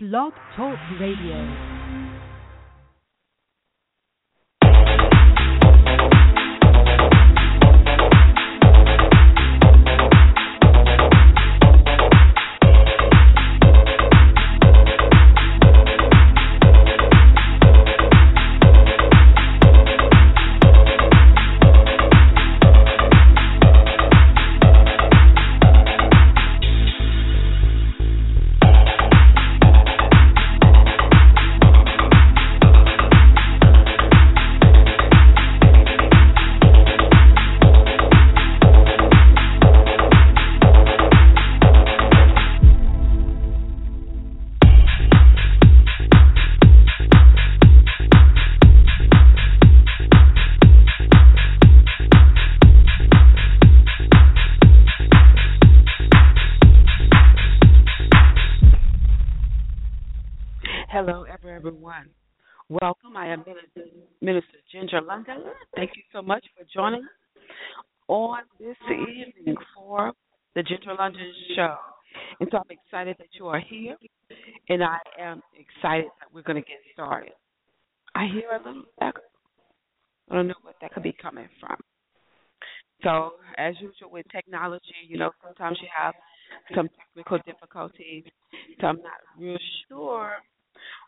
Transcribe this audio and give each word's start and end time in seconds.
Blog 0.00 0.32
Talk 0.54 0.78
Radio. 1.00 1.77
Welcome. 62.80 63.16
I 63.16 63.28
am 63.28 63.44
Minister, 63.44 63.90
Minister 64.20 64.58
Ginger 64.70 65.00
London. 65.00 65.38
Thank 65.74 65.92
you 65.96 66.02
so 66.12 66.22
much 66.22 66.44
for 66.56 66.64
joining 66.72 67.02
us 67.02 67.10
on 68.06 68.40
this 68.60 68.76
evening 68.88 69.56
for 69.74 70.12
the 70.54 70.62
Ginger 70.62 70.94
London 70.96 71.32
Show. 71.56 71.74
And 72.38 72.48
so 72.52 72.58
I'm 72.58 72.70
excited 72.70 73.16
that 73.18 73.28
you 73.32 73.48
are 73.48 73.60
here, 73.60 73.96
and 74.68 74.84
I 74.84 74.98
am 75.18 75.42
excited 75.58 76.06
that 76.20 76.32
we're 76.32 76.42
going 76.42 76.62
to 76.62 76.68
get 76.68 76.78
started. 76.92 77.32
I 78.14 78.26
hear 78.32 78.50
a 78.52 78.58
little 78.58 78.84
echo. 79.00 79.22
I 80.30 80.34
don't 80.36 80.46
know 80.46 80.54
what 80.62 80.76
that 80.80 80.92
could 80.92 81.02
be 81.02 81.16
coming 81.20 81.48
from. 81.58 81.76
So, 83.02 83.32
as 83.56 83.74
usual 83.80 84.12
with 84.12 84.26
technology, 84.30 84.84
you 85.08 85.18
know, 85.18 85.30
sometimes 85.42 85.78
you 85.80 85.88
have 85.96 86.14
some 86.76 86.88
technical 86.98 87.38
difficulties. 87.44 88.24
So 88.80 88.86
I'm 88.86 88.96
not 88.98 89.18
real 89.36 89.58
sure 89.88 90.32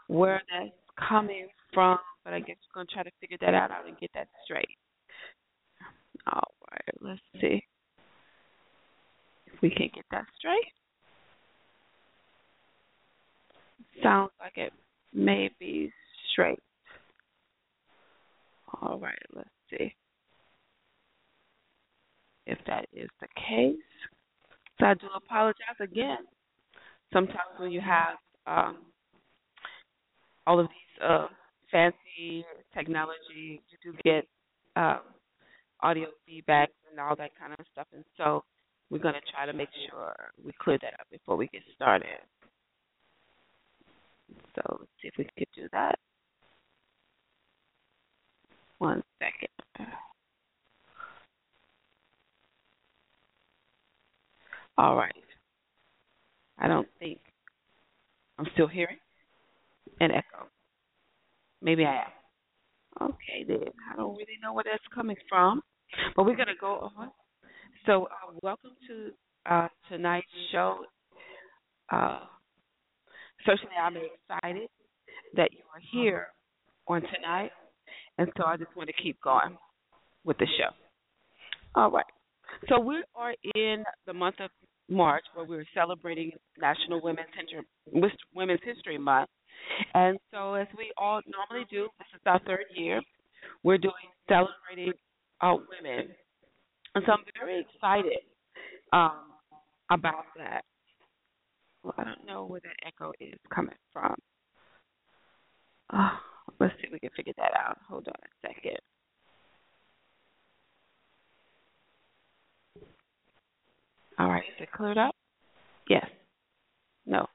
where 0.08 0.42
that's 0.50 0.72
coming 1.08 1.48
from, 1.72 1.98
but 2.24 2.32
I 2.32 2.40
guess 2.40 2.56
we're 2.74 2.80
gonna 2.80 2.92
try 2.92 3.02
to 3.02 3.10
figure 3.20 3.38
that 3.40 3.54
out 3.54 3.70
and 3.86 3.98
get 3.98 4.10
that 4.14 4.28
straight. 4.44 4.68
All 6.32 6.52
right, 6.70 6.94
let's 7.00 7.20
see 7.40 7.64
if 9.46 9.60
we 9.62 9.70
can 9.70 9.90
get 9.94 10.04
that 10.10 10.26
straight. 10.38 10.72
Sounds 14.02 14.30
like 14.40 14.56
it 14.56 14.72
may 15.12 15.50
be 15.58 15.92
straight. 16.32 16.58
All 18.80 18.98
right, 18.98 19.18
let's 19.34 19.48
see 19.70 19.94
if 22.46 22.58
that 22.66 22.86
is 22.92 23.08
the 23.20 23.28
case. 23.36 23.76
So 24.78 24.86
I 24.86 24.94
do 24.94 25.06
apologize 25.14 25.80
again. 25.80 26.18
Sometimes 27.12 27.58
when 27.58 27.70
you 27.70 27.80
have 27.80 28.16
um, 28.46 28.78
all 30.46 30.58
of 30.58 30.66
these 30.66 30.89
fancy 31.70 32.44
technology, 32.74 33.62
you 33.70 33.92
do 33.92 33.96
get 34.04 34.26
um, 34.76 35.00
audio 35.82 36.08
feedback 36.26 36.70
and 36.90 37.00
all 37.00 37.16
that 37.16 37.30
kind 37.38 37.52
of 37.58 37.64
stuff. 37.72 37.86
And 37.94 38.04
so 38.16 38.44
we're 38.90 38.98
going 38.98 39.14
to 39.14 39.32
try 39.32 39.46
to 39.46 39.52
make 39.52 39.68
sure 39.88 40.14
we 40.44 40.52
clear 40.60 40.78
that 40.82 40.94
up 40.94 41.06
before 41.10 41.36
we 41.36 41.46
get 41.48 41.62
started. 41.74 42.08
So 44.54 44.62
let's 44.80 44.90
see 45.00 45.08
if 45.08 45.14
we 45.18 45.24
can 45.36 45.46
do 45.54 45.68
that. 45.72 45.98
One 48.78 49.02
second. 49.18 49.88
All 54.78 54.96
right. 54.96 55.12
I 56.58 56.68
don't 56.68 56.88
think 56.98 57.18
I'm 58.38 58.46
still 58.54 58.68
hearing 58.68 58.96
an 60.00 60.10
echo. 60.12 60.49
Maybe 61.62 61.84
I 61.84 62.02
am. 62.02 63.08
Okay, 63.10 63.44
then. 63.46 63.58
I 63.92 63.96
don't 63.96 64.12
really 64.12 64.38
know 64.42 64.52
where 64.52 64.64
that's 64.64 64.82
coming 64.94 65.16
from, 65.28 65.62
but 66.16 66.24
we're 66.24 66.36
going 66.36 66.48
to 66.48 66.60
go 66.60 66.90
on. 66.96 67.10
So, 67.86 68.04
uh, 68.04 68.32
welcome 68.42 68.72
to 68.88 69.10
uh, 69.52 69.68
tonight's 69.88 70.26
show. 70.52 70.78
Uh, 71.90 72.20
certainly, 73.46 73.74
I'm 73.80 73.96
excited 73.96 74.68
that 75.36 75.50
you 75.52 75.60
are 75.74 75.80
here 75.92 76.28
on 76.88 77.02
tonight, 77.02 77.50
and 78.18 78.28
so 78.36 78.44
I 78.44 78.56
just 78.56 78.74
want 78.76 78.88
to 78.88 79.02
keep 79.02 79.20
going 79.22 79.56
with 80.24 80.38
the 80.38 80.46
show. 80.58 80.74
All 81.74 81.90
right. 81.90 82.04
So 82.68 82.80
we 82.80 83.02
are 83.14 83.34
in 83.54 83.84
the 84.06 84.12
month 84.12 84.36
of 84.40 84.50
March 84.88 85.24
where 85.34 85.46
we're 85.46 85.66
celebrating 85.72 86.32
National 86.60 87.00
Women's 87.02 87.28
Women's 88.34 88.60
History 88.64 88.98
Month. 88.98 89.30
And 89.94 90.18
so 90.32 90.54
as 90.54 90.66
we 90.76 90.92
all 90.96 91.20
normally 91.26 91.66
do, 91.70 91.88
this 91.98 92.08
is 92.14 92.20
our 92.26 92.40
third 92.40 92.66
year, 92.74 93.00
we're 93.62 93.78
doing 93.78 93.94
celebrating 94.28 94.92
our 95.40 95.56
women. 95.56 96.08
And 96.94 97.04
so 97.06 97.12
I'm 97.12 97.24
very 97.38 97.60
excited 97.60 98.20
um, 98.92 99.22
about 99.90 100.24
that. 100.36 100.64
Well, 101.82 101.94
I 101.96 102.04
don't 102.04 102.26
know 102.26 102.44
where 102.44 102.60
that 102.60 102.86
echo 102.86 103.12
is 103.20 103.38
coming 103.54 103.74
from. 103.92 104.14
Uh, 105.92 106.10
let's 106.60 106.74
see 106.74 106.86
if 106.86 106.92
we 106.92 106.98
can 106.98 107.10
figure 107.16 107.32
that 107.38 107.52
out. 107.56 107.78
Hold 107.88 108.08
on 108.08 108.14
a 108.14 108.48
second. 108.48 108.78
All 114.18 114.28
right, 114.28 114.42
is 114.42 114.62
it 114.62 114.70
cleared 114.72 114.98
up? 114.98 115.14
Yes. 115.88 116.04
No. 117.06 117.26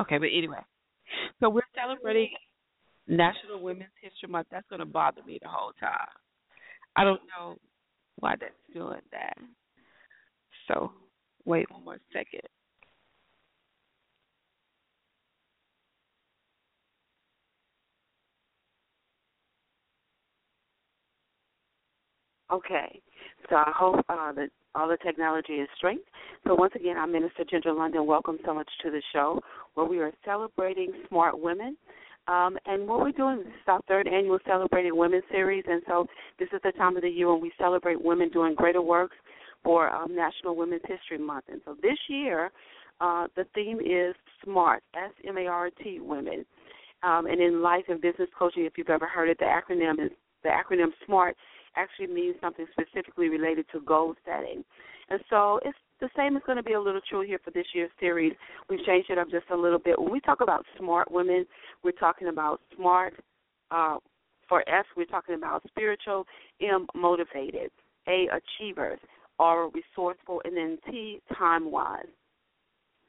Okay, 0.00 0.18
but 0.18 0.26
anyway. 0.26 0.60
So 1.40 1.48
we're 1.48 1.62
celebrating 1.74 2.30
National 3.06 3.62
Women's 3.62 3.90
History 4.00 4.28
Month. 4.28 4.48
That's 4.50 4.66
going 4.68 4.80
to 4.80 4.86
bother 4.86 5.22
me 5.26 5.38
the 5.42 5.48
whole 5.48 5.72
time. 5.78 6.08
I 6.96 7.04
don't 7.04 7.20
know 7.38 7.56
why 8.18 8.34
that's 8.40 8.52
doing 8.72 9.00
that. 9.12 9.36
So 10.68 10.92
wait 11.44 11.70
one 11.70 11.84
more 11.84 11.98
second. 12.12 12.42
Okay, 22.52 23.00
so 23.50 23.56
I 23.56 23.72
hope 23.76 24.04
uh, 24.08 24.32
that 24.34 24.50
all 24.76 24.86
the 24.86 24.96
technology 24.98 25.54
is 25.54 25.68
straight. 25.76 26.04
So 26.46 26.54
once 26.54 26.74
again, 26.76 26.96
I'm 26.96 27.10
Minister 27.10 27.42
Ginger 27.44 27.72
London. 27.72 28.06
Welcome 28.06 28.38
so 28.44 28.54
much 28.54 28.68
to 28.84 28.90
the 28.92 29.02
show 29.12 29.40
where 29.76 29.86
we 29.86 30.00
are 30.00 30.12
celebrating 30.24 30.90
smart 31.08 31.38
women. 31.38 31.76
Um, 32.28 32.58
and 32.66 32.88
what 32.88 33.00
we're 33.00 33.12
doing 33.12 33.38
this 33.38 33.46
is 33.46 33.68
our 33.68 33.80
third 33.86 34.08
annual 34.08 34.38
Celebrating 34.46 34.96
Women 34.96 35.22
series, 35.30 35.64
and 35.68 35.82
so 35.86 36.06
this 36.40 36.48
is 36.52 36.60
the 36.64 36.72
time 36.72 36.96
of 36.96 37.02
the 37.02 37.08
year 37.08 37.30
when 37.30 37.40
we 37.40 37.52
celebrate 37.56 38.02
women 38.02 38.30
doing 38.30 38.54
greater 38.54 38.82
works 38.82 39.14
for 39.62 39.90
um, 39.90 40.16
National 40.16 40.56
Women's 40.56 40.82
History 40.88 41.24
Month. 41.24 41.44
And 41.48 41.60
so 41.64 41.76
this 41.82 41.98
year, 42.08 42.50
uh, 43.00 43.26
the 43.36 43.44
theme 43.54 43.78
is 43.78 44.14
SMART, 44.42 44.82
S-M-A-R-T, 44.94 46.00
women. 46.00 46.44
Um, 47.02 47.26
and 47.26 47.40
in 47.40 47.62
life 47.62 47.84
and 47.88 48.00
business 48.00 48.28
coaching, 48.36 48.64
if 48.64 48.72
you've 48.76 48.88
ever 48.88 49.06
heard 49.06 49.28
it, 49.28 49.38
the 49.38 49.44
acronym 49.44 50.04
is 50.04 50.10
the 50.42 50.48
acronym 50.48 50.90
SMART 51.04 51.36
actually 51.76 52.06
means 52.06 52.36
something 52.40 52.66
specifically 52.72 53.28
related 53.28 53.66
to 53.72 53.80
goal 53.82 54.14
setting. 54.24 54.64
And 55.10 55.20
so 55.28 55.60
it's 55.64 55.78
the 56.00 56.08
same 56.16 56.36
is 56.36 56.42
going 56.46 56.56
to 56.56 56.62
be 56.62 56.74
a 56.74 56.80
little 56.80 57.00
true 57.08 57.22
here 57.22 57.38
for 57.42 57.50
this 57.50 57.66
year's 57.74 57.90
series. 57.98 58.32
We've 58.68 58.84
changed 58.84 59.10
it 59.10 59.18
up 59.18 59.30
just 59.30 59.46
a 59.50 59.56
little 59.56 59.78
bit. 59.78 59.98
When 59.98 60.12
we 60.12 60.20
talk 60.20 60.40
about 60.40 60.64
smart 60.78 61.10
women, 61.10 61.46
we're 61.82 61.92
talking 61.92 62.28
about 62.28 62.60
smart. 62.76 63.14
Uh, 63.70 63.96
for 64.48 64.60
S, 64.68 64.84
we're 64.96 65.06
talking 65.06 65.34
about 65.34 65.62
spiritual, 65.66 66.24
M, 66.60 66.86
motivated, 66.94 67.70
A, 68.08 68.28
achievers, 68.30 69.00
R, 69.38 69.68
resourceful, 69.70 70.40
and 70.44 70.56
then 70.56 70.78
T, 70.88 71.20
time 71.36 71.70
wise. 71.70 72.06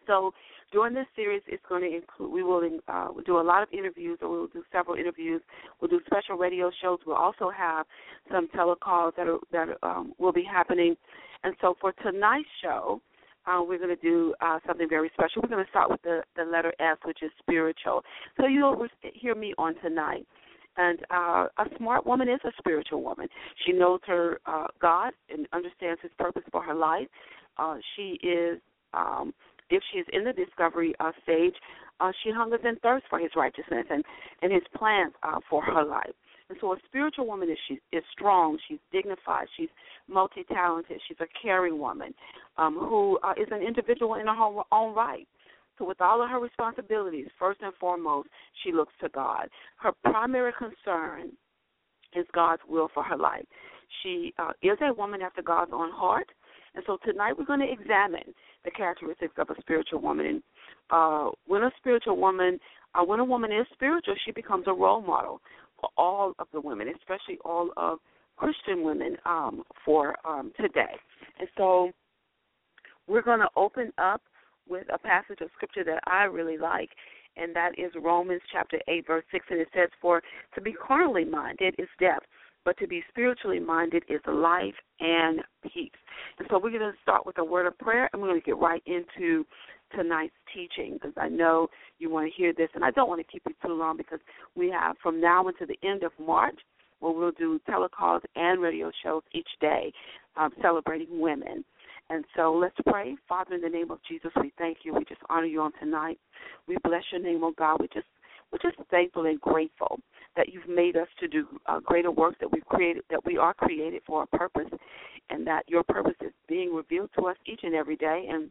So 0.08 0.34
during 0.72 0.94
this 0.94 1.06
series, 1.16 1.42
it's 1.48 1.64
going 1.70 1.82
to 1.82 1.96
include 1.96 2.32
we 2.32 2.44
will 2.44 2.62
uh, 2.88 3.08
we'll 3.14 3.24
do 3.24 3.40
a 3.40 3.42
lot 3.42 3.64
of 3.64 3.70
interviews, 3.72 4.18
we'll 4.22 4.48
do 4.48 4.64
several 4.72 4.98
interviews. 4.98 5.42
We'll 5.80 5.90
do 5.90 6.02
special 6.06 6.36
radio 6.36 6.72
shows. 6.82 7.00
We'll 7.06 7.16
also 7.16 7.50
have 7.50 7.86
some 8.32 8.48
telecalls 8.50 9.16
that 9.16 9.28
are, 9.28 9.40
that 9.52 9.78
um, 9.84 10.14
will 10.18 10.34
be 10.34 10.44
happening. 10.44 10.96
And 11.44 11.56
so 11.62 11.76
for 11.80 11.94
tonight's 12.04 12.48
show, 12.62 13.02
uh, 13.46 13.62
we're 13.66 13.78
going 13.78 13.96
to 13.96 14.02
do 14.02 14.34
uh, 14.42 14.60
something 14.68 14.90
very 14.90 15.10
special. 15.14 15.42
We're 15.42 15.50
going 15.50 15.64
to 15.64 15.70
start 15.70 15.90
with 15.90 16.02
the, 16.02 16.22
the 16.36 16.44
letter 16.44 16.74
S, 16.80 16.98
which 17.06 17.20
is 17.22 17.32
spiritual. 17.40 18.04
So 18.38 18.48
you'll 18.48 18.88
hear 19.14 19.36
me 19.36 19.54
on 19.58 19.76
tonight. 19.82 20.28
And 20.76 21.00
uh, 21.10 21.48
a 21.58 21.66
smart 21.78 22.06
woman 22.06 22.30
is 22.30 22.40
a 22.44 22.52
spiritual 22.60 23.02
woman. 23.02 23.28
She 23.66 23.72
knows 23.72 24.00
her 24.06 24.40
uh, 24.46 24.68
God 24.80 25.14
and 25.30 25.48
understands 25.54 26.00
His 26.04 26.12
purpose 26.20 26.44
for 26.52 26.62
her 26.62 26.76
life. 26.76 27.08
Uh, 27.58 27.78
she 27.96 28.20
is, 28.22 28.60
um, 28.94 29.34
if 29.70 29.84
she 29.92 30.00
is 30.00 30.08
in 30.14 30.24
the 30.24 30.34
discovery 30.34 30.94
uh, 31.00 31.12
stage, 31.24 31.56
uh, 32.00 32.12
she 32.24 32.32
hungers 32.32 32.62
and 32.64 32.80
thirsts 32.82 33.08
for 33.10 33.20
His 33.20 33.32
righteousness 33.36 33.86
and 33.90 34.04
and 34.42 34.52
His 34.52 34.64
plans 34.76 35.14
uh, 35.24 35.40
for 35.50 35.64
her 35.64 35.84
life. 35.84 36.14
And 36.50 36.58
so, 36.62 36.74
a 36.74 36.78
spiritual 36.88 37.28
woman 37.28 37.50
is 37.50 37.58
she 37.68 37.80
is 37.92 38.04
strong. 38.12 38.58
She's 38.68 38.80
dignified. 38.92 39.48
She's 39.58 39.70
multi-talented. 40.08 41.02
She's 41.08 41.18
a 41.20 41.28
caring 41.42 41.78
woman 41.78 42.14
um, 42.58 42.76
who 42.76 43.20
uh, 43.24 43.34
is 43.34 43.48
an 43.52 43.62
individual 43.62 44.16
in 44.16 44.28
her 44.28 44.62
own 44.72 44.96
right. 44.96 45.28
So, 45.78 45.86
with 45.86 46.00
all 46.00 46.24
of 46.24 46.30
her 46.30 46.40
responsibilities, 46.40 47.28
first 47.38 47.60
and 47.62 47.74
foremost, 47.80 48.30
she 48.64 48.72
looks 48.72 48.94
to 49.02 49.10
God. 49.10 49.50
Her 49.78 49.92
primary 50.06 50.54
concern 50.58 51.32
is 52.16 52.26
God's 52.34 52.62
will 52.68 52.90
for 52.94 53.04
her 53.04 53.18
life. 53.18 53.46
She 54.02 54.34
uh, 54.40 54.52
is 54.62 54.78
a 54.82 54.94
woman 54.94 55.22
after 55.22 55.42
God's 55.42 55.72
own 55.74 55.92
heart. 55.92 56.28
And 56.76 56.84
so 56.86 56.98
tonight 57.04 57.34
we're 57.38 57.46
going 57.46 57.60
to 57.60 57.72
examine 57.72 58.34
the 58.68 58.72
characteristics 58.72 59.34
of 59.38 59.50
a 59.50 59.60
spiritual 59.62 60.02
woman. 60.02 60.44
Uh, 60.90 61.30
when 61.48 61.64
a 61.64 61.72
spiritual 61.78 62.18
woman, 62.18 62.60
uh, 62.96 63.04
when 63.04 63.22
a 63.22 63.26
woman 63.26 63.50
is 63.52 63.66
spiritual, 63.74 64.14
she 64.26 64.32
becomes 64.32 64.66
a 64.68 64.74
role 64.74 65.02
model 65.02 65.40
for 65.80 65.90
all 65.98 66.34
of 66.38 66.48
the 66.52 66.60
women, 66.60 66.90
especially 66.90 67.38
all 67.46 67.72
of 67.78 68.00
Christian 68.36 68.84
women 68.84 69.16
um, 69.26 69.64
for 69.86 70.16
um, 70.28 70.52
today. 70.60 70.96
And 71.40 71.48
so 71.58 71.92
we're 73.08 73.22
going 73.22 73.40
to 73.40 73.50
open 73.56 73.94
up 73.98 74.22
with 74.68 74.86
a 74.94 74.98
passage 74.98 75.40
of 75.40 75.50
scripture 75.56 75.86
that 75.86 76.04
I 76.06 76.24
really 76.24 76.58
like, 76.58 76.90
and 77.38 77.56
that 77.56 77.72
is 77.78 77.92
Romans 78.02 78.42
chapter 78.52 78.80
8, 78.90 79.08
verse 79.08 79.24
6. 79.32 79.46
And 79.50 79.62
it 79.62 79.70
says, 79.74 79.90
For 80.02 80.22
to 80.56 80.62
be 80.62 80.74
carnally 80.74 81.24
minded 81.24 81.76
is 81.78 81.88
death, 82.02 82.24
but 82.68 82.78
to 82.80 82.86
be 82.86 83.02
spiritually 83.08 83.62
minded 83.62 84.04
is 84.10 84.20
life 84.28 84.74
and 85.00 85.40
peace. 85.74 85.90
And 86.38 86.46
so 86.52 86.60
we're 86.62 86.78
going 86.78 86.82
to 86.82 86.92
start 87.02 87.26
with 87.26 87.38
a 87.38 87.44
word 87.44 87.66
of 87.66 87.78
prayer, 87.78 88.10
and 88.12 88.22
we're 88.22 88.28
going 88.28 88.42
to 88.42 88.46
get 88.46 88.58
right 88.58 88.84
into 88.86 89.46
tonight's 89.96 90.34
teaching 90.54 90.96
because 90.96 91.14
I 91.16 91.30
know 91.30 91.70
you 91.98 92.10
want 92.10 92.30
to 92.30 92.38
hear 92.38 92.52
this, 92.52 92.68
and 92.76 92.84
I 92.84 92.92
don't 92.92 93.08
want 93.08 93.26
to 93.26 93.32
keep 93.32 93.44
you 93.48 93.56
too 93.66 93.74
long 93.74 93.96
because 93.96 94.20
we 94.54 94.70
have 94.70 94.98
from 95.02 95.22
now 95.22 95.48
until 95.48 95.66
the 95.66 95.80
end 95.82 96.04
of 96.04 96.12
March 96.20 96.60
where 97.00 97.14
we'll 97.14 97.32
do 97.32 97.58
telecalls 97.70 98.20
and 98.36 98.62
radio 98.62 98.92
shows 99.02 99.22
each 99.32 99.48
day 99.62 99.94
um, 100.36 100.52
celebrating 100.62 101.22
women. 101.22 101.64
And 102.10 102.26
so 102.36 102.54
let's 102.54 102.76
pray. 102.86 103.16
Father, 103.30 103.56
in 103.56 103.62
the 103.62 103.70
name 103.70 103.92
of 103.92 104.00
Jesus, 104.10 104.32
we 104.42 104.52
thank 104.58 104.80
you. 104.84 104.94
We 104.94 105.06
just 105.06 105.22
honor 105.30 105.46
you 105.46 105.62
on 105.62 105.72
tonight. 105.80 106.20
We 106.68 106.76
bless 106.84 107.04
your 107.14 107.22
name, 107.22 107.46
oh 107.46 107.54
God. 107.58 107.78
We 107.80 107.88
just 107.94 108.08
we're 108.52 108.60
just 108.60 108.78
thankful 108.90 109.26
and 109.26 109.40
grateful 109.40 110.00
that 110.38 110.54
you've 110.54 110.70
made 110.70 110.96
us 110.96 111.08
to 111.20 111.28
do 111.28 111.48
uh, 111.66 111.80
greater 111.80 112.12
work 112.12 112.36
that 112.40 112.52
we've 112.52 112.66
created, 112.66 113.04
that 113.10 113.26
we 113.26 113.38
are 113.38 113.54
created 113.54 114.02
for 114.06 114.24
a 114.24 114.38
purpose, 114.38 114.70
and 115.30 115.46
that 115.46 115.64
your 115.68 115.84
purpose 115.84 116.16
is 116.22 116.32
being 116.48 116.74
revealed 116.74 117.10
to 117.18 117.26
us 117.26 117.36
each 117.46 117.62
and 117.64 117.76
every 117.76 117.98
day. 117.98 118.28
And 118.30 118.50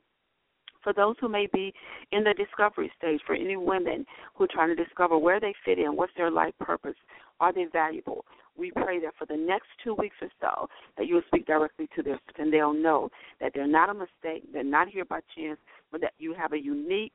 for 0.83 0.93
those 0.93 1.17
who 1.21 1.29
may 1.29 1.49
be 1.53 1.73
in 2.13 2.25
the 2.25 2.35
discovery 2.35 2.93
stage, 2.99 3.21
for 3.27 3.35
any 3.35 3.57
women 3.57 4.05
who 4.35 4.45
are 4.45 4.49
trying 4.51 4.77
to 4.77 4.85
discover 4.85 5.17
where 5.17 5.41
they 5.41 5.55
fit 5.65 5.79
in, 5.79 5.97
what's 5.97 6.13
their 6.17 6.31
life 6.31 6.55
purpose, 6.61 6.95
are 7.41 7.53
they 7.53 7.67
valuable? 7.73 8.25
We 8.57 8.71
pray 8.71 9.01
that 9.01 9.15
for 9.19 9.27
the 9.27 9.37
next 9.37 9.67
two 9.83 9.95
weeks 9.95 10.17
or 10.23 10.29
so, 10.41 10.69
that 10.97 11.07
you 11.07 11.17
will 11.17 11.23
speak 11.27 11.47
directly 11.47 11.89
to 11.97 12.03
them, 12.03 12.19
and 12.39 12.53
they'll 12.53 12.73
know 12.73 13.11
that 13.41 13.53
they're 13.55 13.67
not 13.67 13.91
a 13.91 13.95
mistake, 13.95 14.45
they're 14.53 14.65
not 14.65 14.89
here 14.89 15.05
by 15.05 15.21
chance, 15.37 15.59
but 15.93 16.01
that 16.01 16.13
you 16.19 16.35
have 16.35 16.53
a 16.53 16.63
unique, 16.63 17.13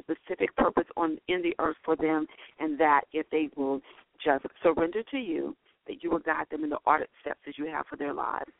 specific 0.00 0.54
purpose 0.56 0.86
on 0.96 1.18
in 1.28 1.42
the 1.42 1.54
earth 1.58 1.76
for 1.84 1.96
them, 1.96 2.26
and 2.58 2.78
that 2.78 3.02
if 3.12 3.28
they 3.30 3.48
will 3.56 3.80
just 4.24 4.44
surrender 4.62 5.02
to 5.10 5.18
you, 5.18 5.56
that 5.86 6.02
you 6.02 6.10
will 6.10 6.18
guide 6.20 6.46
them 6.50 6.64
in 6.64 6.70
the 6.70 6.78
ordered 6.86 7.08
steps 7.20 7.40
that 7.46 7.58
you 7.58 7.66
have 7.66 7.86
for 7.86 7.96
their 7.96 8.12
lives. 8.12 8.50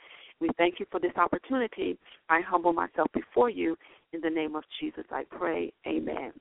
We 0.41 0.49
thank 0.57 0.81
you 0.81 0.87
for 0.91 0.99
this 0.99 1.13
opportunity. 1.17 1.99
I 2.29 2.41
humble 2.41 2.73
myself 2.73 3.09
before 3.13 3.51
you. 3.51 3.77
In 4.13 4.21
the 4.21 4.31
name 4.31 4.57
of 4.57 4.65
Jesus, 4.81 5.05
I 5.11 5.25
pray. 5.31 5.73
Amen. 5.87 6.33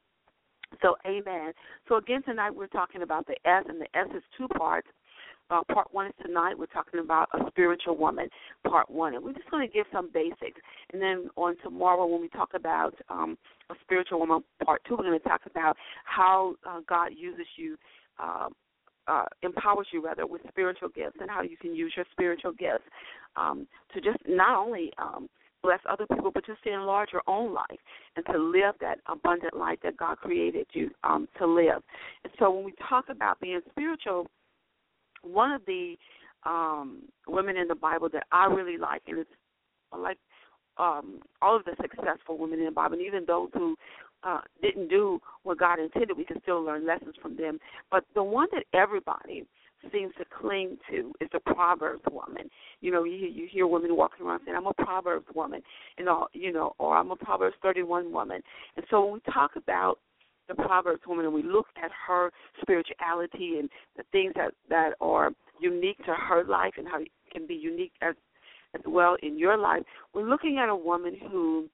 So, 0.81 0.95
amen. 1.06 1.54
So, 1.88 1.98
again, 1.98 2.24
tonight 2.24 2.51
we're 2.51 2.68
talking 2.68 3.01
about 3.01 3.27
the 3.27 3.36
S, 3.45 3.66
and 3.68 3.81
the 3.81 3.88
S 3.98 4.07
is 4.16 4.24
two 4.38 4.48
parts. 4.48 4.88
Uh, 5.51 5.62
part 5.72 5.88
one 5.92 6.07
is 6.07 6.13
tonight. 6.24 6.57
We're 6.57 6.68
talking 6.68 7.00
about 7.00 7.27
a 7.33 7.39
spiritual 7.50 7.98
woman, 7.98 8.30
part 8.68 8.89
one. 8.89 9.15
And 9.15 9.24
we're 9.24 9.33
just 9.33 9.50
going 9.50 9.68
to 9.68 9.74
give 9.74 9.88
some 9.92 10.10
basics. 10.13 10.62
And 10.94 11.01
then 11.01 11.30
on 11.36 11.56
tomorrow, 11.63 12.06
when 12.06 12.22
we 12.22 12.30
talk 12.30 12.51
about 12.54 12.94
um, 13.10 13.38
a 13.72 13.74
spiritual 13.81 14.19
woman, 14.19 14.44
part 14.63 14.81
two, 14.88 14.95
we're 14.95 15.06
going 15.06 15.19
to 15.19 15.27
talk 15.27 15.42
about 15.50 15.75
how 16.06 16.54
uh, 16.68 16.81
God 16.88 17.10
uses 17.18 17.48
you. 17.57 17.77
Uh, 18.19 18.50
uh, 19.10 19.26
empowers 19.44 19.88
you 19.92 20.04
rather 20.04 20.28
with 20.28 20.42
spiritual 20.50 20.90
gifts 20.90 21.18
and 21.20 21.30
how 21.30 21.42
you 21.42 21.58
can 21.58 21.76
use 21.76 21.94
your 21.96 22.06
spiritual 22.12 22.52
gifts 22.52 22.84
um, 23.36 23.68
to 23.94 24.02
just 24.02 24.18
not 24.28 24.58
only 24.58 24.92
um, 24.98 25.28
bless 25.64 25.80
other 25.90 26.06
people, 26.14 26.32
but 26.32 26.46
just 26.46 26.64
to 26.64 26.72
enlarge 26.72 27.10
your 27.12 27.24
own 27.28 27.54
life 27.54 27.80
and 28.16 28.26
to 28.28 28.38
live 28.38 28.76
that 28.80 29.00
abundant 29.08 29.56
life 29.56 29.80
that 29.84 29.98
God 29.98 30.18
created 30.18 30.68
you 30.74 30.90
um, 31.04 31.28
to 31.38 31.46
live. 31.46 31.82
And 32.24 32.34
so 32.40 32.52
when 32.52 32.64
we 32.64 32.74
talk 32.88 33.06
about 33.10 33.40
being 33.40 33.60
spiritual, 33.72 34.28
one 35.24 35.52
of 35.52 35.62
the 35.66 35.96
um, 36.46 37.02
women 37.28 37.58
in 37.58 37.68
the 37.68 37.76
Bible 37.76 38.10
that 38.14 38.24
I 38.32 38.46
really 38.46 38.78
like, 38.78 39.02
and 39.08 39.20
it's 39.20 39.30
like 39.98 40.18
um, 40.78 41.20
all 41.42 41.56
of 41.56 41.66
the 41.66 41.76
successful 41.82 42.38
women 42.38 42.60
in 42.60 42.66
the 42.66 42.72
Bible, 42.72 42.94
and 42.94 43.06
even 43.06 43.26
those 43.26 43.50
who 43.54 43.76
uh, 44.24 44.42
didn't 44.62 44.89
do 44.89 45.19
what 45.44 45.60
God 45.60 45.80
intended, 45.80 46.18
we 46.18 46.25
can 46.25 46.42
still 46.42 46.62
learn 46.62 46.86
lessons 46.86 47.16
from 47.21 47.38
them. 47.38 47.60
But 47.92 48.06
the 48.16 48.24
one 48.24 48.48
that 48.51 48.63
everybody 48.74 49.45
seems 49.94 50.13
to 50.18 50.25
cling 50.25 50.77
to 50.92 51.13
is 51.21 51.30
the 51.31 51.39
Proverbs 51.39 52.04
woman. 52.12 52.50
You 52.81 52.92
know, 52.92 53.04
you 53.04 53.16
you 53.27 53.48
hear 53.50 53.68
women 53.68 53.95
walking 53.95 54.25
around 54.25 54.42
saying, 54.45 54.57
"I'm 54.57 54.68
a 54.68 54.74
Proverbs 54.74 55.27
woman," 55.33 55.62
and 55.98 56.10
all 56.10 56.27
you 56.33 56.51
know, 56.51 56.74
or 56.80 56.98
"I'm 56.98 57.12
a 57.12 57.16
Proverbs 57.16 57.56
31 57.62 58.12
woman." 58.12 58.42
And 58.75 58.86
so 58.89 59.06
when 59.06 59.13
we 59.13 59.31
talk 59.31 59.56
about 59.56 60.00
the 60.48 60.56
Proverbs 60.56 61.01
woman 61.07 61.25
and 61.25 61.33
we 61.33 61.44
look 61.44 61.68
at 61.81 61.92
her 62.07 62.31
spirituality 62.62 63.60
and 63.60 63.69
the 63.95 64.04
things 64.12 64.33
that 64.36 64.54
that 64.69 64.94
are 65.00 65.31
unique 65.60 65.98
to 66.06 66.13
her 66.13 66.44
life 66.44 66.74
and 66.77 66.88
how 66.88 67.00
it 67.01 67.12
can 67.31 67.45
be 67.48 67.56
unique 67.56 67.94
as 68.01 68.15
as 68.75 68.81
well 68.86 69.18
in 69.24 69.39
your 69.39 69.57
life, 69.57 69.83
we're 70.13 70.30
looking 70.30 70.57
at 70.57 70.69
a 70.69 70.75
woman 70.75 71.18
who 71.31 71.69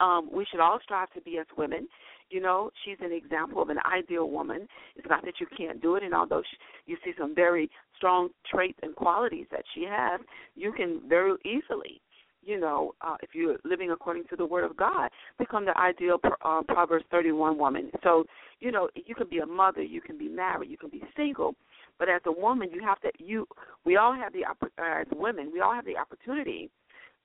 um, 0.00 0.28
we 0.32 0.46
should 0.50 0.60
all 0.60 0.78
strive 0.82 1.10
to 1.12 1.20
be 1.20 1.38
as 1.38 1.46
women. 1.56 1.88
You 2.30 2.40
know, 2.40 2.70
she's 2.84 2.98
an 3.00 3.12
example 3.12 3.60
of 3.60 3.70
an 3.70 3.78
ideal 3.92 4.30
woman. 4.30 4.68
It's 4.96 5.08
not 5.08 5.24
that 5.24 5.34
you 5.40 5.46
can't 5.56 5.82
do 5.82 5.96
it, 5.96 6.02
and 6.02 6.14
although 6.14 6.42
she, 6.42 6.92
you 6.92 6.96
see 7.04 7.12
some 7.18 7.34
very 7.34 7.70
strong 7.96 8.30
traits 8.50 8.78
and 8.82 8.94
qualities 8.94 9.46
that 9.50 9.64
she 9.74 9.84
has, 9.88 10.20
you 10.54 10.72
can 10.72 11.00
very 11.08 11.34
easily 11.44 12.00
you 12.42 12.58
know, 12.58 12.94
uh, 13.02 13.16
if 13.22 13.30
you're 13.34 13.58
living 13.64 13.90
according 13.90 14.24
to 14.30 14.36
the 14.36 14.46
Word 14.46 14.64
of 14.64 14.76
God, 14.76 15.10
become 15.38 15.64
the 15.64 15.76
ideal 15.76 16.18
uh, 16.42 16.62
Proverbs 16.66 17.04
31 17.10 17.58
woman. 17.58 17.90
So, 18.02 18.24
you 18.60 18.72
know, 18.72 18.88
you 18.94 19.14
can 19.14 19.28
be 19.28 19.38
a 19.38 19.46
mother, 19.46 19.82
you 19.82 20.00
can 20.00 20.16
be 20.16 20.28
married, 20.28 20.70
you 20.70 20.78
can 20.78 20.90
be 20.90 21.02
single, 21.16 21.54
but 21.98 22.08
as 22.08 22.22
a 22.26 22.32
woman, 22.32 22.70
you 22.72 22.82
have 22.82 23.00
to. 23.00 23.10
You, 23.18 23.46
we 23.84 23.96
all 23.96 24.14
have 24.14 24.32
the 24.32 24.44
uh, 24.46 25.00
as 25.00 25.06
women, 25.12 25.50
we 25.52 25.60
all 25.60 25.74
have 25.74 25.84
the 25.84 25.96
opportunity 25.96 26.70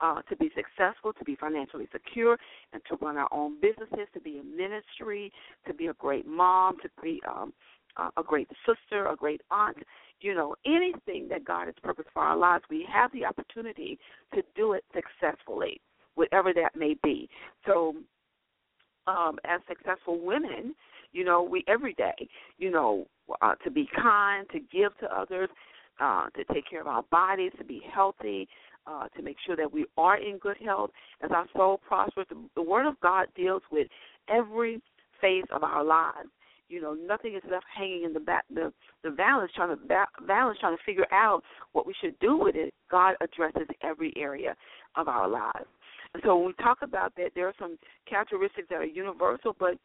uh, 0.01 0.21
to 0.23 0.35
be 0.35 0.49
successful, 0.55 1.13
to 1.13 1.23
be 1.23 1.35
financially 1.35 1.87
secure, 1.91 2.37
and 2.73 2.81
to 2.89 2.95
run 2.97 3.17
our 3.17 3.29
own 3.31 3.59
businesses, 3.61 4.07
to 4.13 4.19
be 4.19 4.39
in 4.39 4.55
ministry, 4.55 5.31
to 5.67 5.73
be 5.73 5.87
a 5.87 5.93
great 5.93 6.27
mom, 6.27 6.77
to 6.81 6.89
be 7.01 7.21
um, 7.27 7.53
uh, 7.97 8.09
a 8.17 8.23
great 8.23 8.49
sister, 8.65 9.07
a 9.07 9.15
great 9.15 9.41
aunt, 9.51 9.77
you 10.21 10.33
know, 10.33 10.55
anything 10.65 11.27
that 11.29 11.45
God 11.45 11.65
has 11.65 11.75
purposed 11.83 12.09
for 12.13 12.21
our 12.23 12.37
lives, 12.37 12.63
we 12.69 12.85
have 12.91 13.11
the 13.11 13.25
opportunity 13.25 13.99
to 14.33 14.41
do 14.55 14.73
it 14.73 14.83
successfully, 14.93 15.81
whatever 16.15 16.53
that 16.53 16.75
may 16.75 16.95
be. 17.03 17.29
So, 17.65 17.95
um, 19.07 19.37
as 19.45 19.61
successful 19.67 20.19
women, 20.19 20.73
you 21.11 21.23
know, 21.23 21.43
we 21.43 21.63
every 21.67 21.93
day, 21.93 22.27
you 22.57 22.71
know, 22.71 23.05
uh, 23.41 23.55
to 23.63 23.71
be 23.71 23.87
kind, 23.95 24.47
to 24.51 24.59
give 24.59 24.97
to 24.99 25.05
others, 25.15 25.49
uh, 25.99 26.27
to 26.35 26.43
take 26.53 26.69
care 26.69 26.81
of 26.81 26.87
our 26.87 27.03
bodies, 27.03 27.51
to 27.57 27.63
be 27.63 27.81
healthy, 27.93 28.47
uh, 28.87 29.07
to 29.09 29.21
make 29.21 29.37
sure 29.45 29.55
that 29.55 29.71
we 29.71 29.85
are 29.97 30.17
in 30.17 30.37
good 30.37 30.57
health 30.63 30.91
as 31.23 31.31
our 31.31 31.47
soul 31.55 31.79
prospers. 31.87 32.25
The, 32.29 32.37
the 32.55 32.61
Word 32.61 32.87
of 32.87 32.99
God 33.01 33.27
deals 33.35 33.61
with 33.71 33.87
every 34.29 34.81
phase 35.21 35.43
of 35.51 35.63
our 35.63 35.83
lives. 35.83 36.29
You 36.67 36.81
know, 36.81 36.93
nothing 36.93 37.35
is 37.35 37.43
left 37.49 37.65
hanging 37.75 38.03
in 38.05 38.13
the 38.13 38.19
back. 38.19 38.43
The 38.53 38.73
the 39.03 39.11
balance 39.11 39.51
trying 39.55 39.69
to 39.69 39.75
ba- 39.75 40.07
balance 40.25 40.57
trying 40.59 40.75
to 40.75 40.83
figure 40.83 41.05
out 41.11 41.43
what 41.73 41.85
we 41.85 41.93
should 42.01 42.17
do 42.19 42.37
with 42.37 42.55
it. 42.55 42.73
God 42.89 43.15
addresses 43.21 43.67
every 43.83 44.11
area 44.17 44.55
of 44.95 45.07
our 45.07 45.27
lives. 45.27 45.67
And 46.13 46.23
so 46.25 46.35
when 46.37 46.47
we 46.47 46.53
talk 46.53 46.79
about 46.81 47.13
that, 47.17 47.31
there 47.35 47.47
are 47.47 47.53
some 47.59 47.77
characteristics 48.09 48.67
that 48.69 48.77
are 48.77 48.85
universal, 48.85 49.55
but 49.59 49.77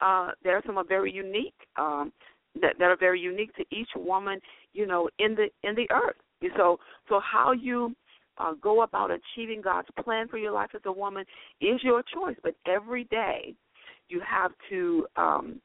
uh, 0.00 0.32
there 0.42 0.56
are 0.56 0.62
some 0.66 0.76
are 0.76 0.84
very 0.84 1.12
unique. 1.12 1.54
Um, 1.76 2.12
that, 2.60 2.74
that 2.78 2.84
are 2.84 2.96
very 2.96 3.20
unique 3.20 3.54
to 3.56 3.64
each 3.72 3.88
woman, 3.96 4.40
you 4.72 4.86
know, 4.86 5.08
in 5.18 5.34
the 5.34 5.48
in 5.68 5.74
the 5.74 5.88
earth. 5.90 6.16
So 6.56 6.78
so 7.08 7.20
how 7.20 7.52
you 7.52 7.94
uh, 8.38 8.52
go 8.60 8.82
about 8.82 9.10
achieving 9.10 9.60
God's 9.62 9.88
plan 10.02 10.28
for 10.28 10.38
your 10.38 10.52
life 10.52 10.70
as 10.74 10.82
a 10.86 10.92
woman 10.92 11.24
is 11.60 11.82
your 11.82 12.02
choice. 12.02 12.36
But 12.42 12.54
every 12.66 13.04
day, 13.04 13.54
you 14.08 14.20
have 14.28 14.52
to 14.70 15.06
um, 15.16 15.60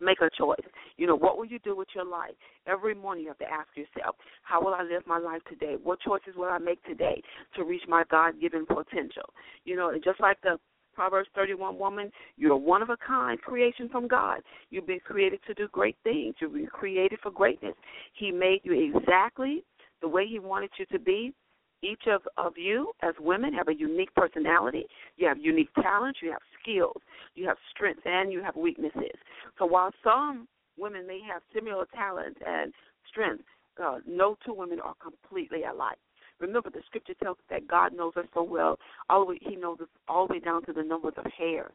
make 0.00 0.20
a 0.20 0.30
choice. 0.36 0.64
You 0.96 1.06
know, 1.06 1.16
what 1.16 1.36
will 1.38 1.44
you 1.44 1.58
do 1.60 1.76
with 1.76 1.88
your 1.94 2.04
life? 2.04 2.32
Every 2.66 2.94
morning 2.94 3.24
you 3.24 3.28
have 3.28 3.38
to 3.38 3.50
ask 3.50 3.68
yourself, 3.74 4.16
how 4.42 4.62
will 4.62 4.74
I 4.74 4.82
live 4.82 5.02
my 5.06 5.18
life 5.18 5.42
today? 5.48 5.76
What 5.82 6.00
choices 6.00 6.34
will 6.36 6.48
I 6.48 6.58
make 6.58 6.82
today 6.84 7.22
to 7.56 7.64
reach 7.64 7.82
my 7.88 8.04
God 8.10 8.40
given 8.40 8.66
potential? 8.66 9.32
You 9.64 9.76
know, 9.76 9.92
just 10.02 10.20
like 10.20 10.40
the 10.42 10.58
Proverbs 10.94 11.28
31 11.34 11.78
woman, 11.78 12.10
you're 12.36 12.56
one 12.56 12.82
of 12.82 12.90
a 12.90 12.96
kind 12.96 13.40
creation 13.40 13.88
from 13.88 14.08
God. 14.08 14.40
You've 14.70 14.86
been 14.86 15.00
created 15.00 15.40
to 15.46 15.54
do 15.54 15.68
great 15.68 15.96
things. 16.02 16.34
You've 16.40 16.54
been 16.54 16.66
created 16.66 17.20
for 17.22 17.30
greatness. 17.30 17.74
He 18.14 18.30
made 18.30 18.60
you 18.64 18.92
exactly 18.94 19.64
the 20.02 20.08
way 20.08 20.26
He 20.26 20.38
wanted 20.38 20.70
you 20.78 20.86
to 20.86 20.98
be. 20.98 21.32
Each 21.82 22.02
of, 22.06 22.22
of 22.36 22.54
you 22.56 22.92
as 23.02 23.14
women 23.18 23.54
have 23.54 23.68
a 23.68 23.74
unique 23.74 24.14
personality. 24.14 24.84
You 25.16 25.28
have 25.28 25.38
unique 25.38 25.72
talents. 25.80 26.20
You 26.22 26.30
have 26.30 26.42
skills. 26.60 27.00
You 27.34 27.46
have 27.48 27.56
strengths 27.70 28.02
and 28.04 28.32
you 28.32 28.42
have 28.42 28.56
weaknesses. 28.56 29.16
So 29.58 29.66
while 29.66 29.90
some 30.04 30.46
women 30.78 31.06
may 31.06 31.20
have 31.32 31.42
similar 31.54 31.86
talents 31.94 32.38
and 32.46 32.72
strengths, 33.08 33.44
uh, 33.82 33.98
no 34.06 34.36
two 34.44 34.52
women 34.52 34.80
are 34.80 34.94
completely 35.02 35.64
alike. 35.64 35.98
Remember, 36.38 36.70
the 36.70 36.80
scripture 36.86 37.14
tells 37.22 37.36
us 37.36 37.44
that 37.50 37.68
God 37.68 37.94
knows 37.94 38.14
us 38.16 38.26
so 38.34 38.42
well. 38.42 38.78
All 39.08 39.24
the 39.24 39.32
way, 39.32 39.38
He 39.40 39.56
knows 39.56 39.80
us 39.80 39.88
all 40.08 40.26
the 40.26 40.34
way 40.34 40.40
down 40.40 40.64
to 40.66 40.72
the 40.72 40.82
numbers 40.82 41.14
of 41.16 41.26
hairs 41.36 41.72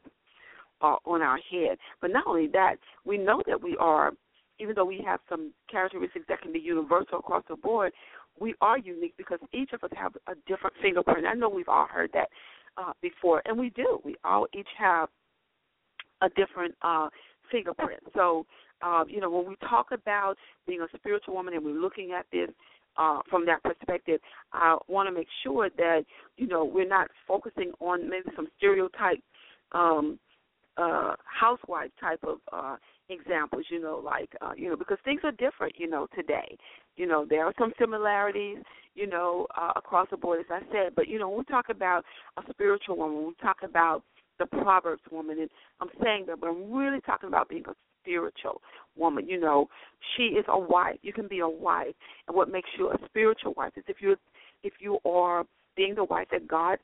uh, 0.80 0.96
on 1.04 1.22
our 1.22 1.38
head. 1.50 1.78
But 2.00 2.10
not 2.10 2.26
only 2.26 2.48
that, 2.48 2.76
we 3.04 3.16
know 3.16 3.42
that 3.46 3.62
we 3.62 3.76
are, 3.78 4.12
even 4.58 4.74
though 4.74 4.84
we 4.84 5.02
have 5.06 5.20
some 5.28 5.52
characteristics 5.70 6.26
that 6.28 6.42
can 6.42 6.52
be 6.52 6.58
universal 6.58 7.18
across 7.18 7.44
the 7.48 7.56
board, 7.56 7.92
we 8.40 8.54
are 8.60 8.78
unique 8.78 9.14
because 9.16 9.38
each 9.52 9.72
of 9.72 9.82
us 9.84 9.90
have 9.96 10.12
a 10.26 10.34
different 10.46 10.76
fingerprint. 10.82 11.26
I 11.26 11.34
know 11.34 11.48
we've 11.48 11.68
all 11.68 11.86
heard 11.86 12.10
that 12.14 12.28
uh, 12.76 12.92
before, 13.00 13.42
and 13.46 13.58
we 13.58 13.70
do. 13.70 14.00
We 14.04 14.16
all 14.24 14.46
each 14.54 14.68
have 14.78 15.08
a 16.22 16.28
different 16.30 16.74
uh, 16.82 17.08
fingerprint. 17.50 18.00
So, 18.14 18.46
uh, 18.82 19.04
you 19.08 19.20
know, 19.20 19.30
when 19.30 19.48
we 19.48 19.56
talk 19.68 19.88
about 19.92 20.36
being 20.66 20.80
a 20.80 20.98
spiritual 20.98 21.34
woman 21.34 21.54
and 21.54 21.64
we're 21.64 21.80
looking 21.80 22.12
at 22.12 22.26
this 22.32 22.50
uh, 22.96 23.20
from 23.30 23.46
that 23.46 23.62
perspective, 23.62 24.20
I 24.52 24.76
want 24.88 25.08
to 25.08 25.14
make 25.14 25.28
sure 25.42 25.68
that 25.76 26.04
you 26.36 26.46
know 26.46 26.64
we're 26.64 26.88
not 26.88 27.08
focusing 27.26 27.72
on 27.80 28.08
maybe 28.08 28.30
some 28.34 28.48
stereotype 28.56 29.20
um, 29.72 30.18
uh, 30.76 31.14
housewife 31.24 31.90
type 32.00 32.20
of 32.22 32.38
uh, 32.52 32.76
examples. 33.08 33.64
You 33.70 33.80
know, 33.80 34.00
like 34.04 34.30
uh, 34.40 34.52
you 34.56 34.68
know 34.68 34.76
because 34.76 34.98
things 35.04 35.20
are 35.24 35.32
different. 35.32 35.74
You 35.76 35.88
know, 35.88 36.06
today. 36.14 36.56
You 36.96 37.06
know, 37.06 37.26
there 37.28 37.44
are 37.44 37.54
some 37.58 37.72
similarities. 37.78 38.58
You 38.94 39.06
know, 39.06 39.46
uh, 39.56 39.72
across 39.76 40.08
the 40.10 40.16
board, 40.16 40.40
as 40.40 40.46
I 40.50 40.60
said. 40.72 40.94
But 40.94 41.08
you 41.08 41.18
know, 41.18 41.28
when 41.28 41.38
we 41.38 41.44
talk 41.44 41.66
about 41.68 42.04
a 42.38 42.42
spiritual 42.50 42.96
woman, 42.96 43.16
when 43.16 43.26
we 43.28 43.34
talk 43.42 43.58
about 43.62 44.02
the 44.38 44.46
Proverbs 44.46 45.02
woman, 45.10 45.38
and 45.38 45.50
I'm 45.80 45.88
saying 46.02 46.24
that, 46.28 46.40
but 46.40 46.48
I'm 46.48 46.72
really 46.72 47.00
talking 47.00 47.28
about 47.28 47.48
being 47.48 47.64
a 47.66 47.74
spiritual 48.02 48.60
woman. 48.96 49.28
You 49.28 49.40
know, 49.40 49.68
she 50.16 50.24
is 50.24 50.44
a 50.48 50.58
wife. 50.58 50.96
You 51.02 51.12
can 51.12 51.28
be 51.28 51.40
a 51.40 51.48
wife, 51.48 51.94
and 52.26 52.36
what 52.36 52.50
makes 52.50 52.68
you 52.78 52.90
a 52.90 52.96
spiritual 53.06 53.54
wife 53.56 53.72
is 53.76 53.84
if 53.88 53.96
you 54.00 54.16
if 54.62 54.74
you 54.80 54.98
are 55.04 55.44
being 55.76 55.94
the 55.94 56.04
wife 56.04 56.28
that 56.32 56.48
God 56.48 56.78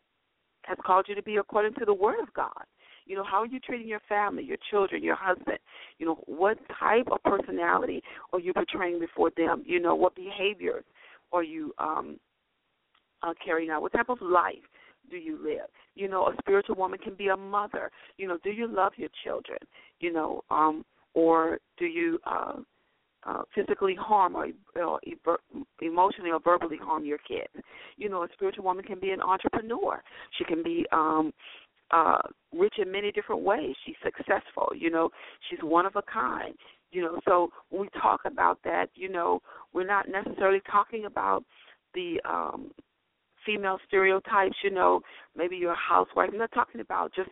has 0.64 0.78
called 0.84 1.06
you 1.08 1.14
to 1.14 1.22
be 1.22 1.36
according 1.36 1.74
to 1.74 1.84
the 1.84 1.94
Word 1.94 2.20
of 2.20 2.32
God. 2.34 2.64
You 3.06 3.16
know, 3.16 3.24
how 3.24 3.42
are 3.42 3.46
you 3.46 3.60
treating 3.60 3.88
your 3.88 4.00
family, 4.08 4.44
your 4.44 4.58
children, 4.70 5.02
your 5.02 5.16
husband? 5.16 5.58
You 5.98 6.06
know, 6.06 6.18
what 6.26 6.58
type 6.78 7.08
of 7.10 7.22
personality 7.22 8.02
are 8.32 8.40
you 8.40 8.52
portraying 8.52 9.00
before 9.00 9.30
them? 9.36 9.62
You 9.66 9.80
know, 9.80 9.94
what 9.94 10.14
behaviors 10.14 10.84
are 11.32 11.42
you 11.42 11.72
um, 11.78 12.18
uh, 13.22 13.34
carrying 13.44 13.70
out? 13.70 13.82
What 13.82 13.92
type 13.92 14.08
of 14.08 14.20
life 14.20 14.62
do 15.10 15.16
you 15.16 15.38
live? 15.42 15.68
You 15.94 16.08
know, 16.08 16.26
a 16.26 16.34
spiritual 16.40 16.76
woman 16.76 16.98
can 16.98 17.14
be 17.14 17.28
a 17.28 17.36
mother. 17.36 17.90
You 18.16 18.28
know, 18.28 18.38
do 18.42 18.50
you 18.50 18.66
love 18.66 18.92
your 18.96 19.10
children? 19.24 19.58
You 20.00 20.12
know, 20.12 20.42
um, 20.50 20.84
or 21.14 21.58
do 21.78 21.86
you 21.86 22.18
uh, 22.26 22.54
uh, 23.24 23.42
physically 23.54 23.94
harm 23.94 24.34
or, 24.34 24.48
or 24.76 25.00
emotionally 25.80 26.30
or 26.30 26.40
verbally 26.40 26.78
harm 26.80 27.04
your 27.04 27.18
kids? 27.18 27.64
You 27.96 28.08
know, 28.08 28.24
a 28.24 28.28
spiritual 28.32 28.64
woman 28.64 28.84
can 28.84 28.98
be 28.98 29.10
an 29.10 29.20
entrepreneur. 29.20 30.02
She 30.38 30.44
can 30.44 30.62
be 30.62 30.86
um, 30.92 31.32
uh, 31.92 32.18
rich 32.56 32.74
in 32.78 32.90
many 32.90 33.12
different 33.12 33.42
ways. 33.42 33.74
She's 33.84 33.96
successful. 34.02 34.72
You 34.76 34.90
know, 34.90 35.10
she's 35.48 35.58
one 35.62 35.86
of 35.86 35.96
a 35.96 36.02
kind. 36.02 36.54
You 36.90 37.02
know, 37.02 37.20
so 37.26 37.50
when 37.70 37.82
we 37.82 37.88
talk 38.00 38.20
about 38.26 38.58
that, 38.64 38.86
you 38.94 39.08
know, 39.08 39.40
we're 39.72 39.86
not 39.86 40.06
necessarily 40.08 40.60
talking 40.70 41.06
about 41.06 41.44
the 41.94 42.20
um, 42.28 42.70
female 43.46 43.78
stereotypes. 43.86 44.56
You 44.62 44.70
know, 44.70 45.00
maybe 45.36 45.56
you're 45.56 45.72
a 45.72 45.76
housewife. 45.76 46.30
I'm 46.32 46.38
not 46.38 46.52
talking 46.52 46.80
about 46.80 47.14
just 47.14 47.30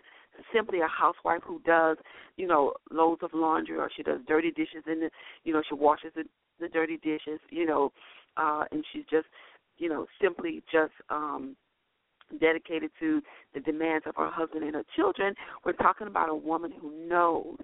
simply 0.54 0.80
a 0.80 0.88
housewife 0.88 1.42
who 1.44 1.60
does, 1.66 1.96
you 2.36 2.46
know, 2.46 2.72
loads 2.90 3.22
of 3.22 3.30
laundry 3.34 3.76
or 3.76 3.90
she 3.94 4.02
does 4.02 4.20
dirty 4.26 4.50
dishes 4.50 4.82
and 4.86 5.10
you 5.44 5.52
know 5.52 5.62
she 5.68 5.74
washes 5.74 6.12
the 6.14 6.24
the 6.60 6.68
dirty 6.68 6.98
dishes, 6.98 7.40
you 7.50 7.66
know, 7.66 7.90
uh, 8.36 8.64
and 8.70 8.84
she's 8.92 9.04
just, 9.10 9.26
you 9.78 9.88
know, 9.88 10.06
simply 10.22 10.62
just 10.70 10.92
um 11.08 11.56
dedicated 12.38 12.90
to 13.00 13.20
the 13.54 13.60
demands 13.60 14.06
of 14.06 14.14
her 14.16 14.30
husband 14.30 14.64
and 14.64 14.74
her 14.74 14.84
children. 14.94 15.34
We're 15.64 15.72
talking 15.72 16.06
about 16.06 16.28
a 16.28 16.34
woman 16.34 16.72
who 16.80 16.92
knows 17.08 17.56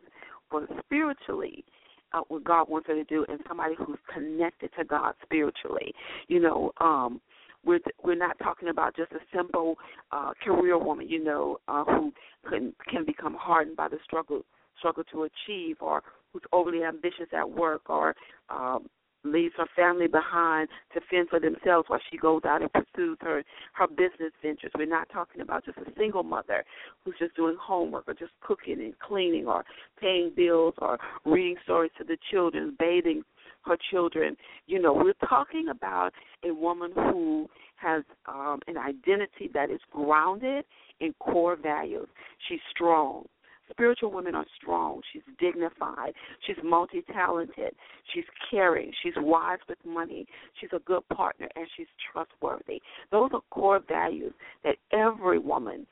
what 0.50 0.68
spiritually 0.84 1.64
uh, 2.12 2.20
what 2.28 2.44
God 2.44 2.68
wants 2.68 2.86
her 2.88 2.94
to 2.94 3.04
do, 3.04 3.24
and 3.28 3.40
somebody 3.48 3.74
who's 3.76 3.98
connected 4.12 4.70
to 4.78 4.84
God 4.84 5.14
spiritually. 5.22 5.92
You 6.28 6.40
know, 6.40 6.72
um, 6.80 7.20
we're 7.64 7.80
we're 8.02 8.14
not 8.14 8.38
talking 8.38 8.68
about 8.68 8.96
just 8.96 9.12
a 9.12 9.18
simple 9.34 9.76
uh, 10.12 10.32
career 10.42 10.78
woman, 10.78 11.08
you 11.08 11.22
know, 11.22 11.58
uh, 11.68 11.84
who 11.84 12.12
can 12.48 12.72
can 12.88 13.04
become 13.04 13.34
hardened 13.34 13.76
by 13.76 13.88
the 13.88 13.98
struggle 14.04 14.42
struggle 14.78 15.04
to 15.12 15.24
achieve, 15.24 15.76
or 15.80 16.02
who's 16.32 16.42
overly 16.52 16.84
ambitious 16.84 17.28
at 17.36 17.48
work, 17.48 17.82
or 17.88 18.14
um, 18.50 18.86
leaves 19.32 19.54
her 19.56 19.66
family 19.74 20.06
behind 20.06 20.68
to 20.94 21.00
fend 21.10 21.28
for 21.28 21.40
themselves 21.40 21.88
while 21.88 22.00
she 22.10 22.16
goes 22.16 22.42
out 22.44 22.62
and 22.62 22.72
pursues 22.72 23.18
her 23.20 23.42
her 23.74 23.86
business 23.86 24.32
ventures. 24.42 24.72
We're 24.76 24.86
not 24.86 25.08
talking 25.10 25.40
about 25.40 25.64
just 25.64 25.78
a 25.78 25.90
single 25.96 26.22
mother 26.22 26.64
who's 27.04 27.14
just 27.18 27.36
doing 27.36 27.56
homework 27.60 28.08
or 28.08 28.14
just 28.14 28.32
cooking 28.40 28.80
and 28.80 28.98
cleaning 28.98 29.46
or 29.46 29.64
paying 30.00 30.32
bills 30.34 30.74
or 30.78 30.98
reading 31.24 31.56
stories 31.64 31.92
to 31.98 32.04
the 32.04 32.16
children, 32.30 32.76
bathing 32.78 33.22
her 33.66 33.76
children. 33.90 34.36
You 34.66 34.80
know, 34.80 34.92
we're 34.92 35.28
talking 35.28 35.68
about 35.70 36.12
a 36.44 36.52
woman 36.54 36.92
who 36.94 37.48
has 37.76 38.02
um, 38.26 38.60
an 38.66 38.76
identity 38.78 39.50
that 39.52 39.70
is 39.70 39.80
grounded 39.90 40.64
in 41.00 41.12
core 41.18 41.56
values. 41.56 42.08
She's 42.48 42.60
strong. 42.70 43.26
Spiritual 43.70 44.12
women 44.12 44.34
are 44.34 44.46
strong. 44.60 45.00
She's 45.12 45.22
dignified. 45.38 46.12
She's 46.46 46.56
multi 46.62 47.02
talented. 47.12 47.74
She's 48.14 48.24
caring. 48.50 48.92
She's 49.02 49.14
wise 49.16 49.58
with 49.68 49.78
money. 49.84 50.26
She's 50.60 50.70
a 50.72 50.78
good 50.80 51.06
partner 51.08 51.48
and 51.56 51.66
she's 51.76 51.86
trustworthy. 52.12 52.80
Those 53.10 53.30
are 53.32 53.42
core 53.50 53.80
values 53.86 54.32
that 54.64 54.76
every 54.92 55.38
woman 55.38 55.86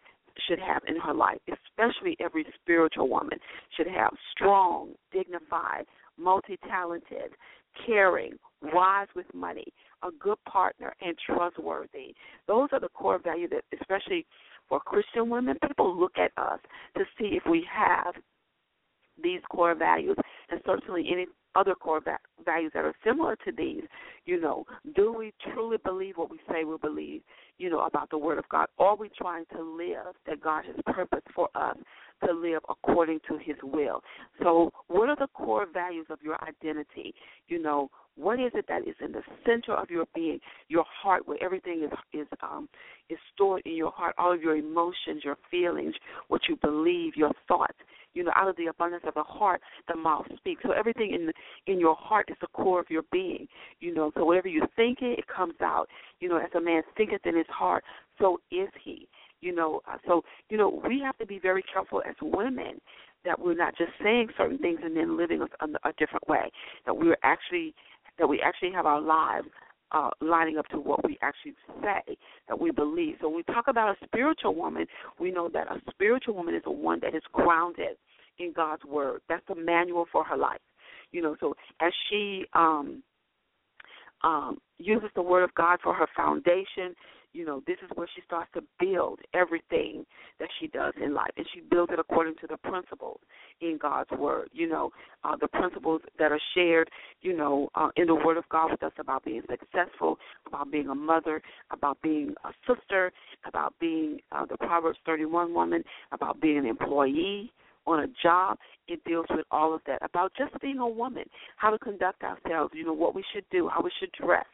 should 0.48 0.58
have 0.58 0.82
in 0.88 0.96
her 0.96 1.14
life, 1.14 1.38
especially 1.48 2.16
every 2.20 2.44
spiritual 2.60 3.08
woman 3.08 3.38
should 3.76 3.86
have 3.86 4.12
strong, 4.32 4.92
dignified, 5.12 5.86
multi 6.18 6.58
talented, 6.68 7.32
caring, 7.86 8.32
wise 8.62 9.08
with 9.14 9.26
money, 9.34 9.66
a 10.04 10.10
good 10.20 10.38
partner, 10.48 10.94
and 11.00 11.16
trustworthy. 11.26 12.14
Those 12.46 12.68
are 12.72 12.80
the 12.80 12.88
core 12.90 13.18
values 13.22 13.50
that, 13.52 13.64
especially 13.80 14.26
for 14.68 14.80
Christian 14.80 15.28
women, 15.28 15.56
people 15.66 15.98
look 15.98 16.16
at 16.18 16.30
us 16.36 16.60
to 16.96 17.04
see 17.18 17.36
if 17.36 17.42
we 17.48 17.66
have 17.72 18.14
these 19.22 19.40
core 19.50 19.74
values, 19.74 20.16
and 20.50 20.60
certainly 20.66 21.06
any 21.10 21.26
other 21.54 21.74
core 21.74 22.00
va- 22.00 22.18
values 22.44 22.72
that 22.74 22.84
are 22.84 22.94
similar 23.04 23.36
to 23.36 23.52
these. 23.56 23.82
You 24.26 24.40
know, 24.40 24.64
do 24.96 25.12
we 25.12 25.32
truly 25.52 25.76
believe 25.84 26.16
what 26.16 26.30
we 26.30 26.38
say 26.50 26.64
we 26.64 26.76
believe? 26.78 27.22
You 27.58 27.70
know 27.70 27.80
about 27.80 28.10
the 28.10 28.18
Word 28.18 28.38
of 28.38 28.48
God. 28.48 28.66
Are 28.78 28.96
we 28.96 29.10
trying 29.16 29.44
to 29.54 29.62
live 29.62 30.14
that 30.26 30.40
God 30.40 30.64
has 30.64 30.76
purposed 30.86 31.28
for 31.34 31.48
us 31.54 31.76
to 32.24 32.32
live 32.32 32.62
according 32.68 33.20
to 33.28 33.38
His 33.38 33.56
will? 33.62 34.02
So, 34.42 34.70
what 34.88 35.08
are 35.08 35.16
the 35.16 35.28
core 35.34 35.66
values 35.72 36.06
of 36.10 36.18
your 36.22 36.36
identity? 36.44 37.14
You 37.48 37.62
know, 37.62 37.90
what 38.16 38.38
is 38.38 38.52
it 38.54 38.66
that 38.68 38.86
is 38.86 38.94
in 39.04 39.12
the 39.12 39.22
center 39.44 39.74
of 39.74 39.90
your 39.90 40.04
being, 40.14 40.38
your 40.68 40.84
heart, 41.02 41.26
where 41.26 41.42
everything 41.42 41.82
is 41.84 42.20
is 42.20 42.26
um, 42.42 42.68
is 43.10 43.18
stored 43.34 43.62
in 43.64 43.74
your 43.74 43.90
heart, 43.90 44.14
all 44.18 44.32
of 44.32 44.40
your 44.40 44.56
emotions, 44.56 45.22
your 45.24 45.36
feelings, 45.50 45.94
what 46.28 46.42
you 46.48 46.56
believe, 46.56 47.16
your 47.16 47.32
thoughts. 47.48 47.76
You 48.12 48.22
know, 48.22 48.30
out 48.36 48.48
of 48.48 48.56
the 48.56 48.66
abundance 48.66 49.02
of 49.04 49.14
the 49.14 49.24
heart, 49.24 49.60
the 49.88 49.96
mouth 49.96 50.26
speaks. 50.36 50.62
So 50.62 50.70
everything 50.70 51.12
in 51.12 51.32
in 51.72 51.80
your 51.80 51.96
heart 51.96 52.28
is 52.30 52.36
the 52.40 52.46
core 52.48 52.78
of 52.78 52.88
your 52.88 53.02
being. 53.10 53.48
You 53.80 53.92
know, 53.92 54.12
so 54.14 54.24
whatever 54.24 54.46
you 54.46 54.62
think 54.76 54.98
it, 55.02 55.18
it 55.18 55.24
comes 55.26 55.54
out. 55.60 55.86
You 56.20 56.28
know, 56.28 56.36
as 56.36 56.50
a 56.54 56.60
man 56.60 56.82
thinketh 56.96 57.26
in 57.26 57.36
his 57.36 57.46
heart, 57.48 57.82
so 58.20 58.38
is 58.52 58.68
he. 58.84 59.08
You 59.44 59.54
know, 59.54 59.82
uh, 59.86 59.98
so 60.06 60.22
you 60.48 60.56
know 60.56 60.80
we 60.88 61.00
have 61.00 61.18
to 61.18 61.26
be 61.26 61.38
very 61.38 61.62
careful 61.70 62.02
as 62.08 62.14
women 62.22 62.80
that 63.26 63.38
we're 63.38 63.54
not 63.54 63.76
just 63.76 63.92
saying 64.02 64.28
certain 64.38 64.56
things 64.58 64.80
and 64.82 64.96
then 64.96 65.18
living 65.18 65.42
a, 65.42 65.64
a, 65.64 65.90
a 65.90 65.92
different 65.98 66.26
way. 66.26 66.50
That 66.86 66.96
we're 66.96 67.18
actually 67.22 67.74
that 68.18 68.26
we 68.26 68.40
actually 68.40 68.72
have 68.72 68.86
our 68.86 69.02
lives 69.02 69.48
uh, 69.92 70.08
lining 70.22 70.56
up 70.56 70.66
to 70.68 70.78
what 70.78 71.04
we 71.04 71.18
actually 71.20 71.54
say 71.82 72.16
that 72.48 72.58
we 72.58 72.70
believe. 72.70 73.16
So 73.20 73.28
when 73.28 73.36
we 73.46 73.54
talk 73.54 73.68
about 73.68 73.94
a 73.94 74.06
spiritual 74.06 74.54
woman, 74.54 74.86
we 75.20 75.30
know 75.30 75.50
that 75.52 75.70
a 75.70 75.78
spiritual 75.90 76.34
woman 76.34 76.54
is 76.54 76.62
a 76.64 76.72
one 76.72 77.00
that 77.02 77.14
is 77.14 77.22
grounded 77.32 77.98
in 78.38 78.52
God's 78.54 78.84
word. 78.84 79.20
That's 79.28 79.44
the 79.46 79.56
manual 79.56 80.06
for 80.10 80.24
her 80.24 80.38
life. 80.38 80.60
You 81.12 81.20
know, 81.20 81.36
so 81.38 81.54
as 81.82 81.92
she 82.08 82.46
um 82.54 83.02
um 84.22 84.58
uses 84.78 85.10
the 85.14 85.22
word 85.22 85.44
of 85.44 85.54
God 85.54 85.80
for 85.82 85.92
her 85.92 86.08
foundation, 86.16 86.94
you 87.34 87.44
know, 87.44 87.62
this 87.66 87.76
is 87.82 87.90
where 87.96 88.08
she 88.14 88.22
starts 88.24 88.50
to 88.54 88.62
build 88.78 89.18
everything 89.34 90.06
that 90.38 90.48
she 90.60 90.68
does 90.68 90.94
in 91.02 91.12
life. 91.12 91.32
And 91.36 91.46
she 91.52 91.60
builds 91.60 91.92
it 91.92 91.98
according 91.98 92.36
to 92.40 92.46
the 92.46 92.56
principles 92.56 93.20
in 93.60 93.78
God's 93.80 94.10
Word, 94.12 94.48
you 94.52 94.68
know, 94.68 94.90
uh, 95.24 95.36
the 95.40 95.48
principles 95.48 96.00
that 96.18 96.30
are 96.32 96.40
shared, 96.54 96.88
you 97.20 97.36
know, 97.36 97.68
uh, 97.74 97.88
in 97.96 98.06
the 98.06 98.14
Word 98.14 98.36
of 98.36 98.48
God 98.48 98.70
with 98.70 98.82
us 98.82 98.92
about 98.98 99.24
being 99.24 99.42
successful, 99.50 100.18
about 100.46 100.70
being 100.70 100.88
a 100.88 100.94
mother, 100.94 101.42
about 101.70 102.00
being 102.02 102.34
a 102.44 102.50
sister, 102.72 103.12
about 103.46 103.74
being 103.80 104.20
uh, 104.32 104.46
the 104.46 104.56
Proverbs 104.56 104.98
31 105.04 105.52
woman, 105.52 105.82
about 106.12 106.40
being 106.40 106.58
an 106.58 106.66
employee 106.66 107.52
on 107.86 108.00
a 108.00 108.06
job. 108.22 108.58
It 108.86 109.02
deals 109.04 109.26
with 109.30 109.46
all 109.50 109.74
of 109.74 109.80
that, 109.86 109.98
about 110.02 110.32
just 110.38 110.52
being 110.60 110.78
a 110.78 110.88
woman, 110.88 111.24
how 111.56 111.70
to 111.70 111.78
conduct 111.78 112.22
ourselves, 112.22 112.74
you 112.76 112.84
know, 112.84 112.92
what 112.92 113.14
we 113.14 113.24
should 113.34 113.44
do, 113.50 113.68
how 113.68 113.82
we 113.82 113.90
should 113.98 114.12
dress 114.12 114.46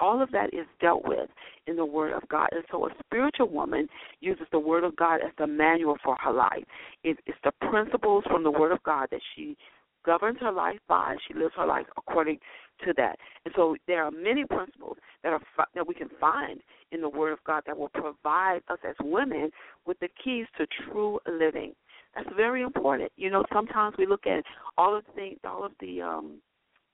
all 0.00 0.22
of 0.22 0.30
that 0.32 0.52
is 0.52 0.66
dealt 0.80 1.06
with 1.06 1.28
in 1.66 1.76
the 1.76 1.84
Word 1.84 2.12
of 2.12 2.28
God. 2.28 2.48
And 2.52 2.64
so 2.70 2.86
a 2.86 2.90
spiritual 3.04 3.48
woman 3.48 3.88
uses 4.20 4.46
the 4.52 4.58
Word 4.58 4.84
of 4.84 4.96
God 4.96 5.16
as 5.16 5.32
the 5.38 5.46
manual 5.46 5.96
for 6.04 6.16
her 6.22 6.32
life. 6.32 6.64
It, 7.04 7.18
it's 7.26 7.38
the 7.44 7.52
principles 7.70 8.24
from 8.26 8.42
the 8.42 8.50
Word 8.50 8.72
of 8.72 8.82
God 8.82 9.08
that 9.10 9.20
she 9.34 9.56
governs 10.04 10.38
her 10.40 10.52
life 10.52 10.78
by. 10.88 11.12
And 11.12 11.20
she 11.26 11.34
lives 11.34 11.54
her 11.56 11.66
life 11.66 11.86
according 11.96 12.38
to 12.84 12.92
that. 12.96 13.16
And 13.44 13.54
so 13.56 13.76
there 13.86 14.04
are 14.04 14.10
many 14.10 14.44
principles 14.44 14.96
that 15.22 15.32
are 15.32 15.40
that 15.74 15.86
we 15.86 15.94
can 15.94 16.10
find 16.20 16.60
in 16.92 17.00
the 17.00 17.08
Word 17.08 17.32
of 17.32 17.42
God 17.44 17.62
that 17.66 17.76
will 17.76 17.88
provide 17.88 18.60
us 18.68 18.78
as 18.88 18.94
women 19.02 19.50
with 19.86 19.98
the 20.00 20.08
keys 20.22 20.46
to 20.58 20.66
true 20.84 21.18
living. 21.26 21.74
That's 22.14 22.28
very 22.36 22.62
important. 22.62 23.12
You 23.16 23.30
know, 23.30 23.44
sometimes 23.52 23.96
we 23.98 24.06
look 24.06 24.26
at 24.26 24.44
all 24.78 24.96
of 24.96 25.04
the 25.14 25.36
all 25.48 25.64
of 25.64 25.72
the 25.80 26.02
um, 26.02 26.38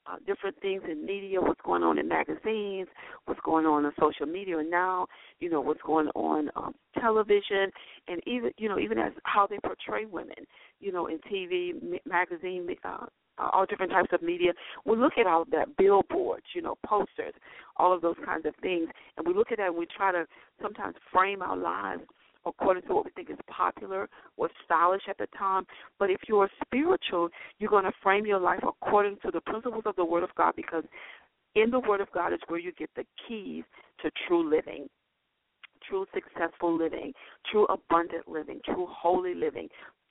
uh, 0.06 0.16
different 0.26 0.60
things 0.60 0.82
in 0.90 1.04
media, 1.04 1.40
what's 1.40 1.60
going 1.64 1.82
on 1.82 1.98
in 1.98 2.08
magazines, 2.08 2.88
what's 3.26 3.40
going 3.44 3.66
on 3.66 3.84
in 3.84 3.92
social 4.00 4.26
media 4.26 4.56
now, 4.68 5.06
you 5.40 5.48
know, 5.48 5.60
what's 5.60 5.82
going 5.82 6.08
on 6.14 6.50
um, 6.56 6.74
television, 7.00 7.70
and 8.08 8.20
even 8.26 8.50
you 8.58 8.68
know 8.68 8.78
even 8.78 8.98
as 8.98 9.12
how 9.24 9.46
they 9.46 9.58
portray 9.64 10.04
women, 10.04 10.46
you 10.80 10.92
know, 10.92 11.06
in 11.06 11.18
TV, 11.30 11.72
magazine, 12.06 12.66
uh, 12.84 13.06
all 13.38 13.66
different 13.66 13.92
types 13.92 14.10
of 14.12 14.22
media. 14.22 14.52
We 14.84 14.96
look 14.96 15.14
at 15.18 15.26
all 15.26 15.42
of 15.42 15.50
that, 15.50 15.76
billboards, 15.76 16.46
you 16.54 16.62
know, 16.62 16.76
posters, 16.84 17.34
all 17.76 17.92
of 17.92 18.02
those 18.02 18.16
kinds 18.24 18.46
of 18.46 18.54
things, 18.60 18.88
and 19.16 19.26
we 19.26 19.34
look 19.34 19.52
at 19.52 19.58
that 19.58 19.68
and 19.68 19.76
we 19.76 19.86
try 19.86 20.12
to 20.12 20.26
sometimes 20.60 20.96
frame 21.12 21.42
our 21.42 21.56
lives 21.56 22.02
according 22.46 22.82
to 22.84 22.94
what 22.94 23.04
we 23.04 23.10
think 23.12 23.30
is 23.30 23.36
popular 23.48 24.08
or 24.36 24.48
stylish 24.64 25.02
at 25.08 25.18
the 25.18 25.26
time. 25.38 25.64
But 25.98 26.10
if 26.10 26.20
you're 26.28 26.48
spiritual, 26.64 27.28
you're 27.58 27.70
going 27.70 27.84
to 27.84 27.92
frame 28.02 28.26
your 28.26 28.40
life 28.40 28.60
according 28.66 29.18
to 29.24 29.30
the 29.30 29.40
principles 29.40 29.84
of 29.86 29.96
the 29.96 30.04
Word 30.04 30.22
of 30.22 30.34
God 30.36 30.54
because 30.56 30.84
in 31.54 31.70
the 31.70 31.80
Word 31.80 32.00
of 32.00 32.10
God 32.12 32.32
is 32.32 32.40
where 32.48 32.60
you 32.60 32.72
get 32.72 32.90
the 32.96 33.04
keys 33.28 33.64
to 34.02 34.10
true 34.26 34.48
living. 34.48 34.88
True 35.88 36.06
successful 36.14 36.76
living, 36.76 37.12
true 37.50 37.66
abundant 37.66 38.28
living, 38.28 38.60
true 38.64 38.86
holy 38.90 39.34
living, 39.34 39.68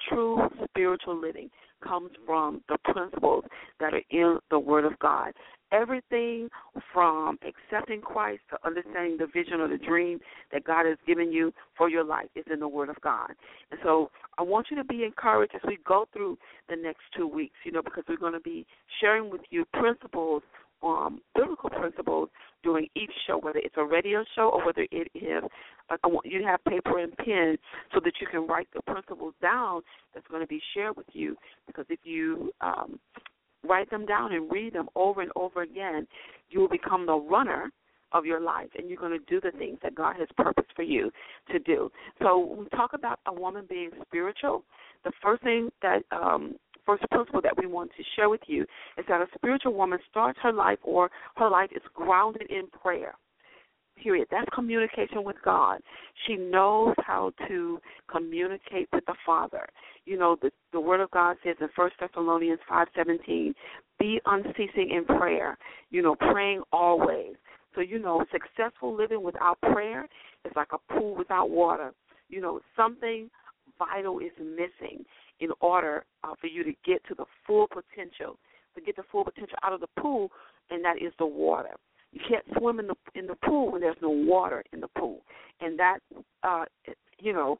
true 0.09 0.39
spiritual 0.65 1.19
living 1.19 1.49
comes 1.83 2.11
from 2.25 2.61
the 2.69 2.77
principles 2.91 3.43
that 3.79 3.93
are 3.93 4.03
in 4.11 4.37
the 4.49 4.59
Word 4.59 4.85
of 4.85 4.97
God 4.99 5.33
everything 5.71 6.49
from 6.93 7.37
accepting 7.47 8.01
Christ 8.01 8.41
to 8.49 8.57
understanding 8.65 9.17
the 9.17 9.27
vision 9.27 9.59
or 9.61 9.67
the 9.67 9.77
dream 9.77 10.19
that 10.51 10.63
God 10.63 10.85
has 10.85 10.97
given 11.07 11.31
you 11.31 11.53
for 11.77 11.89
your 11.89 12.03
life 12.03 12.29
is 12.35 12.45
in 12.51 12.59
the 12.59 12.67
Word 12.67 12.89
of 12.89 12.99
God. 13.01 13.31
And 13.71 13.79
so 13.83 14.11
I 14.37 14.43
want 14.43 14.67
you 14.69 14.77
to 14.77 14.83
be 14.83 15.03
encouraged 15.03 15.53
as 15.55 15.61
we 15.65 15.77
go 15.85 16.07
through 16.13 16.37
the 16.69 16.75
next 16.75 17.01
two 17.15 17.27
weeks, 17.27 17.55
you 17.63 17.71
know, 17.71 17.81
because 17.81 18.03
we're 18.07 18.17
going 18.17 18.33
to 18.33 18.39
be 18.39 18.65
sharing 18.99 19.29
with 19.29 19.41
you 19.49 19.65
principles, 19.73 20.43
um, 20.83 21.21
biblical 21.35 21.69
principles 21.69 22.29
during 22.63 22.87
each 22.95 23.11
show, 23.27 23.37
whether 23.37 23.59
it's 23.59 23.75
a 23.77 23.83
radio 23.83 24.23
show 24.35 24.49
or 24.49 24.65
whether 24.65 24.85
it 24.91 25.09
is, 25.15 25.43
I 25.89 26.07
want 26.07 26.25
you 26.25 26.39
to 26.39 26.45
have 26.45 26.63
paper 26.65 26.99
and 26.99 27.15
pen 27.17 27.57
so 27.93 27.99
that 28.03 28.13
you 28.21 28.27
can 28.27 28.47
write 28.47 28.67
the 28.73 28.81
principles 28.83 29.33
down 29.41 29.81
that's 30.13 30.27
going 30.27 30.41
to 30.41 30.47
be 30.47 30.61
shared 30.73 30.95
with 30.95 31.07
you. 31.13 31.35
Because 31.67 31.85
if 31.89 31.99
you 32.03 32.51
um, 32.61 32.99
write 33.63 33.89
them 33.89 34.05
down 34.05 34.33
and 34.33 34.51
read 34.51 34.73
them 34.73 34.89
over 34.95 35.21
and 35.21 35.31
over 35.35 35.61
again, 35.61 36.07
you 36.49 36.59
will 36.59 36.69
become 36.69 37.05
the 37.05 37.15
runner 37.15 37.71
of 38.13 38.25
your 38.25 38.41
life 38.41 38.69
and 38.77 38.89
you're 38.89 38.97
going 38.97 39.17
to 39.17 39.25
do 39.25 39.39
the 39.39 39.57
things 39.57 39.77
that 39.81 39.95
God 39.95 40.15
has 40.17 40.27
purposed 40.37 40.69
for 40.75 40.83
you 40.83 41.11
to 41.49 41.59
do. 41.59 41.89
So 42.21 42.57
we 42.59 42.77
talk 42.77 42.91
about 42.93 43.19
a 43.25 43.33
woman 43.33 43.65
being 43.69 43.89
spiritual, 44.05 44.63
the 45.03 45.11
first 45.21 45.43
thing 45.43 45.69
that 45.81 46.03
um 46.11 46.55
first 46.91 47.09
principle 47.09 47.41
that 47.41 47.57
we 47.57 47.67
want 47.67 47.91
to 47.97 48.03
share 48.15 48.29
with 48.29 48.41
you 48.47 48.63
is 48.97 49.05
that 49.07 49.21
a 49.21 49.27
spiritual 49.35 49.73
woman 49.73 49.99
starts 50.09 50.39
her 50.41 50.51
life 50.51 50.79
or 50.83 51.09
her 51.37 51.49
life 51.49 51.69
is 51.75 51.81
grounded 51.93 52.49
in 52.49 52.67
prayer 52.67 53.13
period. 54.01 54.27
That's 54.31 54.47
communication 54.53 55.23
with 55.23 55.35
God. 55.45 55.79
She 56.25 56.35
knows 56.35 56.95
how 57.05 57.33
to 57.47 57.79
communicate 58.09 58.87
with 58.91 59.05
the 59.05 59.13
Father. 59.25 59.67
You 60.05 60.17
know, 60.17 60.37
the 60.41 60.49
the 60.71 60.79
Word 60.79 61.01
of 61.01 61.11
God 61.11 61.37
says 61.43 61.55
in 61.61 61.67
First 61.75 61.95
Thessalonians 61.99 62.59
five 62.67 62.87
seventeen, 62.95 63.53
be 63.99 64.19
unceasing 64.25 64.91
in 64.91 65.05
prayer. 65.05 65.57
You 65.91 66.01
know, 66.01 66.15
praying 66.15 66.63
always. 66.71 67.35
So 67.75 67.81
you 67.81 67.99
know, 67.99 68.25
successful 68.31 68.95
living 68.95 69.21
without 69.21 69.59
prayer 69.61 70.07
is 70.45 70.51
like 70.55 70.69
a 70.73 70.93
pool 70.93 71.15
without 71.15 71.49
water. 71.51 71.93
You 72.29 72.41
know, 72.41 72.59
something 72.75 73.29
vital 73.77 74.19
is 74.19 74.31
missing 74.39 75.05
in 75.41 75.49
order 75.59 76.05
uh, 76.23 76.33
for 76.39 76.47
you 76.47 76.63
to 76.63 76.71
get 76.85 77.03
to 77.07 77.15
the 77.15 77.25
full 77.45 77.67
potential, 77.67 78.37
to 78.75 78.81
get 78.81 78.95
the 78.95 79.03
full 79.11 79.25
potential 79.25 79.57
out 79.63 79.73
of 79.73 79.81
the 79.81 79.87
pool, 79.99 80.31
and 80.69 80.85
that 80.85 81.01
is 81.01 81.11
the 81.19 81.25
water. 81.25 81.75
You 82.13 82.21
can't 82.27 82.45
swim 82.57 82.79
in 82.79 82.87
the 82.87 82.95
in 83.15 83.27
the 83.27 83.35
pool 83.35 83.71
when 83.71 83.81
there's 83.81 83.97
no 84.01 84.09
water 84.09 84.63
in 84.71 84.81
the 84.81 84.89
pool, 84.97 85.21
and 85.59 85.77
that 85.79 85.99
uh, 86.43 86.65
you 87.19 87.33
know 87.33 87.59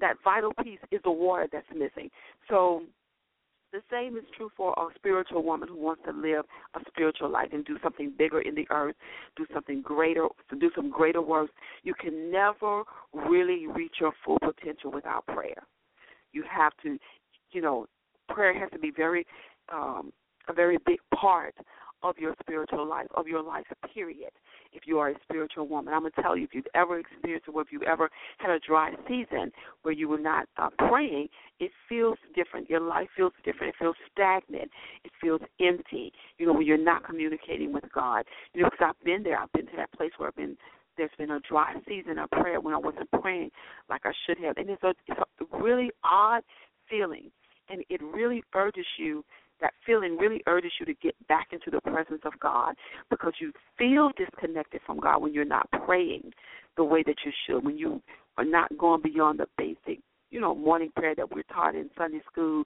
that 0.00 0.16
vital 0.24 0.52
piece 0.64 0.78
is 0.90 1.00
the 1.04 1.10
water 1.10 1.46
that's 1.52 1.66
missing. 1.72 2.10
So 2.48 2.82
the 3.72 3.82
same 3.90 4.16
is 4.16 4.24
true 4.36 4.50
for 4.56 4.72
a 4.72 4.94
spiritual 4.96 5.42
woman 5.42 5.68
who 5.68 5.76
wants 5.76 6.02
to 6.06 6.12
live 6.12 6.44
a 6.74 6.80
spiritual 6.88 7.30
life 7.30 7.48
and 7.52 7.64
do 7.64 7.78
something 7.82 8.12
bigger 8.16 8.40
in 8.40 8.54
the 8.54 8.66
earth, 8.70 8.96
do 9.36 9.46
something 9.52 9.82
greater, 9.82 10.26
do 10.58 10.70
some 10.74 10.90
greater 10.90 11.22
works. 11.22 11.52
You 11.82 11.94
can 11.94 12.30
never 12.30 12.82
really 13.12 13.66
reach 13.66 13.96
your 14.00 14.12
full 14.24 14.38
potential 14.40 14.90
without 14.90 15.26
prayer. 15.26 15.62
You 16.32 16.44
have 16.50 16.72
to, 16.82 16.98
you 17.52 17.60
know, 17.60 17.86
prayer 18.28 18.58
has 18.58 18.70
to 18.70 18.78
be 18.78 18.90
very 18.90 19.26
um, 19.72 20.12
a 20.48 20.52
very 20.52 20.78
big 20.86 20.98
part 21.14 21.54
of 22.02 22.16
your 22.18 22.34
spiritual 22.40 22.88
life, 22.88 23.06
of 23.14 23.26
your 23.26 23.42
life, 23.42 23.64
period. 23.92 24.30
If 24.72 24.82
you 24.86 24.98
are 24.98 25.10
a 25.10 25.14
spiritual 25.22 25.66
woman, 25.66 25.92
I'm 25.92 26.00
going 26.00 26.12
to 26.14 26.22
tell 26.22 26.36
you 26.36 26.44
if 26.44 26.54
you've 26.54 26.64
ever 26.74 26.98
experienced 26.98 27.48
or 27.52 27.60
if 27.60 27.68
you've 27.72 27.82
ever 27.82 28.08
had 28.38 28.50
a 28.50 28.58
dry 28.60 28.92
season 29.08 29.50
where 29.82 29.92
you 29.92 30.08
were 30.08 30.18
not 30.18 30.46
uh, 30.56 30.70
praying, 30.88 31.28
it 31.58 31.72
feels 31.88 32.16
different. 32.34 32.70
Your 32.70 32.80
life 32.80 33.08
feels 33.16 33.32
different. 33.44 33.74
It 33.74 33.78
feels 33.78 33.96
stagnant. 34.12 34.70
It 35.04 35.10
feels 35.20 35.40
empty. 35.60 36.12
You 36.38 36.46
know, 36.46 36.52
when 36.52 36.66
you're 36.66 36.78
not 36.78 37.04
communicating 37.04 37.72
with 37.72 37.84
God. 37.92 38.24
You 38.54 38.62
know, 38.62 38.70
because 38.70 38.94
I've 38.94 39.04
been 39.04 39.22
there. 39.22 39.38
I've 39.38 39.52
been 39.52 39.66
to 39.66 39.76
that 39.76 39.92
place 39.92 40.12
where 40.16 40.28
I've 40.28 40.36
been 40.36 40.56
there's 41.00 41.10
been 41.16 41.30
a 41.30 41.40
dry 41.40 41.72
season 41.88 42.18
of 42.18 42.30
prayer 42.30 42.60
when 42.60 42.74
I 42.74 42.78
wasn't 42.78 43.10
praying 43.22 43.50
like 43.88 44.02
I 44.04 44.12
should 44.26 44.36
have. 44.44 44.58
And 44.58 44.68
it's 44.68 44.82
a, 44.82 44.92
it's 45.06 45.18
a 45.18 45.56
really 45.56 45.90
odd 46.04 46.42
feeling, 46.90 47.30
and 47.70 47.82
it 47.88 48.02
really 48.02 48.42
urges 48.54 48.84
you 48.98 49.24
that 49.62 49.72
feeling 49.86 50.18
really 50.18 50.42
urges 50.46 50.72
you 50.78 50.84
to 50.84 50.94
get 50.94 51.14
back 51.26 51.48
into 51.52 51.70
the 51.70 51.80
presence 51.80 52.20
of 52.24 52.32
God 52.38 52.74
because 53.08 53.32
you 53.40 53.52
feel 53.78 54.10
disconnected 54.16 54.82
from 54.84 55.00
God 55.00 55.22
when 55.22 55.32
you're 55.32 55.44
not 55.46 55.70
praying 55.70 56.32
the 56.76 56.84
way 56.84 57.02
that 57.06 57.16
you 57.24 57.32
should, 57.46 57.64
when 57.64 57.78
you 57.78 58.02
are 58.36 58.44
not 58.44 58.76
going 58.76 59.00
beyond 59.02 59.40
the 59.40 59.46
basic, 59.56 60.00
you 60.30 60.40
know, 60.40 60.54
morning 60.54 60.90
prayer 60.94 61.14
that 61.14 61.30
we're 61.34 61.42
taught 61.44 61.74
in 61.74 61.88
Sunday 61.96 62.20
school, 62.30 62.64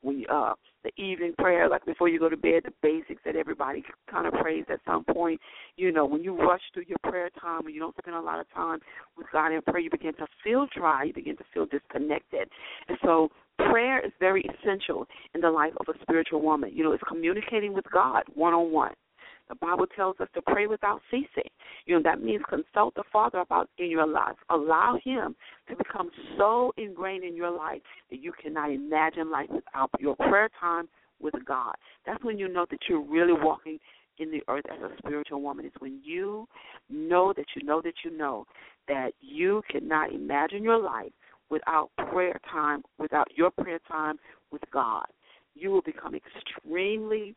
when 0.00 0.20
you, 0.20 0.26
uh 0.28 0.54
the 0.84 0.92
evening 1.02 1.34
prayer, 1.38 1.68
like 1.68 1.84
before 1.84 2.08
you 2.08 2.18
go 2.18 2.28
to 2.28 2.36
bed, 2.36 2.62
the 2.64 2.72
basics 2.82 3.22
that 3.24 3.36
everybody 3.36 3.84
kind 4.10 4.26
of 4.26 4.34
prays 4.34 4.64
at 4.70 4.80
some 4.86 5.04
point. 5.04 5.40
You 5.76 5.92
know, 5.92 6.04
when 6.04 6.22
you 6.22 6.36
rush 6.36 6.60
through 6.74 6.84
your 6.88 6.98
prayer 7.02 7.30
time, 7.40 7.64
when 7.64 7.74
you 7.74 7.80
don't 7.80 7.96
spend 7.98 8.16
a 8.16 8.20
lot 8.20 8.40
of 8.40 8.46
time 8.52 8.80
with 9.16 9.26
God 9.32 9.52
in 9.52 9.62
prayer, 9.62 9.80
you 9.80 9.90
begin 9.90 10.14
to 10.14 10.26
feel 10.42 10.66
dry, 10.76 11.04
you 11.04 11.12
begin 11.12 11.36
to 11.36 11.44
feel 11.54 11.66
disconnected. 11.66 12.48
And 12.88 12.98
so 13.02 13.30
prayer 13.70 14.04
is 14.04 14.12
very 14.18 14.42
essential 14.42 15.06
in 15.34 15.40
the 15.40 15.50
life 15.50 15.72
of 15.80 15.94
a 15.94 15.98
spiritual 16.02 16.42
woman. 16.42 16.70
You 16.72 16.84
know, 16.84 16.92
it's 16.92 17.02
communicating 17.06 17.72
with 17.72 17.84
God 17.92 18.22
one 18.34 18.54
on 18.54 18.72
one. 18.72 18.92
The 19.52 19.56
Bible 19.56 19.86
tells 19.94 20.18
us 20.18 20.28
to 20.34 20.40
pray 20.40 20.66
without 20.66 21.02
ceasing. 21.10 21.50
You 21.84 21.96
know, 21.96 22.02
that 22.04 22.22
means 22.22 22.40
consult 22.48 22.94
the 22.94 23.02
Father 23.12 23.40
about 23.40 23.68
in 23.76 23.90
your 23.90 24.06
life. 24.06 24.36
Allow 24.48 24.98
Him 25.04 25.36
to 25.68 25.76
become 25.76 26.10
so 26.38 26.72
ingrained 26.78 27.22
in 27.22 27.36
your 27.36 27.50
life 27.50 27.82
that 28.10 28.22
you 28.22 28.32
cannot 28.42 28.72
imagine 28.72 29.30
life 29.30 29.50
without 29.50 29.90
your 30.00 30.16
prayer 30.16 30.48
time 30.58 30.88
with 31.20 31.34
God. 31.44 31.74
That's 32.06 32.24
when 32.24 32.38
you 32.38 32.48
know 32.48 32.64
that 32.70 32.78
you're 32.88 33.02
really 33.02 33.34
walking 33.34 33.78
in 34.18 34.30
the 34.30 34.42
earth 34.48 34.64
as 34.72 34.80
a 34.80 34.96
spiritual 34.96 35.42
woman 35.42 35.66
is 35.66 35.72
when 35.80 36.00
you 36.02 36.48
know 36.88 37.34
that 37.36 37.44
you 37.54 37.62
know 37.62 37.82
that 37.82 37.94
you 38.02 38.16
know 38.16 38.46
that 38.88 39.10
you 39.20 39.60
cannot 39.70 40.14
imagine 40.14 40.62
your 40.62 40.80
life 40.80 41.12
without 41.50 41.90
prayer 42.10 42.40
time, 42.50 42.82
without 42.98 43.28
your 43.36 43.50
prayer 43.50 43.80
time 43.86 44.16
with 44.50 44.62
God. 44.72 45.04
You 45.54 45.70
will 45.70 45.82
become 45.82 46.14
extremely 46.14 47.34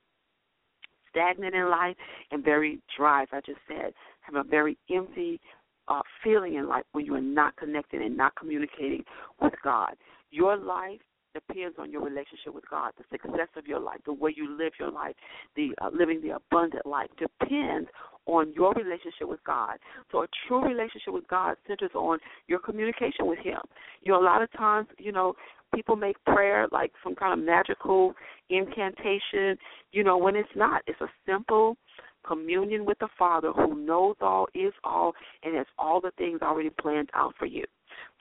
stagnant 1.16 1.56
in 1.56 1.70
life 1.70 1.96
and 2.32 2.44
very 2.44 2.80
dry, 2.98 3.24
as 3.24 3.30
I 3.32 3.40
just 3.46 3.60
said, 3.68 3.94
have 4.22 4.36
a 4.36 4.48
very 4.48 4.78
empty 4.94 5.40
uh, 5.88 6.02
feeling 6.24 6.56
in 6.56 6.68
life 6.68 6.84
when 6.92 7.06
you 7.06 7.16
are 7.16 7.22
not 7.22 7.56
connected 7.58 8.02
and 8.02 8.18
not 8.18 8.36
communicating 8.36 9.04
with 9.42 9.54
God. 9.64 9.94
Your 10.32 10.58
life 10.58 11.00
depends 11.34 11.78
on 11.80 11.92
your 11.92 12.02
relationship 12.02 12.54
with 12.54 12.64
God. 12.70 12.92
The 12.98 13.04
success 13.12 13.50
of 13.56 13.68
your 13.68 13.80
life, 13.80 14.00
the 14.06 14.14
way 14.14 14.34
you 14.36 14.58
live 14.58 14.74
your 14.80 14.92
life, 14.92 15.16
the 15.56 15.70
uh, 15.82 15.90
living 15.94 16.22
the 16.22 16.36
abundant 16.36 16.86
life 16.86 17.10
depends 17.18 17.90
on 18.26 18.52
your 18.54 18.74
relationship 18.74 19.28
with 19.28 19.44
God. 19.44 19.78
So 20.12 20.24
a 20.24 20.28
true 20.48 20.64
relationship 20.64 21.14
with 21.14 21.28
God 21.28 21.56
centers 21.68 21.92
on 21.94 22.20
your 22.48 22.60
communication 22.60 23.26
with 23.28 23.40
Him. 23.40 23.60
You 24.02 24.14
know, 24.14 24.22
a 24.22 24.26
lot 24.26 24.42
of 24.42 24.52
times, 24.54 24.88
you 24.98 25.12
know, 25.12 25.34
people 25.74 25.96
make 25.96 26.16
prayer 26.26 26.68
like 26.72 26.92
some 27.04 27.16
kind 27.16 27.38
of 27.40 27.46
magical 27.46 28.14
incantation, 28.50 29.58
you 29.92 30.04
know, 30.04 30.18
when 30.18 30.36
it's 30.36 30.50
not. 30.56 30.82
It's 30.88 31.02
a 31.02 31.10
simple 31.26 31.78
communion 32.26 32.86
with 32.86 32.98
the 33.00 33.10
Father 33.18 33.52
who 33.52 33.76
knows 33.86 34.16
all, 34.22 34.48
is 34.54 34.74
all, 34.84 35.14
and 35.44 35.56
has 35.56 35.68
all 35.78 36.02
the 36.02 36.12
things 36.18 36.40
already 36.42 36.70
planned 36.70 37.10
out 37.14 37.34
for 37.38 37.46
you. 37.46 37.64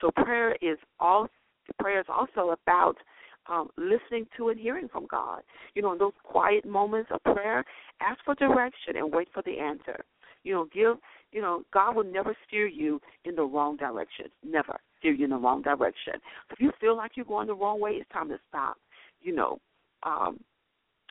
So 0.01 0.11
prayer 0.11 0.55
is 0.61 0.77
all 0.99 1.27
prayer 1.79 1.99
is 1.99 2.05
also 2.09 2.51
about 2.51 2.95
um, 3.47 3.69
listening 3.77 4.27
to 4.37 4.49
and 4.49 4.59
hearing 4.59 4.87
from 4.87 5.07
God. 5.07 5.41
You 5.73 5.81
know, 5.81 5.93
in 5.93 5.99
those 5.99 6.13
quiet 6.23 6.65
moments 6.65 7.09
of 7.11 7.23
prayer, 7.23 7.63
ask 8.01 8.19
for 8.25 8.35
direction 8.35 8.95
and 8.97 9.13
wait 9.13 9.27
for 9.33 9.43
the 9.43 9.59
answer. 9.59 10.03
You 10.43 10.53
know, 10.53 10.67
give 10.73 10.97
you 11.31 11.41
know, 11.41 11.63
God 11.73 11.95
will 11.95 12.05
never 12.05 12.35
steer 12.47 12.67
you 12.67 13.01
in 13.25 13.35
the 13.35 13.43
wrong 13.43 13.75
direction. 13.75 14.27
Never 14.43 14.79
steer 14.99 15.11
you 15.11 15.25
in 15.25 15.31
the 15.31 15.37
wrong 15.37 15.61
direction. 15.61 16.13
If 16.49 16.61
you 16.61 16.71
feel 16.79 16.95
like 16.95 17.11
you're 17.15 17.25
going 17.25 17.47
the 17.47 17.55
wrong 17.55 17.81
way, 17.81 17.91
it's 17.91 18.09
time 18.11 18.29
to 18.29 18.37
stop. 18.47 18.77
You 19.21 19.35
know, 19.35 19.59
um, 20.03 20.39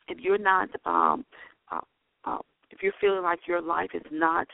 if 0.07 0.17
you're 0.19 0.39
not, 0.39 0.69
um, 0.85 1.25
uh, 1.71 1.81
uh, 2.23 2.37
if 2.71 2.81
you're 2.81 2.93
feeling 2.99 3.21
like 3.21 3.39
your 3.47 3.61
life 3.61 3.91
is 3.93 4.01
not 4.11 4.47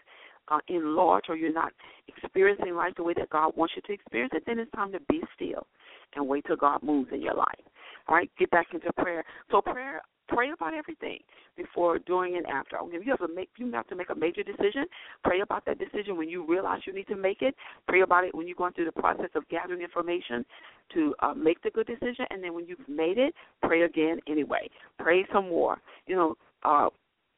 uh, 0.50 0.60
enlarged 0.67 1.28
or 1.30 1.38
you're 1.38 1.54
not 1.54 1.72
experiencing 2.10 2.76
life 2.76 2.94
the 2.98 3.04
way 3.04 3.13
that 3.15 3.30
God 3.30 3.54
wants 3.56 3.74
you 3.76 3.82
to 3.84 3.94
experience 3.94 4.34
it, 4.36 4.44
then 4.46 4.60
it's 4.60 4.72
time 4.72 4.91
to 4.91 5.00
be 5.08 5.22
still 5.36 5.67
and 6.15 6.28
wait 6.28 6.45
till 6.45 6.56
God 6.56 6.84
moves 6.84 7.10
in 7.12 7.21
your 7.21 7.36
life. 7.36 7.60
All 8.08 8.15
right, 8.15 8.32
get 8.38 8.50
back 8.52 8.67
into 8.74 8.91
prayer. 8.93 9.24
So 9.52 9.62
prayer 9.62 10.02
pray 10.32 10.52
about 10.52 10.74
everything 10.74 11.19
before, 11.58 12.00
during, 12.00 12.38
and 12.38 12.45
after. 12.47 12.78
If 12.82 13.06
you 13.06 13.12
have 13.12 13.28
to 13.28 13.34
make 13.34 13.50
you 13.58 13.71
have 13.74 13.88
to 13.88 13.95
make 13.95 14.10
a 14.10 14.15
major 14.15 14.43
decision, 14.43 14.86
pray 15.24 15.41
about 15.41 15.65
that 15.65 15.78
decision 15.78 16.17
when 16.17 16.30
you 16.30 16.45
realize 16.45 16.82
you 16.86 16.93
need 16.93 17.08
to 17.08 17.15
make 17.15 17.41
it. 17.41 17.56
Pray 17.88 18.02
about 18.02 18.24
it 18.24 18.34
when 18.34 18.47
you're 18.47 18.56
going 18.56 18.74
through 18.74 18.86
the 18.86 18.91
process 18.91 19.30
of 19.36 19.47
gathering 19.50 19.82
information 19.82 20.45
to 20.93 21.13
uh, 21.21 21.34
make 21.34 21.62
the 21.62 21.69
good 21.71 21.88
decision, 21.88 22.26
and 22.30 22.43
then 22.43 22.54
when 22.54 22.65
you've 22.65 22.88
made 22.88 23.17
it, 23.17 23.34
pray 23.63 23.84
again 23.84 24.19
anyway. 24.28 24.69
Pray 25.00 25.26
some 25.34 25.50
more. 25.50 25.78
You 26.08 26.15
know, 26.15 26.36
uh, 26.63 26.89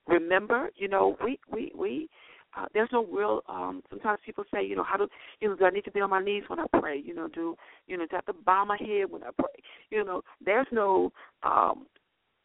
remember, 0.08 0.70
you 0.76 0.88
know, 0.88 1.18
we 1.24 1.40
we 1.52 1.72
we 1.76 2.10
uh, 2.58 2.66
there's 2.74 2.90
no 2.92 3.06
real. 3.06 3.42
Um, 3.48 3.82
sometimes 3.90 4.20
people 4.26 4.44
say, 4.54 4.64
you 4.66 4.76
know, 4.76 4.84
how 4.84 4.98
do 4.98 5.08
you 5.40 5.50
know? 5.50 5.56
Do 5.56 5.66
I 5.66 5.70
need 5.70 5.86
to 5.86 5.92
be 5.92 6.02
on 6.02 6.10
my 6.10 6.24
knees 6.24 6.44
when 6.48 6.60
I 6.60 6.66
pray? 6.80 7.02
You 7.04 7.16
know, 7.16 7.28
do 7.28 7.56
you 7.88 7.98
know? 7.98 8.06
Do 8.06 8.16
I 8.16 8.18
have 8.18 8.26
to 8.28 8.34
bow 8.34 8.66
my 8.66 8.78
head 8.78 9.10
when 9.10 9.24
I 9.24 9.30
pray? 9.38 9.64
You 9.90 10.04
know, 10.04 10.22
there's 10.44 10.68
no 10.72 11.12
um, 11.44 11.86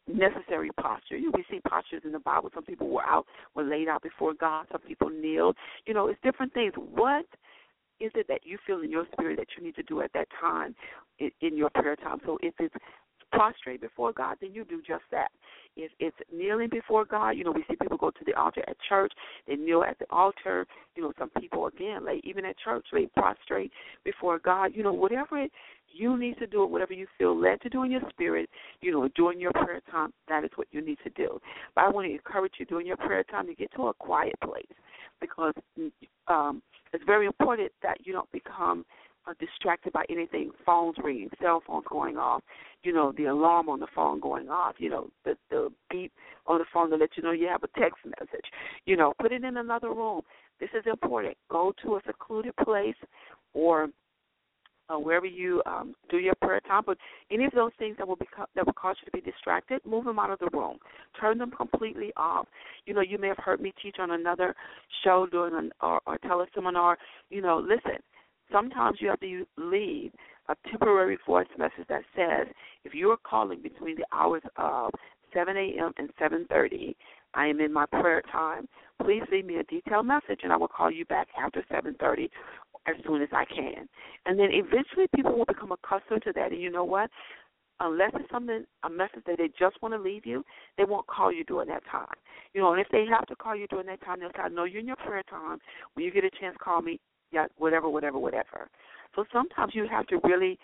necessary 0.07 0.69
posture. 0.79 1.17
You 1.17 1.31
we 1.35 1.45
see 1.49 1.61
postures 1.67 2.01
in 2.05 2.11
the 2.11 2.19
Bible. 2.19 2.49
Some 2.53 2.63
people 2.63 2.89
were 2.89 3.03
out, 3.03 3.25
were 3.55 3.63
laid 3.63 3.87
out 3.87 4.01
before 4.01 4.33
God. 4.33 4.65
Some 4.71 4.81
people 4.81 5.09
kneeled. 5.09 5.55
You 5.85 5.93
know, 5.93 6.07
it's 6.07 6.19
different 6.23 6.53
things. 6.53 6.73
What 6.75 7.25
is 7.99 8.11
it 8.15 8.27
that 8.29 8.41
you 8.43 8.57
feel 8.65 8.81
in 8.81 8.89
your 8.89 9.05
spirit 9.11 9.37
that 9.37 9.47
you 9.57 9.63
need 9.63 9.75
to 9.75 9.83
do 9.83 10.01
at 10.01 10.11
that 10.13 10.27
time 10.39 10.75
in, 11.19 11.31
in 11.41 11.57
your 11.57 11.69
prayer 11.69 11.95
time? 11.95 12.19
So 12.25 12.37
if 12.41 12.53
it's 12.59 12.75
prostrate 13.31 13.81
before 13.81 14.13
God, 14.13 14.37
then 14.41 14.53
you 14.53 14.65
do 14.65 14.81
just 14.85 15.03
that. 15.11 15.29
If 15.75 15.91
it's 15.99 16.17
kneeling 16.33 16.69
before 16.69 17.05
God, 17.05 17.31
you 17.31 17.43
know, 17.43 17.51
we 17.51 17.63
see 17.69 17.75
people 17.81 17.97
go 17.97 18.09
to 18.09 18.25
the 18.25 18.33
altar 18.33 18.63
at 18.67 18.75
church, 18.87 19.13
they 19.47 19.55
kneel 19.55 19.83
at 19.83 19.97
the 19.99 20.05
altar. 20.09 20.65
You 20.95 21.03
know, 21.03 21.13
some 21.17 21.29
people 21.39 21.67
again, 21.67 22.05
like 22.05 22.21
even 22.23 22.43
at 22.45 22.57
church, 22.57 22.85
they 22.91 23.07
prostrate 23.15 23.71
before 24.03 24.39
God. 24.39 24.71
You 24.73 24.83
know, 24.83 24.93
whatever 24.93 25.37
it, 25.37 25.51
you 25.87 26.17
need 26.17 26.37
to 26.39 26.47
do 26.47 26.63
it, 26.63 26.69
whatever 26.69 26.93
you 26.93 27.07
feel 27.17 27.39
led 27.39 27.61
to 27.61 27.69
do 27.69 27.83
in 27.83 27.91
your 27.91 28.01
spirit, 28.09 28.49
you 28.81 28.91
know, 28.91 29.07
during 29.15 29.39
your 29.39 29.51
prayer 29.53 29.81
time, 29.89 30.13
that 30.27 30.43
is 30.43 30.51
what 30.55 30.67
you 30.71 30.81
need 30.81 30.97
to 31.03 31.09
do. 31.11 31.39
But 31.75 31.85
I 31.85 31.89
want 31.89 32.07
to 32.07 32.11
encourage 32.13 32.53
you 32.59 32.65
during 32.65 32.87
your 32.87 32.97
prayer 32.97 33.23
time 33.23 33.47
to 33.47 33.55
get 33.55 33.71
to 33.75 33.87
a 33.87 33.93
quiet 33.93 34.35
place 34.43 34.65
because 35.21 35.53
um, 36.27 36.61
it's 36.93 37.03
very 37.05 37.25
important 37.25 37.71
that 37.83 38.05
you 38.05 38.13
don't 38.13 38.31
become 38.31 38.85
distracted 39.39 39.93
by 39.93 40.05
anything, 40.09 40.51
phones 40.65 40.95
ringing, 41.03 41.29
cell 41.41 41.61
phones 41.65 41.85
going 41.89 42.17
off, 42.17 42.41
you 42.83 42.93
know, 42.93 43.13
the 43.17 43.25
alarm 43.25 43.69
on 43.69 43.79
the 43.79 43.87
phone 43.93 44.19
going 44.19 44.49
off, 44.49 44.75
you 44.77 44.89
know, 44.89 45.09
the 45.25 45.35
the 45.49 45.69
beep 45.89 46.11
on 46.47 46.59
the 46.59 46.65
phone 46.73 46.89
to 46.89 46.95
let 46.95 47.09
you 47.15 47.23
know 47.23 47.31
you 47.31 47.47
have 47.47 47.63
a 47.63 47.79
text 47.79 47.97
message. 48.05 48.45
You 48.85 48.97
know, 48.97 49.13
put 49.19 49.31
it 49.31 49.43
in 49.43 49.57
another 49.57 49.89
room. 49.89 50.21
This 50.59 50.69
is 50.73 50.83
important. 50.85 51.37
Go 51.49 51.73
to 51.83 51.95
a 51.95 52.01
secluded 52.05 52.55
place 52.57 52.95
or 53.53 53.89
uh, 54.89 54.97
wherever 54.97 55.25
you 55.25 55.61
um, 55.65 55.93
do 56.09 56.17
your 56.17 56.35
prayer 56.41 56.59
time. 56.61 56.83
But 56.85 56.97
any 57.31 57.45
of 57.45 57.51
those 57.51 57.71
things 57.77 57.95
that 57.97 58.07
will 58.07 58.15
be 58.15 58.27
that 58.55 58.65
will 58.65 58.73
cause 58.73 58.95
you 59.01 59.05
to 59.05 59.25
be 59.25 59.31
distracted, 59.31 59.81
move 59.85 60.05
them 60.05 60.19
out 60.19 60.31
of 60.31 60.39
the 60.39 60.49
room. 60.51 60.77
Turn 61.19 61.37
them 61.37 61.51
completely 61.51 62.11
off. 62.17 62.47
You 62.85 62.93
know, 62.93 63.01
you 63.01 63.17
may 63.17 63.27
have 63.27 63.37
heard 63.37 63.61
me 63.61 63.73
teach 63.81 63.97
on 63.99 64.11
another 64.11 64.55
show 65.03 65.27
doing 65.31 65.53
an 65.53 65.71
or, 65.81 66.01
or 66.05 66.17
teleseminar. 66.19 66.95
You 67.29 67.41
know, 67.41 67.59
listen 67.59 67.99
sometimes 68.51 68.97
you 69.01 69.09
have 69.09 69.19
to 69.19 69.45
leave 69.57 70.11
a 70.47 70.55
temporary 70.69 71.17
voice 71.25 71.47
message 71.57 71.87
that 71.89 72.03
says, 72.15 72.47
if 72.83 72.93
you 72.93 73.09
are 73.11 73.17
calling 73.23 73.61
between 73.61 73.95
the 73.95 74.05
hours 74.11 74.41
of 74.57 74.91
7 75.33 75.55
a.m. 75.55 75.93
and 75.97 76.09
7:30, 76.19 76.95
I 77.35 77.45
am 77.45 77.59
in 77.59 77.71
my 77.71 77.85
prayer 77.85 78.23
time. 78.31 78.67
Please 79.03 79.21
leave 79.31 79.45
me 79.45 79.57
a 79.57 79.63
detailed 79.63 80.07
message, 80.07 80.39
and 80.43 80.51
I 80.51 80.57
will 80.57 80.67
call 80.67 80.89
you 80.89 81.05
back 81.05 81.27
after 81.37 81.63
7:30 81.71 82.29
as 82.87 82.95
soon 83.05 83.21
as 83.21 83.29
I 83.31 83.45
can. 83.45 83.87
And 84.25 84.39
then 84.39 84.49
eventually, 84.51 85.05
people 85.15 85.37
will 85.37 85.45
become 85.45 85.71
accustomed 85.71 86.23
to 86.23 86.33
that. 86.33 86.51
And 86.51 86.61
you 86.61 86.71
know 86.71 86.83
what? 86.83 87.11
Unless 87.79 88.11
it's 88.15 88.31
something 88.31 88.65
a 88.83 88.89
message 88.89 89.23
that 89.25 89.37
they 89.37 89.49
just 89.57 89.81
want 89.81 89.93
to 89.93 89.99
leave 89.99 90.25
you, 90.25 90.43
they 90.77 90.83
won't 90.83 91.07
call 91.07 91.31
you 91.31 91.43
during 91.43 91.69
that 91.69 91.85
time. 91.85 92.13
You 92.53 92.61
know, 92.61 92.71
and 92.71 92.81
if 92.81 92.87
they 92.91 93.05
have 93.05 93.27
to 93.27 93.35
call 93.35 93.55
you 93.55 93.67
during 93.67 93.85
that 93.85 94.01
time, 94.01 94.19
they'll 94.19 94.31
say, 94.31 94.41
"I 94.41 94.49
know 94.49 94.63
you're 94.63 94.81
in 94.81 94.87
your 94.87 94.95
prayer 94.95 95.23
time. 95.23 95.59
When 95.93 96.03
you 96.03 96.11
get 96.11 96.23
a 96.23 96.31
chance, 96.31 96.57
call 96.57 96.81
me 96.81 96.99
yeah, 97.31 97.45
whatever, 97.57 97.89
whatever, 97.89 98.19
whatever. 98.19 98.69
So 99.15 99.25
sometimes 99.31 99.73
you 99.75 99.87
have 99.89 100.07
to 100.07 100.19
really 100.23 100.57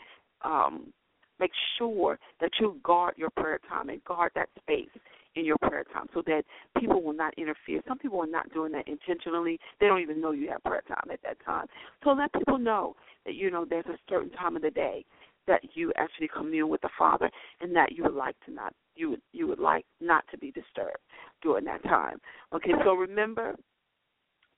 um, 0.43 0.93
make 1.39 1.51
sure 1.77 2.19
that 2.39 2.51
you 2.59 2.79
guard 2.83 3.15
your 3.17 3.29
prayer 3.31 3.59
time 3.67 3.89
and 3.89 4.03
guard 4.03 4.31
that 4.35 4.49
space 4.61 4.89
in 5.35 5.45
your 5.45 5.57
prayer 5.57 5.83
time 5.93 6.07
so 6.13 6.21
that 6.25 6.43
people 6.79 7.01
will 7.01 7.13
not 7.13 7.33
interfere. 7.37 7.81
Some 7.87 7.97
people 7.97 8.21
are 8.21 8.27
not 8.27 8.51
doing 8.53 8.71
that 8.71 8.87
intentionally. 8.87 9.59
They 9.79 9.87
don't 9.87 10.01
even 10.01 10.21
know 10.21 10.31
you 10.31 10.49
have 10.49 10.63
prayer 10.63 10.83
time 10.87 11.11
at 11.11 11.19
that 11.23 11.37
time. 11.45 11.67
So 12.03 12.11
let 12.11 12.31
people 12.33 12.57
know 12.57 12.95
that 13.25 13.35
you 13.35 13.51
know 13.51 13.65
there's 13.69 13.85
a 13.87 13.97
certain 14.09 14.29
time 14.31 14.55
of 14.55 14.61
the 14.61 14.71
day 14.71 15.03
that 15.47 15.61
you 15.73 15.91
actually 15.97 16.27
commune 16.27 16.69
with 16.69 16.81
the 16.81 16.89
Father 16.97 17.29
and 17.61 17.75
that 17.75 17.91
you 17.91 18.03
would 18.03 18.15
like 18.15 18.35
to 18.45 18.51
not 18.51 18.73
you 18.95 19.11
would 19.11 19.21
you 19.33 19.47
would 19.47 19.59
like 19.59 19.85
not 20.01 20.23
to 20.31 20.37
be 20.37 20.51
disturbed 20.51 20.97
during 21.41 21.65
that 21.65 21.83
time. 21.83 22.17
Okay, 22.53 22.71
so 22.83 22.93
remember 22.93 23.55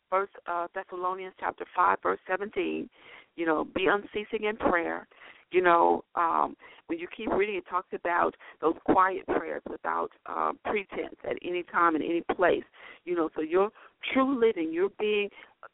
First 0.09 0.33
uh, 0.47 0.67
Thessalonians 0.73 1.33
chapter 1.39 1.65
five, 1.75 1.97
verse 2.01 2.19
seventeen. 2.27 2.89
You 3.35 3.45
know, 3.45 3.65
be 3.75 3.87
unceasing 3.87 4.47
in 4.47 4.57
prayer. 4.57 5.07
You 5.51 5.61
know, 5.61 6.03
um, 6.15 6.57
when 6.87 6.99
you 6.99 7.07
keep 7.15 7.31
reading, 7.31 7.55
it 7.55 7.63
talks 7.69 7.87
about 7.93 8.35
those 8.61 8.73
quiet 8.85 9.25
prayers 9.27 9.61
without 9.69 10.09
um, 10.25 10.59
pretense 10.65 11.15
at 11.23 11.37
any 11.43 11.63
time 11.71 11.95
in 11.95 12.01
any 12.01 12.21
place. 12.35 12.63
You 13.05 13.15
know, 13.15 13.29
so 13.35 13.41
your 13.41 13.69
true 14.13 14.39
living, 14.39 14.73
you're 14.73 14.89
being 14.99 15.29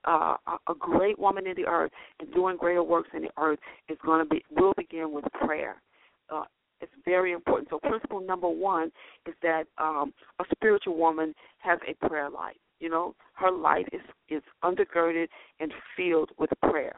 uh, 0.05 0.35
a 0.47 0.73
great 0.77 1.17
woman 1.17 1.47
in 1.47 1.53
the 1.55 1.65
earth 1.65 1.91
and 2.19 2.31
doing 2.33 2.57
greater 2.57 2.83
works 2.83 3.09
in 3.13 3.23
the 3.23 3.31
earth 3.37 3.59
is 3.89 3.97
going 4.05 4.19
to 4.19 4.25
be 4.25 4.43
will 4.51 4.73
begin 4.77 5.11
with 5.11 5.25
prayer. 5.45 5.81
Uh, 6.29 6.43
it's 6.81 6.91
very 7.05 7.31
important. 7.31 7.69
So, 7.69 7.79
principle 7.79 8.19
number 8.19 8.49
one 8.49 8.91
is 9.25 9.33
that 9.41 9.63
um, 9.77 10.13
a 10.39 10.43
spiritual 10.53 10.97
woman 10.97 11.33
has 11.59 11.79
a 11.87 12.07
prayer 12.07 12.29
life. 12.29 12.57
You 12.79 12.89
know, 12.89 13.15
her 13.33 13.51
life 13.51 13.87
is 13.91 14.01
is 14.29 14.43
undergirded 14.63 15.27
and 15.59 15.71
filled 15.95 16.31
with 16.37 16.49
prayer. 16.69 16.95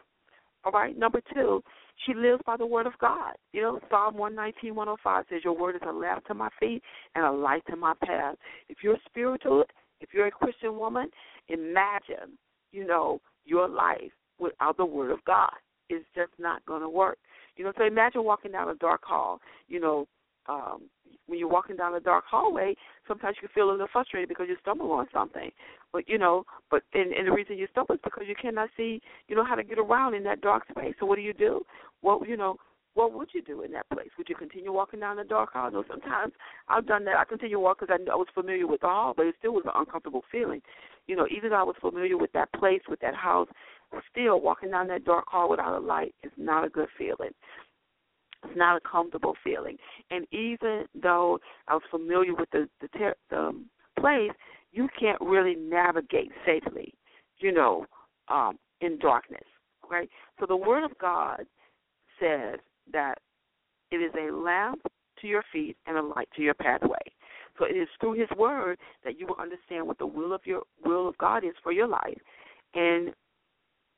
All 0.63 0.71
right. 0.71 0.97
Number 0.97 1.21
two, 1.33 1.61
she 2.05 2.13
lives 2.13 2.41
by 2.45 2.57
the 2.57 2.65
word 2.65 2.88
of 2.88 2.97
God. 2.99 3.33
You 3.53 3.61
know, 3.61 3.79
Psalm 3.89 4.17
one 4.17 4.35
nineteen 4.35 4.75
one 4.75 4.89
oh 4.89 4.97
five 5.03 5.25
says, 5.29 5.41
"Your 5.43 5.57
word 5.57 5.75
is 5.75 5.81
a 5.88 5.91
lamp 5.91 6.25
to 6.25 6.33
my 6.33 6.49
feet 6.59 6.81
and 7.13 7.23
a 7.23 7.31
light 7.31 7.63
to 7.69 7.75
my 7.75 7.93
path." 8.03 8.35
If 8.67 8.77
you're 8.83 8.97
spiritual, 9.05 9.63
if 10.01 10.09
you're 10.13 10.27
a 10.27 10.31
Christian 10.31 10.77
woman, 10.77 11.09
imagine, 11.47 12.38
you 12.71 12.85
know, 12.85 13.21
your 13.45 13.67
life 13.67 14.11
without 14.39 14.77
the 14.77 14.85
word 14.85 15.11
of 15.11 15.23
God. 15.25 15.53
It's 15.89 16.05
just 16.15 16.31
not 16.39 16.65
going 16.65 16.81
to 16.81 16.89
work. 16.89 17.17
You 17.57 17.63
know, 17.63 17.73
so 17.77 17.85
imagine 17.85 18.23
walking 18.23 18.51
down 18.51 18.69
a 18.69 18.75
dark 18.75 19.03
hall, 19.03 19.39
you 19.67 19.79
know, 19.79 20.07
um, 20.47 20.84
when 21.27 21.39
you're 21.39 21.49
walking 21.49 21.75
down 21.75 21.95
a 21.95 21.99
dark 21.99 22.25
hallway, 22.29 22.75
sometimes 23.08 23.38
you 23.41 23.47
can 23.47 23.53
feel 23.53 23.69
a 23.69 23.71
little 23.71 23.88
frustrated 23.91 24.29
because 24.29 24.47
you 24.47 24.55
stumble 24.62 24.91
on 24.91 25.08
something. 25.12 25.49
But 25.91 26.08
you 26.08 26.17
know, 26.17 26.45
but 26.69 26.84
and, 26.93 27.13
and 27.13 27.27
the 27.27 27.31
reason 27.31 27.58
you 27.58 27.67
stumble 27.71 27.95
is 27.95 28.01
because 28.03 28.25
you 28.27 28.36
cannot 28.39 28.69
see, 28.77 29.01
you 29.27 29.36
know, 29.36 29.43
how 29.43 29.55
to 29.55 29.63
get 29.63 29.79
around 29.79 30.13
in 30.13 30.23
that 30.23 30.41
dark 30.41 30.63
space. 30.69 30.93
So 30.99 31.05
what 31.05 31.15
do 31.15 31.21
you 31.21 31.34
do? 31.34 31.62
Well, 32.01 32.21
you 32.27 32.38
know, 32.38 32.58
what 32.93 33.13
would 33.13 33.29
you 33.34 33.41
do 33.41 33.62
in 33.62 33.71
that 33.71 33.89
place? 33.89 34.10
Would 34.17 34.29
you 34.29 34.36
continue 34.36 34.71
walking 34.71 35.01
down 35.01 35.17
the 35.17 35.23
dark 35.23 35.53
hall? 35.53 35.69
No, 35.71 35.84
sometimes 35.89 36.34
I've 36.69 36.88
done 36.88 37.03
that. 37.05 37.17
I 37.17 37.25
continue 37.25 37.60
walking 37.60 37.88
because 37.88 37.99
I, 38.08 38.12
I 38.12 38.15
was 38.15 38.27
familiar 38.34 38.67
with 38.67 38.81
the 38.81 38.88
hall, 38.88 39.13
but 39.15 39.25
it 39.25 39.36
still 39.39 39.51
was 39.53 39.63
an 39.65 39.71
uncomfortable 39.75 40.23
feeling. 40.31 40.62
You 41.08 41.15
know, 41.15 41.27
even 41.36 41.49
though 41.49 41.58
I 41.58 41.63
was 41.63 41.75
familiar 41.79 42.17
with 42.17 42.31
that 42.34 42.51
place, 42.53 42.81
with 42.89 42.99
that 43.01 43.15
house, 43.15 43.47
still 44.12 44.41
walking 44.41 44.71
down 44.71 44.88
that 44.88 45.05
dark 45.05 45.25
hall 45.27 45.49
without 45.49 45.77
a 45.77 45.79
light 45.79 46.15
is 46.23 46.31
not 46.38 46.65
a 46.65 46.69
good 46.69 46.88
feeling. 46.97 47.31
It's 48.45 48.58
not 48.58 48.77
a 48.77 48.89
comfortable 48.89 49.36
feeling. 49.43 49.77
And 50.12 50.25
even 50.31 50.86
though 51.01 51.39
I 51.67 51.73
was 51.73 51.84
familiar 51.89 52.34
with 52.34 52.49
the 52.51 52.67
the, 52.81 52.88
ter- 52.89 53.15
the 53.29 53.39
um, 53.39 53.65
place, 53.99 54.31
you 54.71 54.88
can't 54.99 55.19
really 55.21 55.55
navigate 55.55 56.31
safely, 56.45 56.93
you 57.39 57.51
know, 57.51 57.86
um, 58.27 58.58
in 58.81 58.97
darkness. 58.99 59.43
Right. 59.89 60.10
So 60.39 60.45
the 60.47 60.55
Word 60.55 60.84
of 60.84 60.97
God 60.99 61.45
says 62.19 62.60
that 62.91 63.15
it 63.91 63.97
is 63.97 64.12
a 64.19 64.34
lamp 64.34 64.81
to 65.21 65.27
your 65.27 65.43
feet 65.53 65.77
and 65.86 65.97
a 65.97 66.01
light 66.01 66.27
to 66.36 66.41
your 66.41 66.55
pathway. 66.55 66.97
So 67.58 67.65
it 67.65 67.75
is 67.77 67.88
through 67.99 68.13
His 68.13 68.29
Word 68.38 68.77
that 69.03 69.19
you 69.19 69.27
will 69.27 69.38
understand 69.39 69.88
what 69.88 69.97
the 69.97 70.08
will 70.08 70.34
of 70.34 70.41
your 70.45 70.63
will 70.84 71.08
of 71.08 71.17
God 71.17 71.43
is 71.43 71.53
for 71.63 71.71
your 71.71 71.88
life, 71.88 72.17
and 72.73 73.13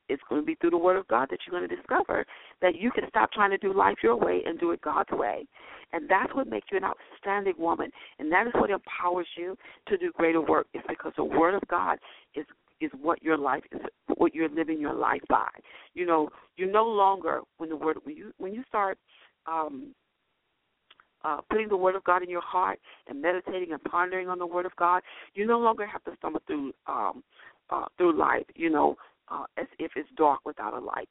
it's 0.09 0.21
going 0.29 0.41
to 0.41 0.45
be 0.45 0.55
through 0.55 0.71
the 0.71 0.77
Word 0.77 0.97
of 0.97 1.07
God 1.07 1.27
that 1.31 1.39
you're 1.45 1.57
going 1.57 1.69
to 1.69 1.75
discover 1.75 2.25
that 2.61 2.75
you 2.75 2.91
can 2.91 3.03
stop 3.09 3.31
trying 3.31 3.51
to 3.51 3.57
do 3.57 3.73
life 3.73 3.97
your 4.01 4.15
way 4.15 4.41
and 4.45 4.59
do 4.59 4.71
it 4.71 4.81
God's 4.81 5.11
way. 5.11 5.45
And 5.93 6.09
that's 6.09 6.33
what 6.35 6.47
makes 6.47 6.67
you 6.71 6.77
an 6.77 6.83
outstanding 6.83 7.53
woman. 7.57 7.91
And 8.19 8.31
that 8.31 8.47
is 8.47 8.53
what 8.55 8.69
empowers 8.69 9.27
you 9.37 9.57
to 9.87 9.97
do 9.97 10.11
greater 10.13 10.41
work. 10.41 10.67
It's 10.73 10.85
because 10.87 11.13
the 11.17 11.23
Word 11.23 11.55
of 11.55 11.63
God 11.69 11.97
is 12.35 12.45
is 12.79 12.91
what 13.01 13.21
your 13.23 13.37
life 13.37 13.63
is 13.71 13.81
what 14.17 14.35
you're 14.35 14.49
living 14.49 14.79
your 14.79 14.93
life 14.93 15.21
by. 15.29 15.49
You 15.95 16.05
know, 16.05 16.29
you 16.57 16.71
no 16.71 16.85
longer 16.85 17.41
when 17.57 17.69
the 17.69 17.75
word 17.75 17.97
when 18.03 18.15
you 18.15 18.31
when 18.37 18.53
you 18.53 18.63
start 18.67 18.97
um 19.47 19.93
uh, 21.23 21.41
putting 21.49 21.67
the 21.67 21.77
Word 21.77 21.95
of 21.95 22.03
God 22.03 22.23
in 22.23 22.29
your 22.29 22.41
heart 22.41 22.79
and 23.07 23.21
meditating 23.21 23.71
and 23.73 23.83
pondering 23.83 24.29
on 24.29 24.37
the 24.37 24.45
Word 24.45 24.65
of 24.65 24.75
God, 24.75 25.01
you 25.33 25.45
no 25.45 25.59
longer 25.59 25.85
have 25.85 26.03
to 26.03 26.11
stumble 26.17 26.41
through 26.45 26.71
um, 26.85 27.23
uh, 27.69 27.85
through 27.97 28.17
life, 28.17 28.45
you 28.55 28.69
know, 28.69 28.95
uh, 29.29 29.45
as 29.57 29.67
if 29.79 29.91
it's 29.95 30.09
dark 30.17 30.39
without 30.45 30.73
a 30.73 30.79
light. 30.79 31.09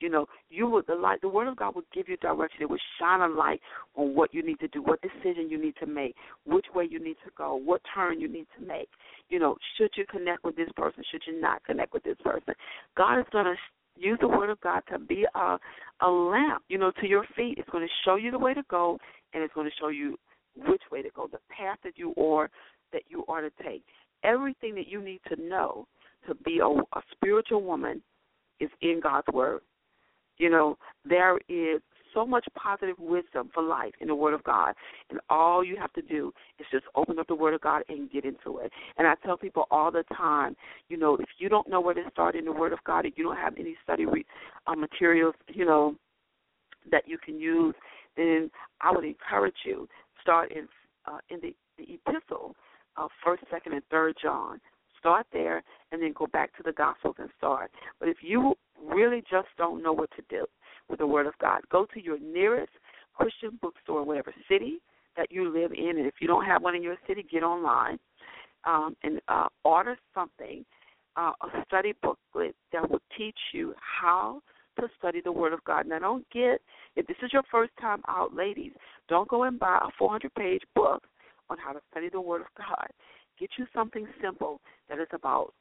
You 0.00 0.08
know, 0.08 0.26
you 0.48 0.68
would 0.68 0.86
the 0.86 0.94
light. 0.94 1.20
The 1.22 1.28
Word 1.28 1.48
of 1.48 1.56
God 1.56 1.74
will 1.74 1.82
give 1.92 2.08
you 2.08 2.16
direction. 2.18 2.62
It 2.62 2.70
will 2.70 2.78
shine 3.00 3.20
a 3.20 3.28
light 3.28 3.60
on 3.96 4.14
what 4.14 4.32
you 4.32 4.44
need 4.44 4.60
to 4.60 4.68
do, 4.68 4.80
what 4.80 5.00
decision 5.02 5.50
you 5.50 5.60
need 5.60 5.74
to 5.80 5.86
make, 5.86 6.14
which 6.46 6.66
way 6.72 6.86
you 6.88 7.02
need 7.02 7.16
to 7.24 7.32
go, 7.36 7.56
what 7.56 7.80
turn 7.94 8.20
you 8.20 8.28
need 8.28 8.46
to 8.58 8.64
make. 8.64 8.88
You 9.28 9.40
know, 9.40 9.56
should 9.76 9.90
you 9.96 10.04
connect 10.08 10.44
with 10.44 10.54
this 10.54 10.68
person? 10.76 11.02
Should 11.10 11.22
you 11.26 11.40
not 11.40 11.64
connect 11.64 11.92
with 11.92 12.04
this 12.04 12.16
person? 12.22 12.54
God 12.96 13.18
is 13.18 13.26
going 13.32 13.46
to 13.46 13.56
use 13.96 14.18
the 14.20 14.28
Word 14.28 14.50
of 14.50 14.60
God 14.60 14.82
to 14.92 14.98
be 15.00 15.26
a 15.34 15.58
a 16.00 16.08
lamp. 16.08 16.62
You 16.68 16.78
know, 16.78 16.92
to 17.00 17.08
your 17.08 17.24
feet. 17.34 17.58
It's 17.58 17.70
going 17.70 17.84
to 17.84 17.92
show 18.04 18.14
you 18.14 18.30
the 18.30 18.38
way 18.38 18.54
to 18.54 18.62
go, 18.70 18.98
and 19.34 19.42
it's 19.42 19.54
going 19.54 19.68
to 19.68 19.76
show 19.80 19.88
you 19.88 20.16
which 20.66 20.82
way 20.92 21.02
to 21.02 21.10
go, 21.14 21.26
the 21.26 21.38
path 21.50 21.78
that 21.82 21.96
you 21.96 22.14
are 22.16 22.50
that 22.92 23.02
you 23.08 23.24
are 23.28 23.40
to 23.40 23.50
take. 23.62 23.82
Everything 24.24 24.74
that 24.74 24.88
you 24.88 25.02
need 25.02 25.20
to 25.28 25.40
know 25.40 25.86
to 26.26 26.34
be 26.34 26.60
a, 26.60 26.66
a 26.66 27.02
spiritual 27.12 27.62
woman 27.62 28.02
is 28.60 28.70
in 28.82 29.00
God's 29.02 29.26
Word. 29.32 29.60
You 30.38 30.50
know, 30.50 30.78
there 31.04 31.38
is 31.48 31.80
so 32.14 32.24
much 32.24 32.46
positive 32.54 32.96
wisdom 32.98 33.50
for 33.52 33.62
life 33.62 33.92
in 34.00 34.08
the 34.08 34.14
Word 34.14 34.34
of 34.34 34.42
God, 34.44 34.74
and 35.10 35.20
all 35.28 35.62
you 35.64 35.76
have 35.76 35.92
to 35.92 36.02
do 36.02 36.32
is 36.58 36.66
just 36.70 36.84
open 36.94 37.18
up 37.18 37.26
the 37.26 37.34
Word 37.34 37.54
of 37.54 37.60
God 37.60 37.82
and 37.88 38.10
get 38.10 38.24
into 38.24 38.58
it. 38.58 38.72
And 38.96 39.06
I 39.06 39.14
tell 39.24 39.36
people 39.36 39.64
all 39.70 39.90
the 39.90 40.04
time, 40.16 40.56
you 40.88 40.96
know, 40.96 41.14
if 41.16 41.28
you 41.38 41.48
don't 41.48 41.68
know 41.68 41.80
where 41.80 41.94
to 41.94 42.02
start 42.10 42.34
in 42.34 42.44
the 42.44 42.52
Word 42.52 42.72
of 42.72 42.78
God, 42.84 43.04
if 43.04 43.14
you 43.16 43.24
don't 43.24 43.36
have 43.36 43.54
any 43.58 43.76
study 43.82 44.06
re- 44.06 44.26
uh, 44.66 44.74
materials, 44.74 45.34
you 45.48 45.64
know, 45.64 45.96
that 46.90 47.06
you 47.06 47.18
can 47.18 47.38
use, 47.38 47.74
then 48.16 48.50
I 48.80 48.90
would 48.92 49.04
encourage 49.04 49.54
you 49.64 49.88
start 50.22 50.52
in 50.52 50.68
uh, 51.06 51.18
in 51.30 51.40
the, 51.40 51.54
the 51.78 51.98
epistle 52.06 52.54
of 52.96 53.10
First, 53.24 53.44
Second, 53.50 53.72
and 53.72 53.82
Third 53.90 54.14
John. 54.22 54.60
Start 54.98 55.26
there, 55.32 55.62
and 55.92 56.02
then 56.02 56.12
go 56.12 56.26
back 56.26 56.56
to 56.56 56.62
the 56.62 56.72
Gospels 56.72 57.16
and 57.18 57.28
start. 57.36 57.70
But 58.00 58.08
if 58.08 58.18
you 58.20 58.54
really 58.82 59.22
just 59.30 59.48
don't 59.56 59.82
know 59.82 59.92
what 59.92 60.10
to 60.16 60.22
do 60.28 60.46
with 60.88 60.98
the 60.98 61.06
Word 61.06 61.26
of 61.26 61.34
God, 61.40 61.60
go 61.70 61.86
to 61.94 62.02
your 62.02 62.18
nearest 62.18 62.72
Christian 63.14 63.58
bookstore, 63.60 64.04
whatever 64.04 64.34
city 64.48 64.78
that 65.16 65.30
you 65.30 65.52
live 65.52 65.72
in, 65.72 65.98
and 65.98 66.06
if 66.06 66.14
you 66.20 66.26
don't 66.28 66.44
have 66.44 66.62
one 66.62 66.74
in 66.74 66.82
your 66.82 66.96
city, 67.06 67.24
get 67.30 67.42
online 67.42 67.98
um, 68.64 68.96
and 69.02 69.20
uh, 69.28 69.48
order 69.64 69.96
something, 70.14 70.64
uh, 71.16 71.32
a 71.42 71.64
study 71.66 71.94
booklet 72.02 72.54
that 72.72 72.88
will 72.88 73.02
teach 73.16 73.38
you 73.52 73.74
how 73.78 74.40
to 74.78 74.88
study 74.98 75.20
the 75.22 75.32
Word 75.32 75.52
of 75.52 75.62
God. 75.64 75.86
Now, 75.86 75.98
don't 75.98 76.26
get 76.30 76.60
if 76.96 77.06
this 77.06 77.16
is 77.22 77.32
your 77.32 77.42
first 77.50 77.72
time 77.80 78.02
out, 78.08 78.34
ladies, 78.34 78.72
don't 79.08 79.28
go 79.28 79.44
and 79.44 79.58
buy 79.58 79.78
a 79.82 80.02
400-page 80.02 80.62
book 80.74 81.04
on 81.50 81.56
how 81.58 81.72
to 81.72 81.80
study 81.90 82.08
the 82.08 82.20
Word 82.20 82.42
of 82.42 82.48
God. 82.56 82.88
Get 83.38 83.50
you 83.58 83.66
something 83.74 84.06
simple 84.20 84.60
that 84.88 84.98
is 84.98 85.08
about 85.12 85.52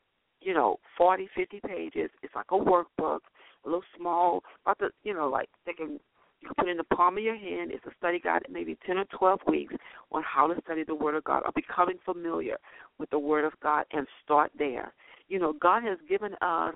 you 0.41 0.53
know, 0.53 0.79
forty, 0.97 1.27
fifty 1.35 1.59
pages. 1.65 2.09
It's 2.21 2.35
like 2.35 2.45
a 2.51 2.55
workbook, 2.55 3.19
a 3.65 3.67
little 3.67 3.83
small, 3.97 4.43
about 4.65 4.77
the, 4.79 4.89
you 5.03 5.13
know, 5.13 5.29
like 5.29 5.49
they 5.65 5.73
can 5.73 5.99
you 6.41 6.49
can 6.49 6.55
put 6.57 6.69
in 6.69 6.77
the 6.77 6.83
palm 6.95 7.17
of 7.17 7.23
your 7.23 7.35
hand. 7.35 7.71
It's 7.71 7.85
a 7.85 7.91
study 7.97 8.19
guide, 8.19 8.43
maybe 8.49 8.77
10 8.85 8.99
or 8.99 9.05
12 9.05 9.39
weeks 9.47 9.73
on 10.11 10.21
how 10.23 10.45
to 10.45 10.61
study 10.61 10.83
the 10.83 10.93
Word 10.93 11.15
of 11.15 11.23
God 11.23 11.41
or 11.43 11.51
becoming 11.55 11.97
familiar 12.05 12.57
with 12.99 13.09
the 13.09 13.17
Word 13.17 13.43
of 13.43 13.53
God 13.63 13.85
and 13.91 14.05
start 14.23 14.51
there. 14.57 14.93
You 15.29 15.39
know, 15.39 15.53
God 15.59 15.81
has 15.83 15.97
given 16.07 16.35
us 16.41 16.75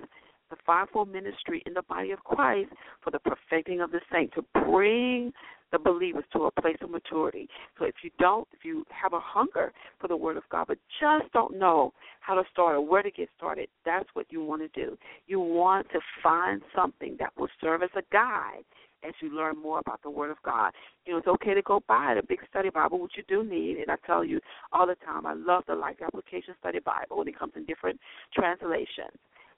the 0.52 0.58
fivefold 0.66 1.10
ministry 1.10 1.62
in 1.64 1.72
the 1.72 1.82
body 1.82 2.10
of 2.10 2.22
Christ 2.24 2.70
for 3.02 3.10
the 3.10 3.18
perfecting 3.18 3.80
of 3.80 3.90
the 3.90 4.00
saint, 4.12 4.32
to 4.34 4.44
bring 4.66 5.32
the 5.72 5.78
believers 5.78 6.24
to 6.34 6.44
a 6.44 6.60
place 6.60 6.76
of 6.82 6.90
maturity. 6.90 7.48
So 7.78 7.86
if 7.86 7.94
you 8.04 8.10
don't, 8.18 8.46
if 8.52 8.62
you 8.62 8.84
have 8.90 9.14
a 9.14 9.20
hunger 9.20 9.72
for 9.98 10.08
the 10.08 10.16
Word 10.16 10.36
of 10.36 10.42
God, 10.50 10.66
but 10.68 10.76
just 11.00 11.32
don't 11.32 11.58
know 11.58 11.94
how 12.20 12.34
to 12.34 12.42
start 12.52 12.76
or 12.76 12.86
where 12.86 13.02
to 13.02 13.10
get 13.10 13.30
started, 13.36 13.68
that's 13.86 14.08
what 14.12 14.26
you 14.28 14.44
want 14.44 14.60
to 14.60 14.68
do. 14.68 14.98
You 15.26 15.40
want 15.40 15.88
to 15.92 16.00
find 16.22 16.60
something 16.76 17.16
that 17.18 17.32
will 17.38 17.48
serve 17.58 17.82
as 17.82 17.90
a 17.96 18.02
guide 18.12 18.64
as 19.02 19.14
you 19.20 19.34
learn 19.34 19.56
more 19.60 19.78
about 19.78 20.02
the 20.02 20.10
Word 20.10 20.30
of 20.30 20.36
God. 20.44 20.72
You 21.06 21.14
know, 21.14 21.18
it's 21.20 21.26
okay 21.26 21.54
to 21.54 21.62
go 21.62 21.80
buy 21.88 22.14
the 22.14 22.26
big 22.26 22.40
study 22.50 22.68
Bible, 22.68 23.00
which 23.00 23.12
you 23.16 23.24
do 23.26 23.42
need, 23.42 23.78
and 23.78 23.90
I 23.90 23.96
tell 24.06 24.22
you 24.22 24.40
all 24.72 24.86
the 24.86 24.96
time, 25.06 25.24
I 25.24 25.32
love 25.32 25.64
the 25.66 25.74
Life 25.74 25.96
Application 26.04 26.54
Study 26.60 26.80
Bible 26.80 27.16
when 27.16 27.28
it 27.28 27.38
comes 27.38 27.54
in 27.56 27.64
different 27.64 27.98
translations 28.34 29.16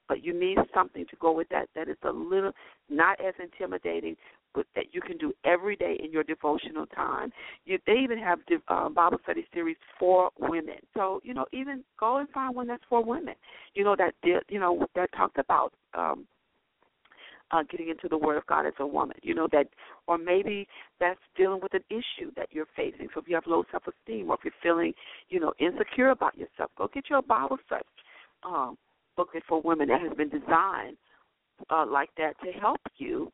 but 0.08 0.24
you 0.24 0.38
need 0.38 0.58
something 0.74 1.06
to 1.06 1.16
go 1.20 1.32
with 1.32 1.48
that 1.50 1.68
that 1.74 1.88
is 1.88 1.96
a 2.02 2.10
little 2.10 2.52
not 2.88 3.18
as 3.20 3.34
intimidating, 3.42 4.16
but 4.54 4.66
that 4.74 4.86
you 4.92 5.00
can 5.00 5.16
do 5.18 5.32
every 5.44 5.76
day 5.76 5.98
in 6.02 6.12
your 6.12 6.22
devotional 6.22 6.86
time. 6.86 7.32
You, 7.64 7.78
they 7.86 7.94
even 7.94 8.18
have 8.18 8.38
uh, 8.68 8.88
Bible 8.88 9.18
study 9.22 9.46
series 9.52 9.76
for 9.98 10.30
women. 10.38 10.76
So 10.94 11.20
you 11.24 11.34
know, 11.34 11.46
even 11.52 11.82
go 11.98 12.18
and 12.18 12.28
find 12.30 12.54
one 12.54 12.66
that's 12.66 12.82
for 12.88 13.02
women. 13.04 13.34
You 13.74 13.84
know 13.84 13.96
that 13.96 14.14
you 14.48 14.60
know 14.60 14.86
that 14.94 15.10
talked 15.16 15.38
about. 15.38 15.72
um 15.94 16.26
uh, 17.50 17.62
getting 17.70 17.88
into 17.88 18.08
the 18.08 18.18
Word 18.18 18.36
of 18.36 18.46
God 18.46 18.66
as 18.66 18.72
a 18.80 18.86
woman, 18.86 19.16
you 19.22 19.34
know 19.34 19.46
that, 19.52 19.68
or 20.06 20.18
maybe 20.18 20.66
that's 20.98 21.20
dealing 21.36 21.60
with 21.62 21.74
an 21.74 21.84
issue 21.90 22.30
that 22.36 22.48
you're 22.50 22.66
facing. 22.74 23.08
So 23.14 23.20
if 23.20 23.28
you 23.28 23.34
have 23.34 23.44
low 23.46 23.64
self-esteem, 23.70 24.30
or 24.30 24.34
if 24.34 24.40
you're 24.44 24.52
feeling, 24.62 24.92
you 25.28 25.40
know, 25.40 25.52
insecure 25.58 26.10
about 26.10 26.36
yourself, 26.36 26.70
go 26.76 26.88
get 26.92 27.08
your 27.10 27.22
Bible 27.22 27.58
study. 27.66 27.84
Um, 28.42 28.76
booklet 29.16 29.42
for 29.48 29.60
women 29.62 29.88
that 29.88 30.00
has 30.00 30.12
been 30.16 30.28
designed 30.28 30.96
uh, 31.70 31.86
like 31.86 32.10
that 32.16 32.34
to 32.44 32.52
help 32.52 32.80
you 32.96 33.30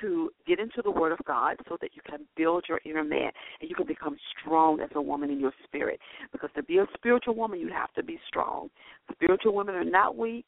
to 0.00 0.30
get 0.46 0.60
into 0.60 0.82
the 0.82 0.90
Word 0.90 1.12
of 1.12 1.18
God 1.26 1.56
so 1.68 1.76
that 1.80 1.90
you 1.94 2.02
can 2.08 2.20
build 2.36 2.64
your 2.68 2.80
inner 2.84 3.02
man 3.02 3.30
and 3.60 3.68
you 3.68 3.74
can 3.74 3.86
become 3.86 4.16
strong 4.40 4.80
as 4.80 4.88
a 4.94 5.02
woman 5.02 5.30
in 5.30 5.40
your 5.40 5.52
spirit. 5.64 5.98
Because 6.32 6.50
to 6.54 6.62
be 6.62 6.78
a 6.78 6.86
spiritual 6.94 7.34
woman, 7.34 7.58
you 7.58 7.68
have 7.68 7.92
to 7.94 8.02
be 8.02 8.18
strong. 8.28 8.68
Spiritual 9.12 9.54
women 9.54 9.74
are 9.74 9.84
not 9.84 10.16
weak. 10.16 10.44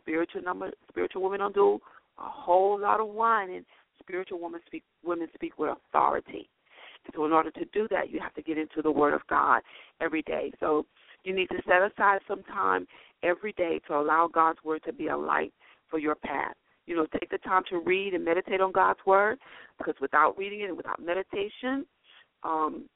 Spiritual 0.00 0.42
number, 0.42 0.70
spiritual 0.88 1.22
women 1.22 1.40
don't 1.40 1.54
do 1.54 1.78
a 2.18 2.28
whole 2.28 2.78
lot 2.78 3.00
of 3.00 3.08
whining. 3.08 3.64
Spiritual 4.00 4.40
women 4.40 4.60
speak, 4.66 4.82
women 5.04 5.28
speak 5.34 5.58
with 5.58 5.70
authority. 5.70 6.48
So 7.14 7.24
in 7.24 7.32
order 7.32 7.50
to 7.52 7.64
do 7.72 7.88
that, 7.90 8.10
you 8.10 8.20
have 8.20 8.34
to 8.34 8.42
get 8.42 8.58
into 8.58 8.82
the 8.82 8.90
Word 8.90 9.14
of 9.14 9.22
God 9.28 9.62
every 10.00 10.22
day. 10.22 10.52
So 10.60 10.86
you 11.24 11.34
need 11.34 11.48
to 11.48 11.62
set 11.66 11.82
aside 11.82 12.20
some 12.28 12.42
time 12.44 12.86
every 13.22 13.52
day 13.52 13.80
to 13.86 13.94
allow 13.94 14.28
God's 14.32 14.58
Word 14.64 14.82
to 14.86 14.92
be 14.92 15.08
a 15.08 15.16
light 15.16 15.52
for 15.88 15.98
your 15.98 16.14
path. 16.14 16.54
You 16.86 16.96
know, 16.96 17.06
take 17.18 17.30
the 17.30 17.38
time 17.38 17.62
to 17.70 17.78
read 17.78 18.14
and 18.14 18.24
meditate 18.24 18.60
on 18.60 18.72
God's 18.72 18.98
Word 19.06 19.38
because 19.78 19.94
without 20.00 20.36
reading 20.36 20.60
it 20.60 20.68
and 20.68 20.76
without 20.76 21.00
meditation, 21.00 21.86
um, 22.42 22.88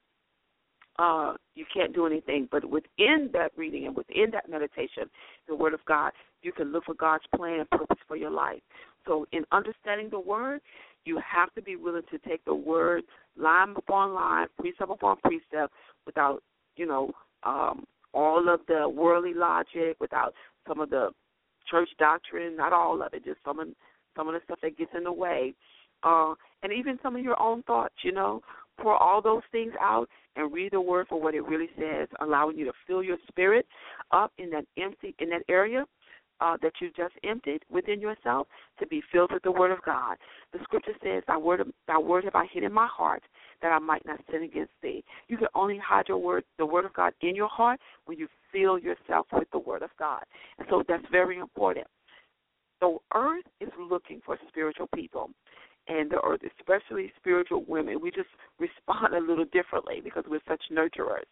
uh, 0.98 1.34
you 1.54 1.64
can't 1.72 1.94
do 1.94 2.06
anything. 2.06 2.48
But 2.50 2.64
within 2.64 3.30
that 3.32 3.52
reading 3.56 3.86
and 3.86 3.96
within 3.96 4.30
that 4.32 4.48
meditation, 4.48 5.04
the 5.48 5.54
Word 5.54 5.74
of 5.74 5.84
God, 5.86 6.12
you 6.42 6.52
can 6.52 6.72
look 6.72 6.84
for 6.84 6.94
God's 6.94 7.24
plan 7.34 7.60
and 7.60 7.70
purpose 7.70 7.98
for 8.08 8.16
your 8.16 8.30
life. 8.30 8.60
So, 9.06 9.26
in 9.32 9.44
understanding 9.52 10.08
the 10.10 10.20
Word, 10.20 10.60
you 11.04 11.20
have 11.24 11.52
to 11.54 11.62
be 11.62 11.76
willing 11.76 12.02
to 12.10 12.18
take 12.18 12.44
the 12.44 12.54
Word 12.54 13.02
line 13.36 13.74
upon 13.76 14.14
line, 14.14 14.48
precept 14.58 14.90
upon 14.90 15.18
precept, 15.18 15.72
without 16.06 16.42
you 16.76 16.86
know 16.86 17.12
um, 17.44 17.84
all 18.16 18.48
of 18.48 18.60
the 18.66 18.88
worldly 18.88 19.34
logic, 19.34 19.96
without 20.00 20.34
some 20.66 20.80
of 20.80 20.90
the 20.90 21.10
church 21.70 21.88
doctrine, 21.98 22.56
not 22.56 22.72
all 22.72 23.02
of 23.02 23.12
it, 23.12 23.24
just 23.24 23.38
some 23.44 23.60
of 23.60 23.68
some 24.16 24.28
of 24.28 24.34
the 24.34 24.40
stuff 24.44 24.58
that 24.62 24.78
gets 24.78 24.90
in 24.96 25.04
the 25.04 25.12
way, 25.12 25.54
uh, 26.02 26.32
and 26.62 26.72
even 26.72 26.98
some 27.02 27.14
of 27.14 27.22
your 27.22 27.40
own 27.40 27.62
thoughts. 27.64 27.94
You 28.02 28.12
know, 28.12 28.40
pour 28.80 28.96
all 28.96 29.20
those 29.20 29.42
things 29.52 29.72
out 29.80 30.08
and 30.36 30.52
read 30.52 30.72
the 30.72 30.80
word 30.80 31.06
for 31.08 31.20
what 31.20 31.34
it 31.34 31.46
really 31.46 31.68
says, 31.78 32.08
allowing 32.20 32.56
you 32.58 32.64
to 32.64 32.72
fill 32.86 33.02
your 33.02 33.18
spirit 33.28 33.66
up 34.10 34.32
in 34.38 34.50
that 34.50 34.64
empty 34.78 35.14
in 35.18 35.28
that 35.30 35.42
area 35.48 35.84
uh, 36.40 36.56
that 36.62 36.72
you 36.80 36.90
just 36.96 37.14
emptied 37.24 37.62
within 37.70 38.00
yourself 38.00 38.46
to 38.78 38.86
be 38.86 39.02
filled 39.12 39.32
with 39.32 39.42
the 39.42 39.50
Word 39.50 39.70
of 39.70 39.82
God. 39.82 40.16
The 40.52 40.58
Scripture 40.62 40.94
says, 41.02 41.22
"Thy 41.26 41.36
word, 41.36 41.62
thy 41.86 41.98
word 41.98 42.24
have 42.24 42.34
I 42.34 42.46
hid 42.46 42.62
in 42.62 42.72
my 42.72 42.86
heart, 42.86 43.22
that 43.62 43.72
I 43.72 43.78
might 43.78 44.04
not 44.04 44.20
sin 44.30 44.42
against 44.42 44.72
thee." 44.82 45.04
You 45.28 45.36
can 45.36 45.48
only 45.54 45.78
hide 45.78 46.08
your 46.08 46.18
word, 46.18 46.44
the 46.58 46.66
Word 46.66 46.84
of 46.84 46.92
God, 46.92 47.14
in 47.20 47.34
your 47.34 47.48
heart 47.48 47.80
when 48.04 48.18
you 48.18 48.28
fill 48.52 48.78
yourself 48.78 49.26
with 49.32 49.50
the 49.50 49.58
Word 49.58 49.82
of 49.82 49.90
God, 49.98 50.22
and 50.58 50.66
so 50.68 50.82
that's 50.86 51.06
very 51.10 51.38
important. 51.38 51.86
The 52.80 52.98
earth 53.14 53.46
is 53.60 53.70
looking 53.78 54.20
for 54.20 54.38
spiritual 54.48 54.88
people 54.94 55.30
and 55.88 56.10
the 56.10 56.20
earth, 56.24 56.40
especially 56.58 57.12
spiritual 57.16 57.64
women, 57.66 58.00
we 58.00 58.10
just 58.10 58.28
respond 58.58 59.14
a 59.14 59.20
little 59.20 59.44
differently 59.52 60.00
because 60.02 60.24
we're 60.28 60.40
such 60.48 60.62
nurturers. 60.72 61.26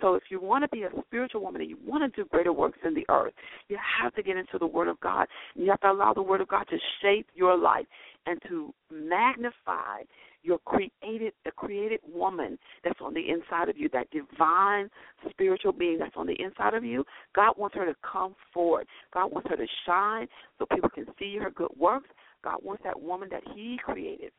So 0.00 0.14
if 0.14 0.24
you 0.30 0.40
want 0.40 0.64
to 0.64 0.68
be 0.68 0.82
a 0.82 0.90
spiritual 1.06 1.42
woman 1.42 1.60
and 1.60 1.70
you 1.70 1.78
want 1.84 2.12
to 2.12 2.22
do 2.22 2.28
greater 2.28 2.52
works 2.52 2.78
in 2.84 2.94
the 2.94 3.04
earth, 3.08 3.34
you 3.68 3.76
have 4.02 4.14
to 4.14 4.22
get 4.22 4.36
into 4.36 4.58
the 4.58 4.66
Word 4.66 4.88
of 4.88 4.98
God. 5.00 5.26
And 5.54 5.64
you 5.64 5.70
have 5.70 5.80
to 5.80 5.90
allow 5.90 6.12
the 6.12 6.22
Word 6.22 6.40
of 6.40 6.48
God 6.48 6.64
to 6.70 6.76
shape 7.02 7.26
your 7.34 7.56
life 7.56 7.86
and 8.26 8.40
to 8.48 8.74
magnify 8.90 10.02
your 10.42 10.58
created 10.58 11.32
the 11.44 11.50
created 11.50 12.00
woman 12.12 12.58
that's 12.82 12.98
on 13.02 13.12
the 13.12 13.28
inside 13.28 13.68
of 13.68 13.76
you, 13.76 13.88
that 13.92 14.08
divine 14.10 14.88
spiritual 15.28 15.72
being 15.72 15.98
that's 15.98 16.16
on 16.16 16.26
the 16.26 16.36
inside 16.40 16.74
of 16.74 16.84
you. 16.84 17.04
God 17.34 17.54
wants 17.58 17.76
her 17.76 17.84
to 17.84 17.94
come 18.10 18.34
forward. 18.52 18.86
God 19.12 19.32
wants 19.32 19.48
her 19.50 19.56
to 19.56 19.66
shine 19.86 20.26
so 20.58 20.66
people 20.72 20.88
can 20.88 21.06
see 21.18 21.36
her 21.36 21.50
good 21.50 21.72
works 21.78 22.08
God 22.42 22.58
wants 22.62 22.82
that 22.84 23.00
woman 23.00 23.28
that 23.30 23.42
He 23.54 23.78
created 23.82 24.32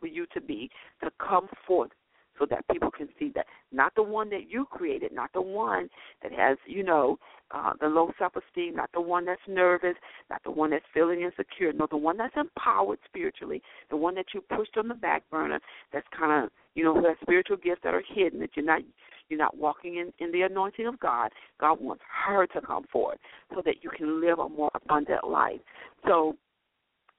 for 0.00 0.06
you 0.06 0.26
to 0.34 0.40
be 0.40 0.70
to 1.02 1.10
come 1.18 1.48
forth 1.66 1.90
so 2.38 2.46
that 2.48 2.66
people 2.70 2.90
can 2.90 3.08
see 3.18 3.32
that 3.34 3.46
not 3.72 3.94
the 3.96 4.02
one 4.02 4.30
that 4.30 4.48
you 4.48 4.64
created, 4.70 5.12
not 5.12 5.32
the 5.32 5.42
one 5.42 5.88
that 6.22 6.32
has, 6.32 6.56
you 6.66 6.82
know, 6.82 7.18
uh, 7.50 7.72
the 7.80 7.86
low 7.86 8.12
self 8.18 8.32
esteem, 8.36 8.76
not 8.76 8.90
the 8.92 9.00
one 9.00 9.24
that's 9.24 9.40
nervous, 9.48 9.94
not 10.30 10.42
the 10.44 10.50
one 10.50 10.70
that's 10.70 10.84
feeling 10.94 11.22
insecure, 11.22 11.72
no, 11.72 11.86
the 11.90 11.96
one 11.96 12.16
that's 12.16 12.34
empowered 12.36 12.98
spiritually, 13.06 13.62
the 13.90 13.96
one 13.96 14.14
that 14.14 14.26
you 14.34 14.40
pushed 14.56 14.76
on 14.76 14.88
the 14.88 14.94
back 14.94 15.28
burner, 15.30 15.58
that's 15.92 16.06
kind 16.16 16.44
of, 16.44 16.50
you 16.74 16.84
know, 16.84 16.94
who 16.94 17.06
has 17.06 17.16
spiritual 17.22 17.56
gifts 17.56 17.80
that 17.84 17.94
are 17.94 18.02
hidden, 18.14 18.40
that 18.40 18.50
you're 18.54 18.64
not 18.64 18.82
you're 19.28 19.38
not 19.38 19.58
walking 19.58 19.96
in, 19.96 20.12
in 20.24 20.32
the 20.32 20.42
anointing 20.42 20.86
of 20.86 20.98
God. 21.00 21.30
God 21.60 21.80
wants 21.82 22.02
her 22.26 22.46
to 22.46 22.60
come 22.62 22.84
forward 22.90 23.18
so 23.54 23.60
that 23.64 23.82
you 23.82 23.90
can 23.90 24.22
live 24.22 24.38
a 24.38 24.48
more 24.48 24.70
abundant 24.74 25.28
life. 25.28 25.60
So 26.06 26.36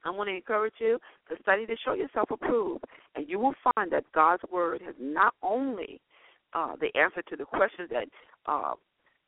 I 0.05 0.09
want 0.09 0.29
to 0.29 0.35
encourage 0.35 0.73
you 0.79 0.97
to 1.29 1.41
study 1.41 1.65
to 1.65 1.75
show 1.83 1.93
yourself 1.93 2.29
approved, 2.31 2.83
and 3.15 3.27
you 3.27 3.39
will 3.39 3.55
find 3.75 3.91
that 3.91 4.05
God's 4.13 4.43
word 4.51 4.81
has 4.85 4.95
not 4.99 5.33
only 5.41 6.01
uh, 6.53 6.75
the 6.79 6.97
answer 6.99 7.21
to 7.29 7.35
the 7.35 7.45
questions 7.45 7.89
that 7.91 8.05
uh, 8.45 8.73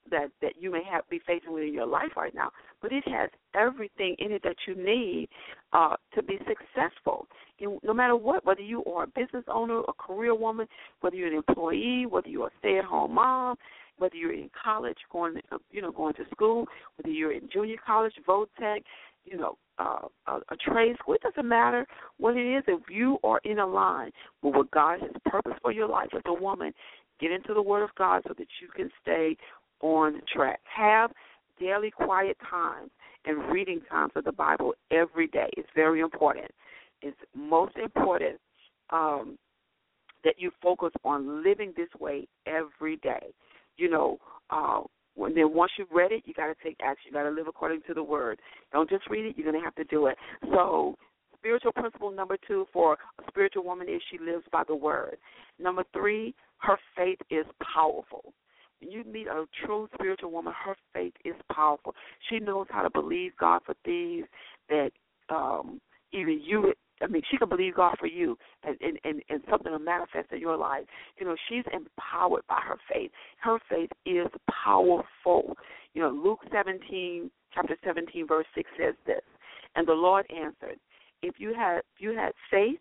that 0.09 0.29
that 0.41 0.53
you 0.59 0.71
may 0.71 0.81
have 0.89 1.07
be 1.09 1.19
facing 1.27 1.53
within 1.53 1.73
your 1.73 1.85
life 1.85 2.11
right 2.17 2.33
now, 2.33 2.49
but 2.81 2.91
it 2.91 3.03
has 3.07 3.29
everything 3.55 4.15
in 4.19 4.31
it 4.31 4.41
that 4.43 4.55
you 4.67 4.75
need 4.75 5.27
uh, 5.73 5.95
to 6.15 6.23
be 6.23 6.39
successful. 6.39 7.27
In, 7.59 7.77
no 7.83 7.93
matter 7.93 8.15
what, 8.15 8.45
whether 8.45 8.61
you 8.61 8.83
are 8.85 9.03
a 9.03 9.07
business 9.07 9.43
owner, 9.47 9.81
a 9.87 9.93
career 9.93 10.33
woman, 10.33 10.67
whether 11.01 11.15
you're 11.15 11.27
an 11.27 11.43
employee, 11.47 12.05
whether 12.09 12.29
you're 12.29 12.47
a 12.47 12.51
stay-at-home 12.59 13.13
mom, 13.13 13.57
whether 13.97 14.15
you're 14.15 14.33
in 14.33 14.49
college, 14.63 14.97
going 15.11 15.39
you 15.69 15.81
know 15.81 15.91
going 15.91 16.15
to 16.15 16.23
school, 16.31 16.65
whether 16.95 17.11
you're 17.11 17.33
in 17.33 17.47
junior 17.53 17.77
college, 17.85 18.13
vote 18.25 18.49
tech, 18.59 18.81
you 19.25 19.37
know, 19.37 19.57
a, 19.81 20.33
a 20.49 20.55
trade 20.57 20.95
school. 20.99 21.15
It 21.15 21.21
doesn't 21.21 21.47
matter 21.47 21.85
what 22.17 22.37
it 22.37 22.57
is. 22.57 22.63
If 22.67 22.81
you 22.89 23.17
are 23.23 23.39
in 23.43 23.59
a 23.59 23.65
line 23.65 24.11
with 24.41 24.55
what 24.55 24.71
God 24.71 24.99
has 25.01 25.11
purpose 25.25 25.53
for 25.61 25.71
your 25.71 25.87
life 25.87 26.09
as 26.15 26.21
a 26.25 26.33
woman, 26.33 26.73
get 27.19 27.31
into 27.31 27.53
the 27.53 27.61
Word 27.61 27.83
of 27.83 27.89
God 27.97 28.23
so 28.27 28.33
that 28.37 28.47
you 28.61 28.67
can 28.75 28.89
stay 29.01 29.37
on 29.81 30.21
track. 30.33 30.59
Have 30.63 31.11
daily 31.59 31.91
quiet 31.91 32.37
times 32.49 32.89
and 33.25 33.51
reading 33.51 33.81
times 33.89 34.11
of 34.15 34.23
the 34.23 34.31
Bible 34.31 34.73
every 34.91 35.27
day. 35.27 35.49
It's 35.57 35.69
very 35.75 36.01
important. 36.01 36.51
It's 37.01 37.17
most 37.35 37.75
important 37.77 38.39
um, 38.89 39.37
that 40.23 40.35
you 40.37 40.51
focus 40.61 40.91
on 41.03 41.43
living 41.43 41.73
this 41.75 41.89
way 41.99 42.27
every 42.45 42.97
day. 42.97 43.33
You 43.77 43.89
know, 43.89 44.17
uh, 44.49 44.81
when 45.15 45.35
then 45.35 45.53
once 45.53 45.71
you've 45.77 45.91
read 45.91 46.11
it, 46.11 46.23
you 46.25 46.33
got 46.33 46.47
to 46.47 46.55
take 46.63 46.77
action. 46.81 47.07
You 47.07 47.13
got 47.13 47.23
to 47.23 47.29
live 47.29 47.47
according 47.47 47.81
to 47.87 47.93
the 47.93 48.03
word. 48.03 48.39
Don't 48.71 48.89
just 48.89 49.07
read 49.09 49.25
it; 49.25 49.37
you're 49.37 49.49
going 49.49 49.59
to 49.59 49.63
have 49.63 49.75
to 49.75 49.83
do 49.85 50.07
it. 50.07 50.17
So, 50.51 50.95
spiritual 51.37 51.71
principle 51.71 52.11
number 52.11 52.37
two 52.47 52.65
for 52.71 52.93
a 52.93 53.23
spiritual 53.27 53.63
woman 53.63 53.89
is 53.89 54.01
she 54.09 54.17
lives 54.17 54.45
by 54.51 54.63
the 54.67 54.75
word. 54.75 55.17
Number 55.59 55.83
three, 55.93 56.33
her 56.59 56.77
faith 56.95 57.19
is 57.29 57.45
powerful. 57.73 58.33
When 58.79 58.91
you 58.91 59.03
meet 59.03 59.27
a 59.27 59.45
true 59.65 59.87
spiritual 59.93 60.31
woman, 60.31 60.53
her 60.65 60.75
faith 60.93 61.13
is 61.23 61.35
powerful. 61.51 61.93
She 62.29 62.39
knows 62.39 62.67
how 62.69 62.81
to 62.81 62.89
believe 62.89 63.31
God 63.39 63.61
for 63.65 63.75
things 63.85 64.25
that 64.69 64.91
um, 65.29 65.79
even 66.11 66.41
you 66.43 66.73
I 67.01 67.07
mean, 67.07 67.21
she 67.29 67.37
can 67.37 67.49
believe 67.49 67.75
God 67.75 67.95
for 67.99 68.07
you, 68.07 68.37
and 68.63 68.77
and 68.81 68.99
and, 69.03 69.21
and 69.29 69.41
something 69.49 69.71
will 69.71 69.79
manifest 69.79 70.31
in 70.31 70.39
your 70.39 70.57
life. 70.57 70.83
You 71.19 71.25
know, 71.25 71.35
she's 71.49 71.63
empowered 71.73 72.43
by 72.47 72.59
her 72.67 72.77
faith. 72.91 73.11
Her 73.39 73.57
faith 73.69 73.89
is 74.05 74.27
powerful. 74.63 75.55
You 75.93 76.01
know, 76.03 76.09
Luke 76.09 76.39
17, 76.51 77.29
chapter 77.53 77.75
17, 77.83 78.27
verse 78.27 78.45
6 78.55 78.69
says 78.79 78.95
this, 79.05 79.21
and 79.75 79.87
the 79.87 79.93
Lord 79.93 80.25
answered, 80.31 80.79
if 81.21 81.35
you 81.37 81.53
had 81.53 81.79
if 81.95 81.99
you 81.99 82.15
had 82.15 82.31
faith, 82.49 82.79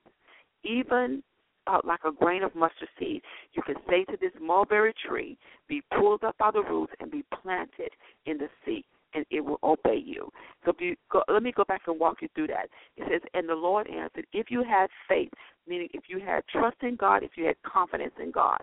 even 0.64 1.22
uh, 1.66 1.80
like 1.84 2.00
a 2.04 2.12
grain 2.12 2.42
of 2.42 2.54
mustard 2.54 2.88
seed, 2.98 3.22
you 3.52 3.62
can 3.62 3.76
say 3.88 4.04
to 4.04 4.16
this 4.20 4.32
mulberry 4.40 4.94
tree, 5.06 5.36
be 5.68 5.82
pulled 5.98 6.24
up 6.24 6.36
by 6.38 6.50
the 6.50 6.62
roots 6.62 6.92
and 7.00 7.10
be 7.10 7.24
planted 7.42 7.90
in 8.26 8.38
the 8.38 8.48
sea 8.64 8.84
and 9.14 9.24
it 9.30 9.40
will 9.40 9.58
obey 9.62 10.00
you. 10.04 10.28
So 10.64 10.72
you 10.78 10.96
go, 11.10 11.22
let 11.28 11.42
me 11.42 11.52
go 11.54 11.64
back 11.64 11.82
and 11.86 11.98
walk 11.98 12.18
you 12.22 12.28
through 12.34 12.48
that. 12.48 12.68
It 12.96 13.04
says, 13.10 13.20
and 13.34 13.48
the 13.48 13.54
Lord 13.54 13.88
answered, 13.88 14.26
if 14.32 14.50
you 14.50 14.62
had 14.62 14.88
faith, 15.08 15.30
meaning 15.66 15.88
if 15.92 16.04
you 16.08 16.20
had 16.20 16.42
trust 16.50 16.76
in 16.82 16.96
God, 16.96 17.22
if 17.22 17.32
you 17.36 17.44
had 17.44 17.56
confidence 17.62 18.14
in 18.22 18.30
God, 18.30 18.62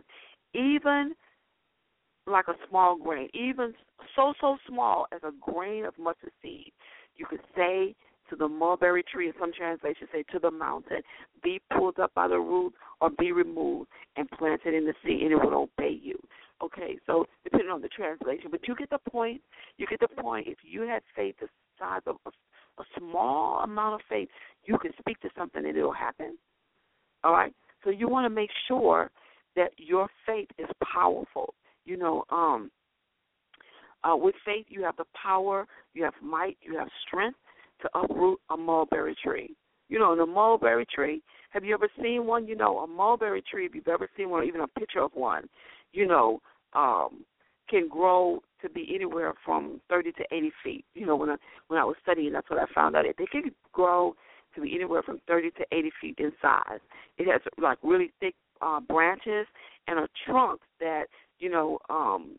even 0.54 1.14
like 2.26 2.48
a 2.48 2.56
small 2.70 2.98
grain, 2.98 3.30
even 3.34 3.74
so 4.16 4.34
so 4.40 4.58
small 4.68 5.08
as 5.14 5.22
a 5.24 5.32
grain 5.40 5.86
of 5.86 5.94
mustard 5.98 6.32
seed, 6.42 6.72
you 7.16 7.26
could 7.26 7.42
say 7.56 7.96
to 8.30 8.36
the 8.36 8.48
mulberry 8.48 9.04
tree, 9.04 9.28
and 9.28 9.36
some 9.40 9.54
translations 9.54 10.10
say 10.12 10.24
to 10.32 10.40
the 10.40 10.52
mountain, 10.52 11.02
be 11.44 11.62
pulled 11.76 11.98
up 12.00 12.14
by 12.14 12.28
the 12.28 12.38
roots 12.38 12.76
or 13.00 13.10
be 13.18 13.32
removed 13.32 13.90
and 14.18 14.30
planted 14.32 14.74
in 14.74 14.86
the 14.86 14.94
sea, 15.06 15.22
and 15.24 15.32
it 15.32 15.36
will 15.36 15.70
obey 15.80 15.98
you. 16.02 16.20
Okay, 16.64 16.98
so 17.06 17.26
depending 17.44 17.70
on 17.70 17.82
the 17.82 17.88
translation, 17.88 18.50
but 18.50 18.68
you 18.68 18.76
get 18.76 18.90
the 18.90 19.00
point. 19.10 19.42
You 19.78 19.86
get 19.88 20.00
the 20.00 20.08
point. 20.08 20.48
If 20.48 20.58
you 20.64 20.82
had 20.82 21.04
faith 21.16 21.36
the 21.40 21.48
size 21.78 22.02
of 22.08 22.16
a, 22.26 22.30
a 22.82 22.86
small 22.98 23.60
amount 23.64 23.96
of 23.96 24.02
faith, 24.10 24.30
you 24.66 24.78
can 24.80 24.92
speak 25.00 25.20
to 25.22 25.30
something 25.38 25.64
and 25.66 25.78
it'll 25.78 25.94
happen. 25.94 26.38
All 27.24 27.32
right. 27.32 27.54
So 27.84 27.92
you 27.92 28.10
want 28.10 28.26
to 28.26 28.30
make 28.30 28.50
sure 28.68 29.12
that 29.56 29.72
your 29.78 30.08
faith 30.26 30.48
is 30.58 30.68
powerful. 30.94 31.54
You 31.86 31.98
know, 31.98 32.24
um, 32.32 32.72
uh, 34.04 34.16
with 34.16 34.36
faith, 34.46 34.66
you 34.70 34.84
have 34.84 34.98
the 34.98 35.06
power, 35.22 35.68
you 35.94 36.04
have 36.04 36.14
might, 36.22 36.58
you 36.62 36.78
have 36.78 36.88
strength 37.08 37.38
to 37.82 37.90
uproot 37.94 38.40
a 38.50 38.58
mulberry 38.58 39.16
tree. 39.24 39.56
You 39.90 40.00
know, 40.00 40.16
the 40.16 40.26
mulberry 40.26 40.86
tree. 40.94 41.22
Have 41.52 41.64
you 41.64 41.74
ever 41.74 41.90
seen 42.02 42.26
one? 42.26 42.46
You 42.46 42.56
know, 42.56 42.80
a 42.80 42.88
mulberry 42.88 43.42
tree. 43.50 43.66
If 43.66 43.74
you've 43.74 43.88
ever 43.88 44.10
seen 44.18 44.30
one, 44.30 44.42
or 44.42 44.44
even 44.44 44.62
a 44.62 44.68
picture 44.68 45.02
of 45.02 45.12
one, 45.14 45.48
you 45.94 46.08
know, 46.08 46.42
um, 46.74 47.26
can 47.70 47.88
grow 47.88 48.42
to 48.62 48.70
be 48.70 48.92
anywhere 48.94 49.34
from 49.46 49.82
30 49.90 50.14
to 50.14 50.24
80 50.32 50.52
feet. 50.64 50.86
You 50.94 51.06
know, 51.06 51.16
when 51.16 51.30
I 51.30 51.36
when 51.68 51.80
I 51.80 51.84
was 51.84 51.96
studying, 52.02 52.34
that's 52.34 52.50
what 52.50 52.60
I 52.60 52.66
found 52.74 52.96
out. 52.96 53.06
They 53.18 53.26
can 53.26 53.52
grow 53.72 54.16
to 54.56 54.62
be 54.62 54.74
anywhere 54.76 55.04
from 55.04 55.20
30 55.28 55.52
to 55.52 55.66
80 55.72 55.92
feet 56.02 56.16
in 56.18 56.32
size. 56.42 56.80
It 57.18 57.28
has 57.32 57.42
like 57.62 57.78
really 57.84 58.12
thick 58.20 58.36
uh, 58.62 58.80
branches 58.80 59.46
and 59.88 60.00
a 60.00 60.08
trunk 60.26 60.62
that 60.80 61.06
you 61.40 61.50
know 61.50 61.80
um, 61.90 62.38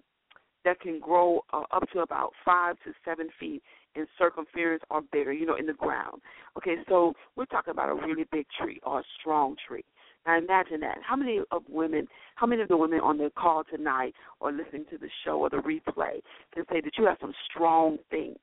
that 0.65 0.81
can 0.81 0.99
grow 0.99 1.41
uh, 1.53 1.63
up 1.71 1.89
to 1.93 2.01
about 2.01 2.33
five 2.45 2.77
to 2.85 2.93
seven 3.05 3.29
feet 3.39 3.63
in 3.95 4.07
circumference 4.19 4.83
or 4.91 5.03
bigger. 5.13 5.33
You 5.33 5.47
know, 5.47 5.57
in 5.57 5.67
the 5.67 5.75
ground. 5.75 6.21
Okay, 6.57 6.77
so 6.89 7.15
we're 7.37 7.47
talking 7.47 7.73
about 7.73 7.89
a 7.89 7.95
really 7.95 8.25
big 8.33 8.47
tree 8.61 8.81
or 8.83 9.01
a 9.01 9.05
strong 9.21 9.57
tree. 9.67 9.85
Now 10.27 10.39
imagine 10.39 10.81
that. 10.81 10.99
How 11.03 11.17
many 11.17 11.41
of 11.51 11.63
women, 11.69 12.07
how 12.35 12.47
many 12.47 12.63
of 12.63 12.69
the 12.69 12.77
women 12.77 13.01
on 13.01 13.19
the 13.19 13.31
call 13.37 13.65
tonight 13.65 14.15
or 14.41 14.53
listening 14.53 14.85
to 14.91 14.99
the 14.99 15.09
show 15.25 15.39
or 15.39 15.51
the 15.51 15.57
replay 15.57 16.21
can 16.55 16.65
say 16.71 16.81
that 16.81 16.93
you 16.99 17.07
have 17.07 17.19
some 17.21 17.33
strong 17.49 17.99
things 18.11 18.37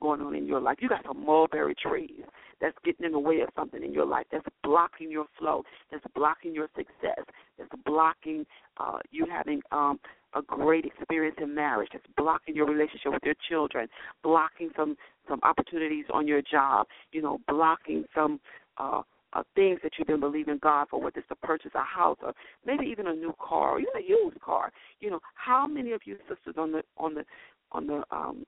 going 0.00 0.20
on 0.20 0.34
in 0.34 0.46
your 0.46 0.60
life. 0.60 0.78
You 0.80 0.88
got 0.88 1.04
some 1.06 1.24
mulberry 1.24 1.74
trees 1.74 2.22
that's 2.60 2.76
getting 2.84 3.06
in 3.06 3.12
the 3.12 3.18
way 3.18 3.40
of 3.40 3.48
something 3.54 3.82
in 3.82 3.92
your 3.92 4.06
life, 4.06 4.26
that's 4.32 4.46
blocking 4.62 5.10
your 5.10 5.26
flow, 5.38 5.62
that's 5.90 6.04
blocking 6.14 6.54
your 6.54 6.68
success, 6.76 7.24
that's 7.58 7.70
blocking 7.84 8.46
uh, 8.78 8.98
you 9.10 9.26
having 9.30 9.60
um, 9.72 9.98
a 10.34 10.42
great 10.42 10.84
experience 10.84 11.36
in 11.40 11.54
marriage, 11.54 11.90
that's 11.92 12.04
blocking 12.16 12.54
your 12.54 12.66
relationship 12.66 13.12
with 13.12 13.22
your 13.24 13.34
children, 13.48 13.88
blocking 14.22 14.70
some 14.76 14.96
some 15.28 15.40
opportunities 15.42 16.06
on 16.12 16.26
your 16.26 16.42
job, 16.42 16.86
you 17.12 17.22
know, 17.22 17.38
blocking 17.46 18.04
some 18.14 18.40
uh, 18.78 19.02
uh, 19.32 19.42
things 19.54 19.78
that 19.82 19.92
you've 19.98 20.08
been 20.08 20.20
believing 20.20 20.58
God 20.62 20.88
for, 20.90 21.00
whether 21.00 21.18
it's 21.18 21.28
to 21.28 21.36
purchase 21.36 21.70
a 21.74 21.82
house 21.82 22.18
or 22.22 22.32
maybe 22.66 22.86
even 22.86 23.06
a 23.06 23.14
new 23.14 23.34
car 23.40 23.72
or 23.72 23.80
even 23.80 23.92
a 23.96 24.08
used 24.08 24.40
car. 24.40 24.72
You 25.00 25.10
know, 25.10 25.20
how 25.34 25.66
many 25.66 25.92
of 25.92 26.00
you 26.04 26.16
sisters 26.28 26.56
on 26.58 26.72
the 26.72 26.82
on 26.96 27.14
the 27.14 27.24
on 27.72 27.86
the 27.86 28.02
um, 28.10 28.44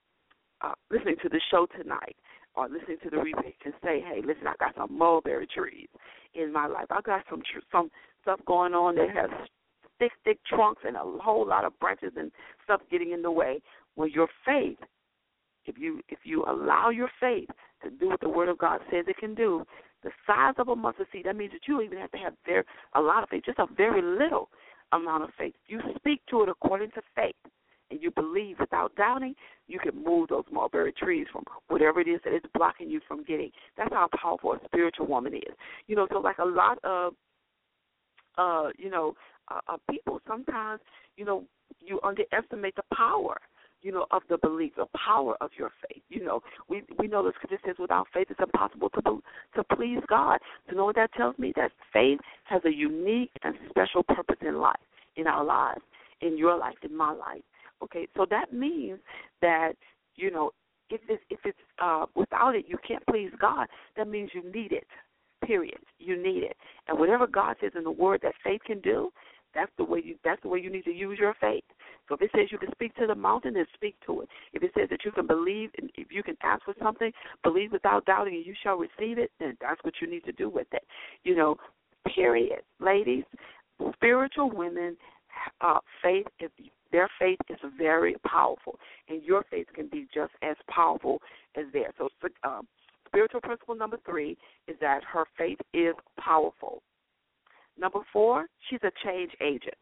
uh, 0.60 0.74
listening 0.90 1.16
to 1.22 1.28
the 1.28 1.40
show 1.50 1.66
tonight 1.80 2.16
or 2.54 2.68
listening 2.68 2.98
to 3.02 3.10
the 3.10 3.16
replay 3.16 3.54
can 3.62 3.72
say, 3.82 4.00
"Hey, 4.00 4.20
listen, 4.24 4.46
I 4.46 4.54
got 4.58 4.74
some 4.76 4.96
mulberry 4.96 5.46
trees 5.46 5.88
in 6.34 6.52
my 6.52 6.66
life. 6.66 6.86
I 6.90 7.00
got 7.02 7.24
some 7.30 7.40
tr- 7.40 7.64
some 7.70 7.90
stuff 8.22 8.40
going 8.46 8.74
on 8.74 8.94
that 8.96 9.10
has 9.10 9.30
thick, 9.98 10.12
thick 10.24 10.38
trunks 10.48 10.82
and 10.86 10.96
a 10.96 11.00
whole 11.22 11.46
lot 11.46 11.64
of 11.64 11.78
branches 11.78 12.12
and 12.16 12.30
stuff 12.64 12.80
getting 12.90 13.12
in 13.12 13.22
the 13.22 13.30
way." 13.30 13.60
Well, 13.94 14.08
your 14.08 14.28
faith, 14.44 14.78
if 15.66 15.78
you 15.78 16.00
if 16.08 16.20
you 16.24 16.44
allow 16.44 16.90
your 16.90 17.10
faith 17.20 17.48
to 17.82 17.90
do 17.90 18.08
what 18.08 18.20
the 18.20 18.28
Word 18.28 18.48
of 18.48 18.58
God 18.58 18.80
says 18.90 19.04
it 19.08 19.16
can 19.18 19.34
do, 19.34 19.64
the 20.02 20.10
size 20.26 20.54
of 20.58 20.68
a 20.68 20.76
mustard 20.76 21.06
seed, 21.12 21.24
that 21.26 21.36
means 21.36 21.52
that 21.52 21.66
you 21.66 21.80
even 21.80 21.98
have 21.98 22.10
to 22.12 22.18
have 22.18 22.34
very 22.46 22.64
a 22.94 23.00
lot 23.00 23.22
of 23.22 23.28
faith, 23.28 23.44
just 23.44 23.58
a 23.58 23.66
very 23.76 24.02
little 24.02 24.48
amount 24.92 25.24
of 25.24 25.30
faith. 25.38 25.54
You 25.66 25.80
speak 25.96 26.20
to 26.30 26.42
it 26.42 26.48
according 26.48 26.90
to 26.92 27.02
faith 27.14 27.34
and 27.90 28.02
you 28.02 28.10
believe 28.10 28.56
without 28.58 28.94
doubting, 28.96 29.34
you 29.68 29.78
can 29.78 30.02
move 30.02 30.28
those 30.28 30.44
mulberry 30.50 30.92
trees 30.92 31.26
from 31.30 31.44
whatever 31.68 32.00
it 32.00 32.08
is 32.08 32.20
that 32.24 32.34
is 32.34 32.42
blocking 32.54 32.90
you 32.90 33.00
from 33.06 33.22
getting. 33.22 33.50
That's 33.76 33.92
how 33.92 34.08
powerful 34.20 34.52
a 34.52 34.60
spiritual 34.64 35.06
woman 35.06 35.34
is. 35.34 35.54
You 35.86 35.96
know, 35.96 36.06
so 36.10 36.18
like 36.18 36.38
a 36.38 36.44
lot 36.44 36.78
of, 36.84 37.14
uh, 38.38 38.70
you 38.78 38.90
know, 38.90 39.14
uh, 39.48 39.60
uh, 39.68 39.76
people 39.90 40.20
sometimes, 40.26 40.80
you 41.16 41.24
know, 41.24 41.44
you 41.80 42.00
underestimate 42.02 42.74
the 42.76 42.82
power 42.94 43.38
you 43.82 43.90
know, 43.92 44.06
of 44.10 44.22
the 44.28 44.38
belief, 44.38 44.72
the 44.76 44.86
power 44.96 45.36
of 45.40 45.50
your 45.58 45.70
faith. 45.88 46.02
You 46.08 46.24
know, 46.24 46.40
we 46.68 46.82
we 46.98 47.08
know 47.08 47.22
the 47.22 47.32
scripture 47.36 47.58
says 47.66 47.76
without 47.78 48.06
faith 48.14 48.28
it's 48.30 48.40
impossible 48.40 48.88
to 48.90 49.22
to 49.56 49.76
please 49.76 49.98
God. 50.08 50.38
To 50.68 50.74
know 50.76 50.84
what 50.86 50.96
that 50.96 51.12
tells 51.14 51.38
me 51.38 51.52
that 51.56 51.72
faith 51.92 52.20
has 52.44 52.62
a 52.64 52.72
unique 52.72 53.32
and 53.42 53.54
special 53.68 54.02
purpose 54.02 54.38
in 54.40 54.58
life, 54.58 54.76
in 55.16 55.26
our 55.26 55.44
lives, 55.44 55.82
in 56.20 56.38
your 56.38 56.56
life, 56.56 56.76
in 56.82 56.96
my 56.96 57.12
life. 57.12 57.42
Okay, 57.82 58.06
so 58.16 58.24
that 58.30 58.52
means 58.52 58.98
that 59.40 59.72
you 60.14 60.30
know 60.30 60.52
if 60.88 61.00
it's 61.08 61.22
if 61.30 61.40
it's 61.44 61.58
uh, 61.82 62.06
without 62.14 62.54
it 62.54 62.66
you 62.68 62.78
can't 62.86 63.04
please 63.06 63.30
God. 63.40 63.66
That 63.96 64.08
means 64.08 64.30
you 64.32 64.44
need 64.52 64.72
it. 64.72 64.86
Period. 65.44 65.78
You 65.98 66.22
need 66.22 66.44
it, 66.44 66.56
and 66.86 66.98
whatever 66.98 67.26
God 67.26 67.56
says 67.60 67.72
in 67.76 67.82
the 67.82 67.90
Word 67.90 68.20
that 68.22 68.34
faith 68.44 68.60
can 68.64 68.80
do, 68.80 69.10
that's 69.54 69.72
the 69.76 69.84
way 69.84 70.00
you 70.04 70.16
that's 70.24 70.40
the 70.42 70.48
way 70.48 70.60
you 70.60 70.70
need 70.70 70.84
to 70.84 70.92
use 70.92 71.18
your 71.18 71.34
faith. 71.40 71.64
So 72.12 72.16
if 72.16 72.20
it 72.20 72.30
says 72.36 72.48
you 72.52 72.58
can 72.58 72.70
speak 72.72 72.94
to 72.96 73.06
the 73.06 73.14
mountain, 73.14 73.54
then 73.54 73.64
speak 73.72 73.96
to 74.04 74.20
it. 74.20 74.28
If 74.52 74.62
it 74.62 74.72
says 74.76 74.88
that 74.90 75.02
you 75.02 75.12
can 75.12 75.26
believe 75.26 75.70
and 75.78 75.90
if 75.94 76.08
you 76.10 76.22
can 76.22 76.36
ask 76.42 76.62
for 76.62 76.74
something, 76.78 77.10
believe 77.42 77.72
without 77.72 78.04
doubting 78.04 78.34
and 78.34 78.44
you 78.44 78.52
shall 78.62 78.76
receive 78.76 79.16
it, 79.16 79.30
then 79.40 79.56
that's 79.62 79.82
what 79.82 79.94
you 79.98 80.10
need 80.10 80.22
to 80.24 80.32
do 80.32 80.50
with 80.50 80.66
it. 80.72 80.82
You 81.24 81.34
know, 81.34 81.56
period. 82.14 82.60
Ladies, 82.80 83.24
spiritual 83.94 84.50
women 84.50 84.94
uh, 85.62 85.78
faith 86.02 86.26
is 86.38 86.50
their 86.90 87.08
faith 87.18 87.38
is 87.48 87.56
very 87.78 88.16
powerful, 88.26 88.78
and 89.08 89.22
your 89.22 89.42
faith 89.50 89.68
can 89.74 89.88
be 89.88 90.06
just 90.14 90.32
as 90.42 90.56
powerful 90.68 91.22
as 91.56 91.64
theirs. 91.72 91.94
So, 91.96 92.10
um, 92.44 92.68
spiritual 93.06 93.40
principle 93.40 93.74
number 93.74 93.96
three 94.04 94.36
is 94.68 94.76
that 94.82 95.00
her 95.10 95.24
faith 95.38 95.58
is 95.72 95.94
powerful. 96.20 96.82
Number 97.78 98.00
four, 98.12 98.44
she's 98.68 98.80
a 98.82 98.92
change 99.02 99.32
agent. 99.40 99.78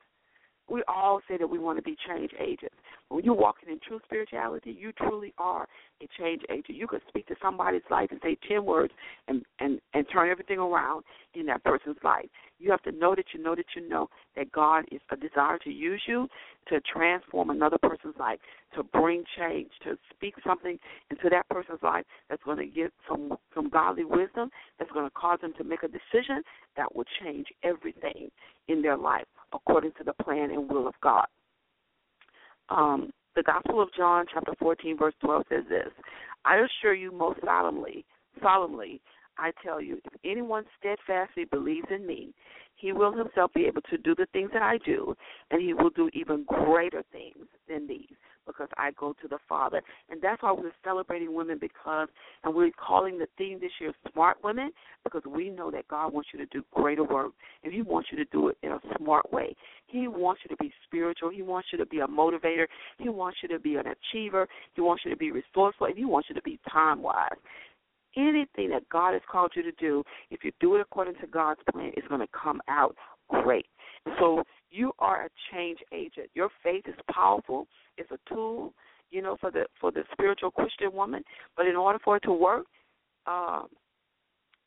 We 0.70 0.84
all 0.86 1.20
say 1.28 1.36
that 1.36 1.48
we 1.48 1.58
want 1.58 1.78
to 1.78 1.82
be 1.82 1.96
change 2.06 2.30
agents. 2.38 2.76
When 3.08 3.24
you're 3.24 3.34
walking 3.34 3.68
in 3.68 3.80
true 3.86 3.98
spirituality, 4.04 4.76
you 4.78 4.92
truly 4.92 5.34
are 5.36 5.66
a 6.00 6.08
change 6.16 6.42
agent. 6.48 6.78
You 6.78 6.86
could 6.86 7.00
speak 7.08 7.26
to 7.26 7.34
somebody's 7.42 7.82
life 7.90 8.10
and 8.12 8.20
say 8.22 8.38
ten 8.48 8.64
words 8.64 8.92
and 9.26 9.42
and 9.58 9.80
and 9.94 10.06
turn 10.12 10.30
everything 10.30 10.58
around 10.58 11.02
in 11.34 11.44
that 11.46 11.64
person's 11.64 11.96
life. 12.04 12.26
You 12.60 12.70
have 12.70 12.82
to 12.82 12.92
know 12.92 13.16
that 13.16 13.24
you 13.34 13.42
know 13.42 13.56
that 13.56 13.64
you 13.74 13.88
know 13.88 14.08
that 14.36 14.52
God 14.52 14.84
is 14.92 15.00
a 15.10 15.16
desire 15.16 15.58
to 15.58 15.70
use 15.70 16.02
you 16.06 16.28
to 16.68 16.80
transform 16.80 17.50
another 17.50 17.78
person's 17.82 18.14
life, 18.18 18.38
to 18.76 18.84
bring 18.84 19.24
change, 19.36 19.70
to 19.82 19.96
speak 20.14 20.34
something 20.46 20.78
into 21.10 21.28
that 21.30 21.48
person's 21.48 21.82
life 21.82 22.04
that's 22.28 22.42
going 22.44 22.58
to 22.58 22.66
give 22.66 22.92
some 23.08 23.36
some 23.54 23.68
godly 23.68 24.04
wisdom, 24.04 24.50
that's 24.78 24.92
going 24.92 25.06
to 25.06 25.14
cause 25.14 25.40
them 25.40 25.52
to 25.58 25.64
make 25.64 25.82
a 25.82 25.88
decision 25.88 26.44
that 26.76 26.94
will 26.94 27.06
change 27.20 27.46
everything 27.64 28.30
in 28.68 28.82
their 28.82 28.96
life 28.96 29.26
according 29.52 29.92
to 29.98 30.04
the 30.04 30.12
plan 30.24 30.50
and 30.50 30.68
will 30.68 30.86
of 30.86 30.94
God. 31.02 31.26
Um, 32.68 33.10
the 33.36 33.42
Gospel 33.42 33.82
of 33.82 33.88
John, 33.96 34.26
chapter 34.32 34.52
14, 34.58 34.98
verse 34.98 35.14
12 35.22 35.42
says 35.48 35.64
this 35.68 35.88
I 36.44 36.56
assure 36.56 36.94
you 36.94 37.12
most 37.12 37.40
solemnly, 37.44 38.04
solemnly, 38.42 39.00
I 39.40 39.52
tell 39.64 39.80
you, 39.80 39.98
if 40.04 40.12
anyone 40.24 40.64
steadfastly 40.78 41.46
believes 41.46 41.88
in 41.90 42.06
me, 42.06 42.34
he 42.76 42.92
will 42.92 43.12
himself 43.12 43.52
be 43.54 43.64
able 43.64 43.82
to 43.82 43.98
do 43.98 44.14
the 44.14 44.26
things 44.32 44.50
that 44.52 44.62
I 44.62 44.78
do, 44.84 45.14
and 45.50 45.60
he 45.60 45.74
will 45.74 45.90
do 45.90 46.10
even 46.12 46.44
greater 46.44 47.02
things 47.12 47.46
than 47.68 47.86
these 47.86 48.16
because 48.46 48.68
I 48.76 48.90
go 48.92 49.14
to 49.22 49.28
the 49.28 49.38
Father. 49.48 49.80
And 50.10 50.20
that's 50.20 50.42
why 50.42 50.52
we're 50.52 50.72
celebrating 50.82 51.34
women 51.34 51.58
because, 51.60 52.08
and 52.42 52.54
we're 52.54 52.70
calling 52.72 53.18
the 53.18 53.28
theme 53.38 53.60
this 53.60 53.70
year 53.80 53.92
Smart 54.12 54.38
Women 54.42 54.70
because 55.04 55.22
we 55.28 55.50
know 55.50 55.70
that 55.70 55.86
God 55.88 56.12
wants 56.12 56.30
you 56.32 56.38
to 56.40 56.46
do 56.46 56.64
greater 56.72 57.04
work 57.04 57.32
and 57.62 57.72
He 57.72 57.82
wants 57.82 58.08
you 58.10 58.18
to 58.18 58.24
do 58.32 58.48
it 58.48 58.56
in 58.62 58.72
a 58.72 58.80
smart 58.98 59.30
way. 59.32 59.54
He 59.86 60.08
wants 60.08 60.40
you 60.42 60.56
to 60.56 60.62
be 60.62 60.72
spiritual. 60.86 61.30
He 61.30 61.42
wants 61.42 61.68
you 61.72 61.78
to 61.78 61.86
be 61.86 62.00
a 62.00 62.06
motivator. 62.06 62.66
He 62.98 63.08
wants 63.08 63.38
you 63.42 63.48
to 63.50 63.58
be 63.58 63.76
an 63.76 63.84
achiever. 63.86 64.48
He 64.74 64.80
wants 64.80 65.04
you 65.04 65.10
to 65.10 65.16
be 65.16 65.30
resourceful, 65.30 65.86
and 65.86 65.96
He 65.96 66.04
wants 66.04 66.28
you 66.28 66.34
to 66.34 66.42
be 66.42 66.58
time 66.70 67.02
wise 67.02 67.28
anything 68.16 68.70
that 68.70 68.88
God 68.90 69.12
has 69.12 69.22
called 69.30 69.52
you 69.54 69.62
to 69.62 69.72
do, 69.72 70.02
if 70.30 70.44
you 70.44 70.52
do 70.60 70.76
it 70.76 70.80
according 70.80 71.14
to 71.20 71.26
God's 71.26 71.60
plan, 71.70 71.92
it's 71.96 72.08
going 72.08 72.20
to 72.20 72.28
come 72.28 72.60
out 72.68 72.96
great. 73.28 73.66
So 74.18 74.42
you 74.70 74.92
are 74.98 75.26
a 75.26 75.28
change 75.52 75.78
agent. 75.92 76.30
Your 76.34 76.48
faith 76.62 76.84
is 76.86 76.94
powerful. 77.12 77.66
It's 77.96 78.10
a 78.10 78.18
tool, 78.32 78.72
you 79.10 79.22
know, 79.22 79.36
for 79.40 79.50
the 79.50 79.66
for 79.80 79.90
the 79.90 80.02
spiritual 80.12 80.50
Christian 80.50 80.92
woman. 80.92 81.22
But 81.56 81.66
in 81.66 81.76
order 81.76 81.98
for 82.02 82.16
it 82.16 82.22
to 82.24 82.32
work, 82.32 82.66
uh, 83.26 83.62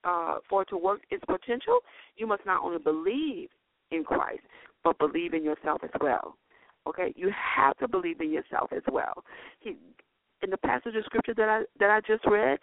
uh, 0.04 0.36
for 0.50 0.64
it 0.64 0.70
to 0.70 0.78
work 0.78 1.02
its 1.10 1.24
potential, 1.26 1.80
you 2.18 2.28
must 2.28 2.46
not 2.46 2.64
only 2.64 2.80
believe 2.80 3.50
in 3.92 4.04
Christ, 4.04 4.42
but 4.84 4.98
believe 5.00 5.34
in 5.34 5.44
yourself 5.44 5.82
as 5.84 5.92
well. 6.02 6.36
Okay, 6.88 7.14
you 7.16 7.32
have 7.56 7.78
to 7.78 7.88
believe 7.88 8.20
in 8.20 8.32
yourself 8.32 8.72
as 8.76 8.84
well. 8.92 9.24
He, 9.62 9.78
in 10.42 10.50
the 10.50 10.58
passage 10.58 10.96
of 10.96 11.06
scripture 11.06 11.34
that 11.36 11.48
I 11.48 11.62
that 11.80 11.90
I 11.90 12.02
just 12.02 12.26
read, 12.26 12.60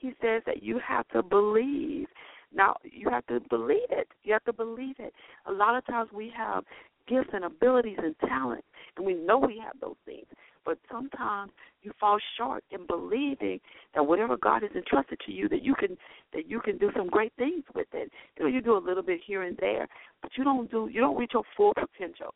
he 0.00 0.12
says 0.22 0.42
that 0.46 0.62
you 0.62 0.80
have 0.86 1.06
to 1.08 1.22
believe. 1.22 2.06
Now 2.52 2.76
you 2.82 3.08
have 3.10 3.26
to 3.26 3.40
believe 3.48 3.90
it. 3.90 4.08
You 4.24 4.32
have 4.32 4.44
to 4.44 4.52
believe 4.52 4.96
it. 4.98 5.12
A 5.46 5.52
lot 5.52 5.76
of 5.76 5.86
times 5.86 6.10
we 6.12 6.32
have 6.36 6.64
gifts 7.08 7.30
and 7.32 7.44
abilities 7.44 7.98
and 7.98 8.14
talents, 8.20 8.66
and 8.96 9.06
we 9.06 9.14
know 9.14 9.38
we 9.38 9.60
have 9.64 9.78
those 9.80 9.96
things. 10.04 10.26
But 10.64 10.78
sometimes 10.90 11.52
you 11.82 11.92
fall 11.98 12.18
short 12.36 12.64
in 12.70 12.86
believing 12.86 13.60
that 13.94 14.02
whatever 14.04 14.36
God 14.36 14.62
has 14.62 14.70
entrusted 14.74 15.18
to 15.26 15.32
you, 15.32 15.48
that 15.48 15.62
you 15.62 15.74
can 15.74 15.96
that 16.32 16.48
you 16.48 16.60
can 16.60 16.78
do 16.78 16.90
some 16.96 17.08
great 17.08 17.32
things 17.38 17.64
with 17.74 17.88
it. 17.92 18.10
You 18.36 18.44
know, 18.44 18.50
you 18.50 18.60
do 18.60 18.76
a 18.76 18.78
little 18.78 19.02
bit 19.02 19.20
here 19.26 19.42
and 19.42 19.56
there, 19.58 19.88
but 20.22 20.32
you 20.36 20.44
don't 20.44 20.70
do 20.70 20.88
you 20.92 21.00
don't 21.00 21.16
reach 21.16 21.32
your 21.34 21.44
full 21.56 21.72
potential 21.74 22.34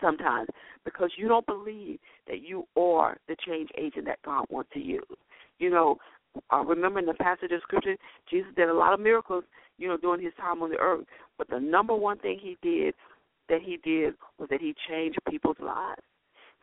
sometimes 0.00 0.48
because 0.84 1.10
you 1.16 1.28
don't 1.28 1.46
believe 1.46 1.98
that 2.26 2.42
you 2.42 2.66
are 2.76 3.16
the 3.28 3.36
change 3.46 3.70
agent 3.78 4.04
that 4.06 4.18
God 4.24 4.44
wants 4.50 4.70
to 4.74 4.80
use. 4.80 5.04
You 5.58 5.70
know, 5.70 5.96
uh, 6.52 6.64
remember 6.64 6.98
in 6.98 7.06
the 7.06 7.14
passage 7.14 7.50
of 7.52 7.60
scripture, 7.62 7.96
Jesus 8.30 8.50
did 8.56 8.68
a 8.68 8.74
lot 8.74 8.94
of 8.94 9.00
miracles, 9.00 9.44
you 9.78 9.88
know, 9.88 9.96
during 9.96 10.22
his 10.22 10.32
time 10.40 10.62
on 10.62 10.70
the 10.70 10.78
earth. 10.78 11.04
But 11.38 11.48
the 11.50 11.60
number 11.60 11.94
one 11.94 12.18
thing 12.18 12.38
he 12.40 12.56
did 12.62 12.94
that 13.48 13.60
he 13.62 13.78
did 13.82 14.14
was 14.38 14.48
that 14.50 14.60
he 14.60 14.74
changed 14.88 15.18
people's 15.28 15.58
lives. 15.60 16.02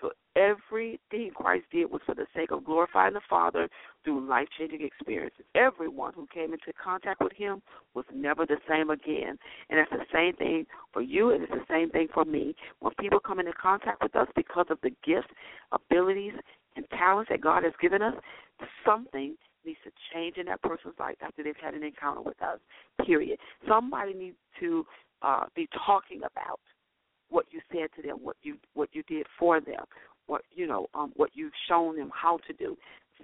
So 0.02 0.12
everything 0.36 1.32
Christ 1.36 1.66
did 1.72 1.92
was 1.92 2.02
for 2.06 2.16
the 2.16 2.26
sake 2.34 2.52
of 2.52 2.64
glorifying 2.64 3.14
the 3.14 3.22
Father 3.30 3.68
through 4.04 4.28
life 4.28 4.48
changing 4.58 4.82
experiences. 4.82 5.46
Everyone 5.56 6.14
who 6.14 6.26
came 6.34 6.54
into 6.54 6.72
contact 6.82 7.22
with 7.22 7.34
him 7.34 7.62
was 7.94 8.06
never 8.14 8.46
the 8.46 8.58
same 8.68 8.90
again. 8.90 9.38
And 9.70 9.78
that's 9.78 9.92
the 9.92 10.06
same 10.14 10.36
thing 10.38 10.66
for 10.94 11.02
you, 11.02 11.32
and 11.32 11.44
it's 11.44 11.52
the 11.52 11.66
same 11.70 11.90
thing 11.90 12.08
for 12.14 12.24
me. 12.24 12.56
When 12.80 12.94
people 13.00 13.20
come 13.20 13.40
into 13.40 13.52
contact 13.52 14.02
with 14.02 14.16
us 14.16 14.28
because 14.38 14.68
of 14.70 14.80
the 14.82 14.92
gifts, 15.06 15.28
abilities, 15.74 16.34
and 16.78 16.86
talents 16.92 17.30
that 17.30 17.42
God 17.42 17.64
has 17.64 17.74
given 17.82 18.02
us, 18.02 18.14
something 18.86 19.36
needs 19.66 19.80
to 19.84 19.92
change 20.14 20.38
in 20.38 20.46
that 20.48 20.62
person's 20.62 20.96
life 21.00 21.16
after 21.22 21.44
they've 21.44 21.56
had 21.62 21.74
an 21.74 21.84
encounter 21.84 22.22
with 22.22 22.42
us. 22.42 22.60
Period. 23.06 23.40
Somebody 23.68 24.14
needs 24.14 24.38
to 24.60 24.86
uh, 25.22 25.46
be 25.56 25.68
talking 25.86 26.20
about 26.20 26.60
what 27.30 27.46
you 27.52 27.60
said 27.72 27.90
to 27.96 28.08
them, 28.08 28.18
what 28.22 28.36
you 28.42 28.58
what 28.74 28.90
you 28.94 29.04
did 29.04 29.26
for 29.38 29.60
them, 29.60 29.84
what 30.28 30.42
you 30.52 30.68
know, 30.68 30.88
um, 30.94 31.12
what 31.16 31.32
you've 31.34 31.54
shown 31.68 31.98
them 31.98 32.12
how 32.14 32.40
to 32.48 32.54
do. 32.54 32.78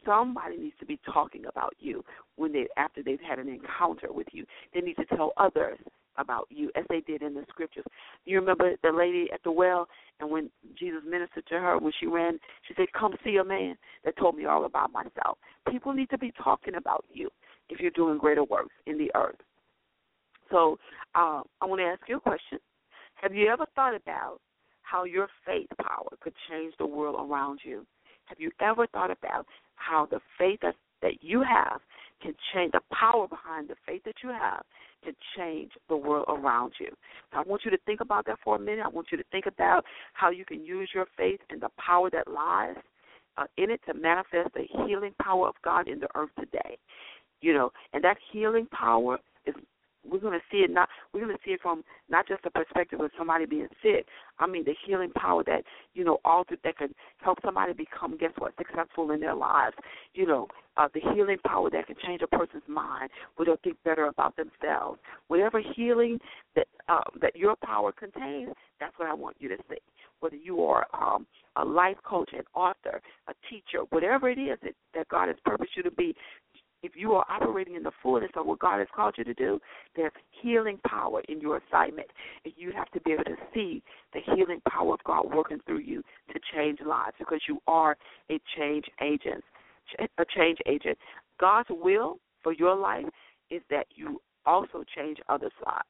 somebody 0.06 0.58
needs 0.58 0.76
to 0.80 0.86
be 0.86 1.00
talking 1.12 1.46
about 1.46 1.74
you 1.80 2.04
when 2.36 2.52
they 2.52 2.68
after 2.78 3.02
they've 3.02 3.20
had 3.28 3.40
an 3.40 3.50
encounter 3.50 4.12
with 4.12 4.28
you. 4.32 4.46
They 4.74 4.82
need 4.82 4.96
to 4.96 5.06
tell 5.06 5.34
others 5.38 5.78
about 6.18 6.48
you 6.50 6.72
as 6.76 6.86
they 6.90 7.02
did 7.02 7.22
in 7.22 7.34
the 7.34 7.44
scriptures. 7.50 7.86
You 8.26 8.40
remember 8.40 8.72
the 8.84 8.92
lady 8.92 9.28
at 9.34 9.44
the 9.44 9.52
well 9.52 9.88
and 10.20 10.30
when 10.30 10.50
Jesus 10.78 11.02
ministered 11.06 11.46
to 11.48 11.60
her 11.60 11.78
when 11.78 11.92
she 12.00 12.08
ran, 12.08 12.40
she 12.68 12.74
said, 12.76 12.88
Come 12.98 13.16
see 13.24 13.38
a 13.38 13.44
man 13.44 13.76
that 14.04 14.18
told 14.18 14.36
me 14.36 14.46
all 14.46 14.66
about 14.66 14.92
myself. 14.92 15.38
People 15.70 15.94
need 15.94 16.10
to 16.10 16.18
be 16.18 16.32
talking 16.42 16.76
about 16.76 17.04
you 17.12 17.30
if 17.70 17.80
you're 17.80 17.92
doing 17.92 18.18
greater 18.18 18.44
works 18.44 18.74
in 18.86 18.98
the 18.98 19.12
earth. 19.16 19.36
So 20.52 20.78
uh, 21.16 21.42
I 21.62 21.66
want 21.66 21.80
to 21.80 21.86
ask 21.86 22.02
you 22.08 22.18
a 22.18 22.22
question. 22.22 22.60
Have 23.16 23.34
you 23.34 23.48
ever 23.48 23.66
thought 23.76 23.96
about 23.96 24.40
how 24.84 25.04
your 25.04 25.28
faith 25.46 25.68
power 25.82 26.10
could 26.22 26.34
change 26.50 26.74
the 26.78 26.86
world 26.86 27.30
around 27.30 27.60
you? 27.64 27.86
Have 28.26 28.40
you 28.40 28.52
ever 28.62 28.88
thought 28.88 29.12
about 29.12 29.46
how 29.76 30.08
the 30.10 30.20
faith 30.38 30.60
that, 30.62 30.76
that 31.02 31.22
you 31.22 31.42
have 31.42 31.82
can 32.22 32.34
change 32.54 32.72
the 32.72 32.82
power 32.94 33.28
behind 33.28 33.68
the 33.68 33.76
faith 33.86 34.04
that 34.06 34.16
you 34.24 34.30
have 34.30 34.64
can 35.06 35.16
change 35.38 35.72
the 35.90 35.96
world 35.96 36.26
around 36.28 36.74
you. 36.80 36.88
I 37.34 37.42
want 37.44 37.62
you 37.66 37.72
to 37.72 37.78
think 37.86 38.02
about 38.02 38.26
that 38.26 38.40
for 38.44 38.56
a 38.56 38.60
minute. 38.60 38.84
I 38.86 38.90
want 38.90 39.08
you 39.12 39.18
to 39.18 39.24
think 39.32 39.46
about 39.46 39.86
how 40.14 40.30
you 40.30 40.46
can 40.46 40.66
use 40.66 40.90
your 40.94 41.06
faith 41.18 41.40
and 41.50 41.62
the 41.62 41.70
power 41.78 42.10
that 42.12 42.28
lies 42.28 42.76
uh, 43.38 43.46
in 43.58 43.70
it 43.70 43.82
to 43.88 43.94
manifest 43.94 44.54
the 44.54 44.66
healing 44.86 45.14
power 45.22 45.48
of 45.48 45.56
God 45.64 45.88
in 45.88 46.00
the 46.00 46.08
earth 46.16 46.30
today. 46.40 46.78
You 47.42 47.54
know, 47.54 47.72
and 47.94 48.04
that 48.04 48.18
healing 48.32 48.68
power 48.72 49.20
we're 50.10 50.20
going 50.20 50.34
to 50.34 50.46
see 50.52 50.60
it 50.60 50.72
not 50.72 50.90
we're 51.14 51.22
going 51.24 51.36
to 51.36 51.42
see 51.46 51.52
it 51.52 51.62
from 51.62 51.84
not 52.10 52.28
just 52.28 52.44
the 52.44 52.50
perspective 52.50 53.00
of 53.00 53.12
somebody 53.18 53.46
being 53.46 53.68
sick 53.82 54.06
i 54.40 54.48
mean 54.48 54.64
the 54.66 54.76
healing 54.86 55.12
power 55.12 55.44
that 55.44 55.64
you 55.94 56.04
know 56.04 56.20
all 56.26 56.44
that 56.64 56.78
can 56.78 56.90
help 57.22 57.38
somebody 57.44 57.74
become 57.74 58.18
guess 58.18 58.32
what 58.38 58.54
successful 58.58 59.12
in 59.12 59.20
their 59.20 59.36
lives. 59.36 59.76
You 60.14 60.28
know 60.28 60.48
uh, 60.78 60.88
the 60.94 61.00
healing 61.14 61.38
power 61.46 61.70
that 61.70 61.88
can 61.88 61.96
change 62.06 62.22
a 62.22 62.28
person's 62.28 62.64
mind 62.68 63.10
where 63.36 63.46
they'll 63.46 63.58
think 63.64 63.78
better 63.84 64.06
about 64.06 64.36
themselves. 64.36 65.00
Whatever 65.28 65.62
healing 65.76 66.20
that 66.56 66.68
uh, 66.90 67.02
that 67.22 67.36
your 67.36 67.56
power 67.64 67.92
contains 67.92 68.54
that's 68.80 68.98
what 68.98 69.08
i 69.08 69.14
want 69.14 69.36
you 69.40 69.50
to 69.50 69.58
see. 69.70 69.78
Whether 70.20 70.36
you 70.38 70.64
are 70.64 70.86
um, 70.94 71.26
a 71.56 71.64
life 71.64 71.98
coach, 72.04 72.30
an 72.34 72.44
author, 72.54 73.02
a 73.28 73.34
teacher, 73.50 73.86
whatever 73.90 74.30
it 74.30 74.38
is 74.38 74.58
that, 74.64 74.74
that 74.94 75.08
God 75.10 75.28
has 75.28 75.38
purposed 75.46 75.72
you 75.76 75.84
to 75.84 75.92
be, 75.92 76.16
if 76.86 76.92
you 76.96 77.14
are 77.14 77.26
operating 77.30 77.76
in 77.76 77.84
the 77.84 77.92
fullness 78.04 78.30
of 78.36 78.46
what 78.46 78.60
God 78.60 78.78
has 78.78 78.88
called 78.96 79.16
you 79.18 79.24
to 79.24 79.34
do, 79.34 79.60
there's 79.96 80.12
healing 80.42 80.80
power 80.88 81.22
in 81.28 81.42
your 81.42 81.60
assignment. 81.68 82.08
And 82.44 82.54
you 82.56 82.72
have 82.76 82.92
to 82.92 83.02
be 83.02 83.14
able 83.14 83.24
to 83.24 83.36
see 83.54 83.82
the 84.14 84.20
healing 84.36 84.62
power 84.70 84.94
of 84.94 85.04
God 85.04 85.34
working 85.34 85.60
through 85.66 85.80
you 85.80 86.04
to 86.32 86.40
change 86.54 86.80
lives 86.86 87.16
because 87.18 87.42
you 87.48 87.60
are 87.68 87.98
a 88.30 88.40
change 88.56 88.86
agent. 89.02 89.44
A 90.00 90.26
change 90.36 90.60
agent. 90.68 90.98
God's 91.40 91.70
will 91.72 92.18
for 92.44 92.54
your 92.54 92.76
life 92.76 93.06
is 93.50 93.62
that 93.70 93.88
you 93.96 94.22
also 94.46 94.84
change 94.96 95.18
others' 95.28 95.52
lives 95.66 95.88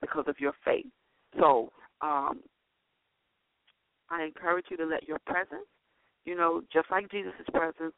because 0.00 0.24
of 0.26 0.36
your 0.38 0.52
faith. 0.64 0.86
So, 1.38 1.70
um, 2.00 2.40
I 4.10 4.24
encourage 4.24 4.66
you 4.70 4.76
to 4.76 4.84
let 4.84 5.08
your 5.08 5.18
presence, 5.26 5.66
you 6.24 6.36
know, 6.36 6.62
just 6.72 6.90
like 6.90 7.10
Jesus' 7.10 7.32
presence, 7.52 7.94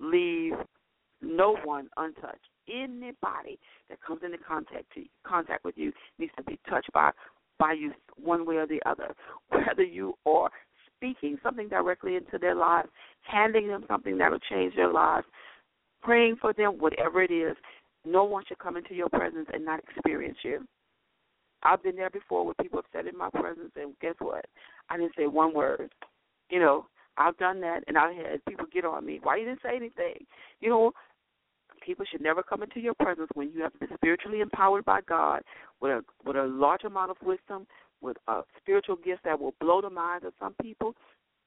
leave 0.00 0.54
no 1.22 1.56
one 1.64 1.88
untouched. 1.96 2.48
Anybody 2.68 3.58
that 3.88 4.02
comes 4.06 4.22
into 4.24 4.38
contact 4.38 4.84
to, 4.94 5.04
contact 5.26 5.64
with 5.64 5.76
you 5.76 5.92
needs 6.18 6.32
to 6.36 6.44
be 6.44 6.58
touched 6.68 6.92
by 6.92 7.10
by 7.58 7.72
you 7.72 7.92
one 8.16 8.44
way 8.46 8.56
or 8.56 8.66
the 8.66 8.80
other. 8.86 9.14
Whether 9.48 9.84
you 9.84 10.14
are 10.26 10.50
speaking 10.96 11.38
something 11.42 11.68
directly 11.68 12.16
into 12.16 12.38
their 12.38 12.54
lives, 12.54 12.88
handing 13.22 13.68
them 13.68 13.84
something 13.88 14.18
that 14.18 14.30
will 14.30 14.38
change 14.50 14.74
their 14.74 14.92
lives, 14.92 15.26
praying 16.02 16.36
for 16.40 16.52
them, 16.52 16.78
whatever 16.78 17.22
it 17.22 17.30
is, 17.30 17.56
no 18.04 18.24
one 18.24 18.44
should 18.46 18.58
come 18.58 18.76
into 18.76 18.94
your 18.94 19.08
presence 19.08 19.48
and 19.52 19.64
not 19.64 19.80
experience 19.80 20.38
you. 20.42 20.66
I've 21.62 21.82
been 21.82 21.96
there 21.96 22.10
before 22.10 22.44
where 22.44 22.54
people 22.60 22.78
have 22.78 22.84
said 22.92 23.06
in 23.06 23.16
my 23.16 23.30
presence, 23.30 23.72
and 23.76 23.98
guess 24.00 24.14
what? 24.18 24.44
I 24.90 24.98
didn't 24.98 25.14
say 25.16 25.26
one 25.26 25.54
word. 25.54 25.90
You 26.50 26.60
know, 26.60 26.86
I've 27.16 27.36
done 27.38 27.60
that, 27.60 27.84
and 27.86 27.96
I 27.96 28.12
had 28.12 28.44
people 28.46 28.66
get 28.72 28.84
on 28.84 29.06
me. 29.06 29.20
Why 29.22 29.36
you 29.36 29.44
didn't 29.44 29.62
say 29.62 29.76
anything? 29.76 30.26
You 30.60 30.70
know, 30.70 30.92
people 31.84 32.04
should 32.10 32.20
never 32.20 32.42
come 32.42 32.62
into 32.62 32.80
your 32.80 32.94
presence 32.94 33.28
when 33.34 33.52
you 33.52 33.62
have 33.62 33.78
been 33.78 33.88
spiritually 33.94 34.40
empowered 34.40 34.84
by 34.84 35.00
God 35.08 35.42
with 35.80 35.90
a 35.92 36.04
with 36.24 36.36
a 36.36 36.44
large 36.44 36.84
amount 36.84 37.10
of 37.10 37.16
wisdom, 37.22 37.66
with 38.00 38.16
a 38.28 38.42
spiritual 38.60 38.96
gift 38.96 39.24
that 39.24 39.40
will 39.40 39.54
blow 39.60 39.80
the 39.80 39.90
minds 39.90 40.24
of 40.26 40.32
some 40.40 40.54
people. 40.60 40.94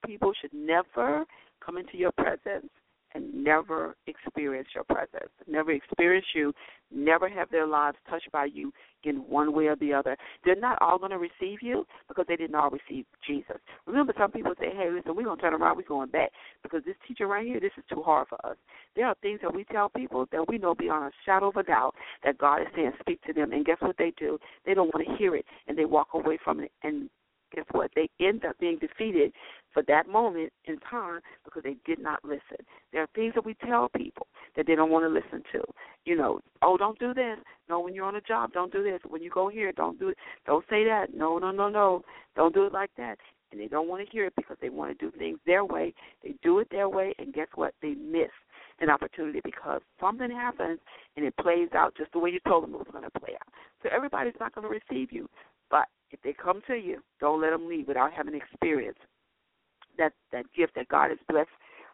People 0.05 0.31
should 0.39 0.53
never 0.53 1.25
come 1.63 1.77
into 1.77 1.97
your 1.97 2.11
presence 2.13 2.69
and 3.13 3.43
never 3.43 3.95
experience 4.07 4.69
your 4.75 4.83
presence, 4.83 5.31
never 5.47 5.71
experience 5.71 6.25
you, 6.35 6.53
never 6.91 7.27
have 7.29 7.49
their 7.49 7.67
lives 7.67 7.97
touched 8.09 8.31
by 8.31 8.45
you 8.45 8.71
in 9.03 9.17
one 9.17 9.53
way 9.53 9.67
or 9.67 9.75
the 9.77 9.93
other. 9.93 10.17
They're 10.43 10.55
not 10.55 10.77
all 10.81 10.97
going 10.97 11.11
to 11.11 11.17
receive 11.17 11.59
you 11.61 11.85
because 12.07 12.25
they 12.27 12.35
didn't 12.35 12.55
all 12.55 12.69
receive 12.69 13.05
Jesus. 13.25 13.57
Remember, 13.85 14.13
some 14.17 14.31
people 14.31 14.53
say, 14.59 14.67
hey, 14.75 14.89
listen, 14.91 15.15
we're 15.15 15.23
going 15.23 15.37
to 15.37 15.41
turn 15.41 15.53
around, 15.53 15.77
we're 15.77 15.83
going 15.83 16.09
back 16.09 16.31
because 16.63 16.81
this 16.85 16.95
teacher 17.07 17.27
right 17.27 17.45
here, 17.45 17.59
this 17.59 17.71
is 17.77 17.83
too 17.89 18.01
hard 18.01 18.27
for 18.27 18.43
us. 18.45 18.57
There 18.95 19.05
are 19.05 19.15
things 19.21 19.39
that 19.41 19.53
we 19.53 19.63
tell 19.65 19.89
people 19.89 20.27
that 20.31 20.47
we 20.47 20.57
know 20.57 20.75
beyond 20.75 21.05
a 21.05 21.11
shadow 21.25 21.49
of 21.49 21.55
a 21.55 21.63
doubt 21.63 21.93
that 22.23 22.37
God 22.37 22.61
is 22.61 22.67
saying, 22.75 22.91
speak 22.99 23.21
to 23.23 23.33
them. 23.33 23.51
And 23.51 23.65
guess 23.65 23.77
what 23.79 23.97
they 23.97 24.13
do? 24.17 24.37
They 24.65 24.73
don't 24.73 24.93
want 24.93 25.07
to 25.07 25.15
hear 25.15 25.35
it 25.35 25.45
and 25.67 25.77
they 25.77 25.85
walk 25.85 26.09
away 26.13 26.37
from 26.43 26.59
it 26.59 26.71
and 26.83 27.09
guess 27.53 27.65
what? 27.71 27.91
They 27.95 28.09
end 28.19 28.45
up 28.45 28.57
being 28.59 28.77
defeated 28.79 29.33
for 29.73 29.83
that 29.83 30.07
moment 30.07 30.51
in 30.65 30.79
time 30.79 31.21
because 31.45 31.63
they 31.63 31.75
did 31.85 31.99
not 31.99 32.23
listen. 32.23 32.65
There 32.91 33.01
are 33.01 33.07
things 33.15 33.33
that 33.35 33.45
we 33.45 33.55
tell 33.65 33.89
people 33.89 34.27
that 34.55 34.67
they 34.67 34.75
don't 34.75 34.91
want 34.91 35.05
to 35.05 35.09
listen 35.09 35.43
to. 35.53 35.63
You 36.05 36.17
know, 36.17 36.39
oh, 36.61 36.77
don't 36.77 36.99
do 36.99 37.13
this. 37.13 37.37
No, 37.69 37.79
when 37.79 37.93
you're 37.93 38.05
on 38.05 38.15
a 38.15 38.21
job, 38.21 38.53
don't 38.53 38.71
do 38.71 38.83
this. 38.83 38.99
When 39.07 39.21
you 39.21 39.29
go 39.29 39.49
here, 39.49 39.71
don't 39.71 39.99
do 39.99 40.09
it. 40.09 40.17
Don't 40.45 40.65
say 40.69 40.83
that. 40.85 41.13
No, 41.13 41.37
no, 41.37 41.51
no, 41.51 41.69
no. 41.69 42.03
Don't 42.35 42.53
do 42.53 42.65
it 42.65 42.73
like 42.73 42.91
that. 42.97 43.17
And 43.51 43.61
they 43.61 43.67
don't 43.67 43.87
want 43.87 44.05
to 44.05 44.11
hear 44.11 44.25
it 44.25 44.33
because 44.35 44.57
they 44.61 44.69
want 44.69 44.97
to 44.97 45.05
do 45.05 45.17
things 45.17 45.39
their 45.45 45.63
way. 45.63 45.93
They 46.23 46.35
do 46.43 46.59
it 46.59 46.67
their 46.69 46.89
way, 46.89 47.13
and 47.17 47.33
guess 47.33 47.47
what? 47.55 47.73
They 47.81 47.93
miss 47.93 48.29
an 48.79 48.89
opportunity 48.89 49.41
because 49.43 49.81
something 49.99 50.29
happens 50.29 50.79
and 51.15 51.25
it 51.25 51.35
plays 51.37 51.69
out 51.73 51.95
just 51.97 52.11
the 52.11 52.19
way 52.19 52.29
you 52.29 52.39
told 52.47 52.63
them 52.63 52.73
it 52.73 52.77
was 52.77 52.87
going 52.91 53.03
to 53.03 53.19
play 53.19 53.33
out. 53.33 53.47
So 53.81 53.89
everybody's 53.93 54.35
not 54.39 54.53
going 54.53 54.67
to 54.67 54.69
receive 54.69 55.11
you. 55.11 55.27
But 55.69 55.85
if 56.11 56.21
they 56.21 56.33
come 56.33 56.61
to 56.67 56.75
you, 56.75 57.01
don't 57.19 57.41
let 57.41 57.51
them 57.51 57.67
leave 57.67 57.87
without 57.87 58.13
having 58.13 58.35
experience 58.35 58.97
that 59.97 60.13
that 60.31 60.45
gift 60.55 60.75
that 60.75 60.87
God 60.87 61.09
has 61.09 61.17
blessed 61.27 61.49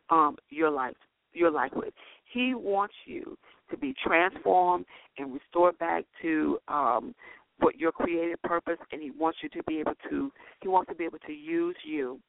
um, 0.10 0.38
your 0.50 0.70
life 0.70 0.96
your 1.34 1.52
life 1.52 1.72
with. 1.76 1.94
He 2.32 2.54
wants 2.54 2.94
you 3.06 3.38
to 3.72 3.78
be 3.78 3.94
transformed 4.06 4.86
and 5.18 5.34
restored 5.34 5.78
back 5.80 6.06
to 6.22 6.60
um, 6.68 7.16
what 7.60 7.80
your 7.80 7.92
created 7.92 8.42
purpose, 8.44 8.78
and 8.92 9.02
He 9.02 9.12
wants 9.12 9.40
you 9.42 9.50
to 9.50 9.64
be 9.64 9.80
able 9.80 9.94
to. 10.10 10.32
He 10.62 10.68
wants 10.68 10.90
to 10.90 10.96
be 10.96 11.06
able 11.06 11.20
to 11.26 11.34
use 11.34 11.76
you 11.86 12.20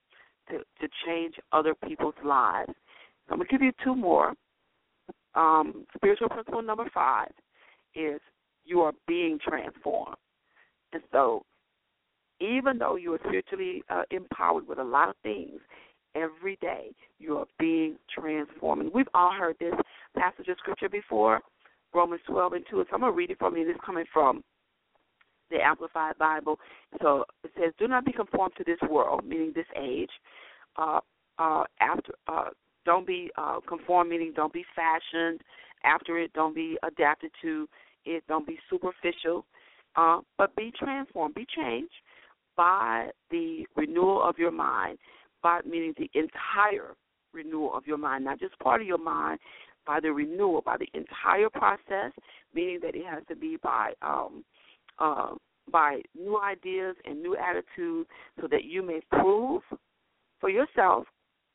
to 0.50 0.58
to 0.58 0.88
change 1.06 1.34
other 1.52 1.74
people's 1.74 2.14
lives. 2.24 2.72
I'm 3.30 3.38
gonna 3.38 3.48
give 3.48 3.62
you 3.62 3.72
two 3.82 3.94
more. 3.94 4.34
Um, 5.34 5.84
spiritual 5.96 6.28
principle 6.28 6.62
number 6.62 6.88
five 6.94 7.32
is 7.94 8.20
you 8.64 8.80
are 8.80 8.92
being 9.08 9.38
transformed. 9.46 10.16
And 10.92 11.02
so, 11.10 11.44
even 12.44 12.78
though 12.78 12.96
you 12.96 13.14
are 13.14 13.20
spiritually 13.26 13.82
uh, 13.90 14.02
empowered 14.10 14.66
with 14.66 14.78
a 14.78 14.84
lot 14.84 15.08
of 15.08 15.16
things, 15.22 15.60
every 16.14 16.56
day 16.60 16.90
you 17.18 17.38
are 17.38 17.46
being 17.58 17.96
transformed. 18.12 18.90
We've 18.94 19.08
all 19.14 19.32
heard 19.32 19.56
this 19.58 19.74
passage 20.16 20.48
of 20.48 20.58
scripture 20.58 20.88
before, 20.88 21.40
Romans 21.94 22.20
12 22.26 22.52
and 22.54 22.64
2. 22.70 22.84
So 22.88 22.94
I'm 22.94 23.00
going 23.00 23.12
to 23.12 23.16
read 23.16 23.30
it 23.30 23.38
from 23.38 23.56
you. 23.56 23.64
This 23.64 23.74
is 23.74 23.80
coming 23.84 24.04
from 24.12 24.42
the 25.50 25.62
Amplified 25.62 26.18
Bible. 26.18 26.58
So 27.02 27.24
it 27.42 27.50
says, 27.56 27.72
Do 27.78 27.88
not 27.88 28.04
be 28.04 28.12
conformed 28.12 28.54
to 28.58 28.64
this 28.64 28.78
world, 28.88 29.24
meaning 29.26 29.52
this 29.54 29.66
age. 29.80 30.10
Uh, 30.76 31.00
uh, 31.38 31.64
after, 31.80 32.12
uh, 32.28 32.50
don't 32.84 33.06
be 33.06 33.30
uh, 33.38 33.60
conformed, 33.66 34.10
meaning 34.10 34.32
don't 34.34 34.52
be 34.52 34.64
fashioned 34.74 35.40
after 35.84 36.18
it. 36.18 36.32
Don't 36.32 36.54
be 36.54 36.76
adapted 36.82 37.30
to 37.42 37.68
it. 38.04 38.22
Don't 38.28 38.46
be 38.46 38.58
superficial 38.68 39.44
uh, 39.96 40.20
but 40.38 40.54
be 40.56 40.72
transformed, 40.78 41.34
be 41.34 41.46
changed 41.56 41.92
by 42.56 43.08
the 43.30 43.64
renewal 43.76 44.22
of 44.22 44.38
your 44.38 44.50
mind, 44.50 44.98
by 45.42 45.60
meaning 45.66 45.94
the 45.98 46.10
entire 46.14 46.94
renewal 47.32 47.74
of 47.74 47.86
your 47.86 47.98
mind, 47.98 48.24
not 48.24 48.40
just 48.40 48.58
part 48.58 48.80
of 48.80 48.86
your 48.86 48.98
mind, 48.98 49.38
by 49.86 50.00
the 50.00 50.12
renewal, 50.12 50.62
by 50.64 50.76
the 50.76 50.88
entire 50.94 51.50
process, 51.50 52.12
meaning 52.54 52.78
that 52.82 52.94
it 52.94 53.04
has 53.04 53.22
to 53.28 53.36
be 53.36 53.58
by 53.62 53.92
um, 54.02 54.44
uh, 54.98 55.32
by 55.70 56.00
new 56.14 56.38
ideas 56.40 56.94
and 57.04 57.22
new 57.22 57.36
attitudes, 57.36 58.08
so 58.40 58.46
that 58.50 58.64
you 58.64 58.82
may 58.82 59.00
prove 59.10 59.62
for 60.40 60.50
yourself 60.50 61.06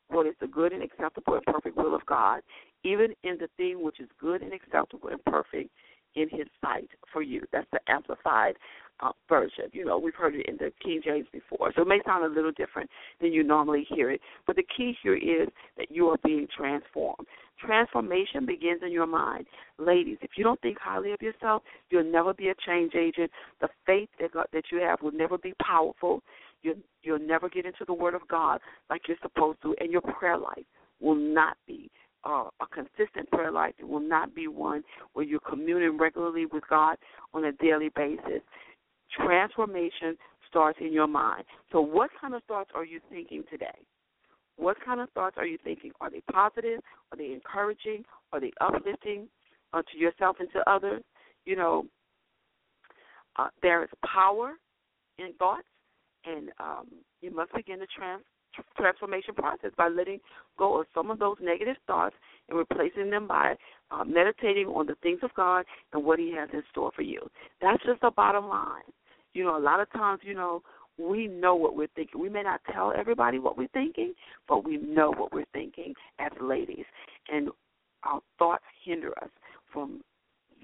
what 0.08 0.26
is 0.26 0.34
the 0.40 0.46
good 0.46 0.72
and 0.72 0.82
acceptable 0.82 1.34
and 1.34 1.44
perfect 1.44 1.76
will 1.76 1.94
of 1.94 2.04
God, 2.06 2.40
even 2.82 3.14
in 3.22 3.38
the 3.38 3.48
thing 3.56 3.82
which 3.82 4.00
is 4.00 4.08
good 4.20 4.42
and 4.42 4.52
acceptable 4.52 5.08
and 5.08 5.24
perfect 5.24 5.70
in 6.16 6.28
his 6.28 6.48
sight 6.60 6.88
for 7.12 7.22
you. 7.22 7.42
That's 7.52 7.68
the 7.72 7.78
amplified 7.88 8.56
uh, 9.02 9.12
version. 9.28 9.64
You 9.72 9.84
know, 9.84 9.98
we've 9.98 10.14
heard 10.14 10.34
it 10.34 10.46
in 10.46 10.56
the 10.56 10.72
King 10.82 11.00
James 11.04 11.26
before, 11.32 11.72
so 11.74 11.82
it 11.82 11.88
may 11.88 12.00
sound 12.06 12.24
a 12.24 12.34
little 12.34 12.52
different 12.52 12.90
than 13.20 13.32
you 13.32 13.42
normally 13.42 13.86
hear 13.88 14.10
it. 14.10 14.20
But 14.46 14.56
the 14.56 14.64
key 14.76 14.96
here 15.02 15.16
is 15.16 15.48
that 15.76 15.90
you 15.90 16.08
are 16.08 16.18
being 16.24 16.46
transformed. 16.56 17.26
Transformation 17.64 18.46
begins 18.46 18.80
in 18.84 18.92
your 18.92 19.06
mind. 19.06 19.46
Ladies, 19.78 20.18
if 20.22 20.30
you 20.36 20.44
don't 20.44 20.60
think 20.60 20.78
highly 20.80 21.12
of 21.12 21.20
yourself, 21.20 21.62
you'll 21.90 22.10
never 22.10 22.32
be 22.32 22.48
a 22.48 22.54
change 22.66 22.94
agent. 22.94 23.30
The 23.60 23.68
faith 23.84 24.08
that, 24.18 24.32
God, 24.32 24.46
that 24.52 24.64
you 24.72 24.78
have 24.78 25.02
will 25.02 25.12
never 25.12 25.36
be 25.36 25.52
powerful. 25.62 26.22
You, 26.62 26.76
you'll 27.02 27.18
never 27.18 27.48
get 27.48 27.66
into 27.66 27.84
the 27.86 27.94
Word 27.94 28.14
of 28.14 28.26
God 28.28 28.60
like 28.88 29.02
you're 29.08 29.16
supposed 29.22 29.62
to, 29.62 29.74
and 29.80 29.90
your 29.90 30.02
prayer 30.02 30.38
life 30.38 30.64
will 31.00 31.14
not 31.14 31.56
be 31.66 31.90
uh, 32.24 32.44
a 32.60 32.66
consistent 32.72 33.30
prayer 33.30 33.50
life. 33.50 33.74
It 33.78 33.88
will 33.88 34.00
not 34.00 34.34
be 34.34 34.46
one 34.48 34.82
where 35.12 35.24
you're 35.24 35.40
communing 35.40 35.98
regularly 35.98 36.46
with 36.46 36.64
God 36.68 36.96
on 37.32 37.44
a 37.44 37.52
daily 37.52 37.90
basis. 37.94 38.42
Transformation 39.16 40.16
starts 40.48 40.78
in 40.80 40.92
your 40.92 41.06
mind. 41.06 41.44
So, 41.72 41.80
what 41.80 42.10
kind 42.20 42.34
of 42.34 42.42
thoughts 42.44 42.70
are 42.74 42.84
you 42.84 43.00
thinking 43.10 43.44
today? 43.50 43.78
What 44.56 44.76
kind 44.84 45.00
of 45.00 45.08
thoughts 45.10 45.36
are 45.38 45.46
you 45.46 45.58
thinking? 45.64 45.92
Are 46.00 46.10
they 46.10 46.20
positive? 46.32 46.80
Are 47.10 47.18
they 47.18 47.32
encouraging? 47.32 48.04
Are 48.32 48.40
they 48.40 48.52
uplifting 48.60 49.28
uh, 49.72 49.82
to 49.90 49.98
yourself 49.98 50.36
and 50.38 50.48
to 50.52 50.70
others? 50.70 51.02
You 51.46 51.56
know, 51.56 51.86
uh, 53.36 53.48
there 53.62 53.82
is 53.82 53.88
power 54.04 54.52
in 55.18 55.32
thoughts, 55.38 55.66
and 56.26 56.50
um, 56.60 56.86
you 57.22 57.34
must 57.34 57.52
begin 57.54 57.78
the 57.78 57.86
trans- 57.96 58.22
transformation 58.76 59.34
process 59.34 59.70
by 59.76 59.88
letting 59.88 60.18
go 60.58 60.80
of 60.80 60.86
some 60.94 61.10
of 61.10 61.18
those 61.18 61.36
negative 61.40 61.76
thoughts 61.86 62.14
and 62.48 62.58
replacing 62.58 63.10
them 63.10 63.26
by 63.26 63.54
uh, 63.90 64.04
meditating 64.04 64.66
on 64.66 64.86
the 64.86 64.96
things 65.02 65.20
of 65.22 65.32
God 65.34 65.64
and 65.92 66.04
what 66.04 66.18
He 66.18 66.34
has 66.34 66.48
in 66.52 66.62
store 66.70 66.90
for 66.94 67.02
you. 67.02 67.20
That's 67.62 67.82
just 67.84 68.00
the 68.02 68.10
bottom 68.10 68.48
line. 68.48 68.82
You 69.34 69.44
know, 69.44 69.56
a 69.56 69.60
lot 69.60 69.80
of 69.80 69.90
times, 69.92 70.20
you 70.24 70.34
know, 70.34 70.62
we 70.98 71.26
know 71.28 71.54
what 71.54 71.76
we're 71.76 71.88
thinking. 71.94 72.20
We 72.20 72.28
may 72.28 72.42
not 72.42 72.60
tell 72.72 72.92
everybody 72.96 73.38
what 73.38 73.56
we're 73.56 73.68
thinking, 73.68 74.14
but 74.48 74.64
we 74.64 74.76
know 74.76 75.12
what 75.16 75.32
we're 75.32 75.46
thinking 75.52 75.94
as 76.18 76.30
ladies. 76.40 76.84
And 77.32 77.48
our 78.02 78.20
thoughts 78.38 78.64
hinder 78.84 79.12
us 79.22 79.30
from 79.72 80.02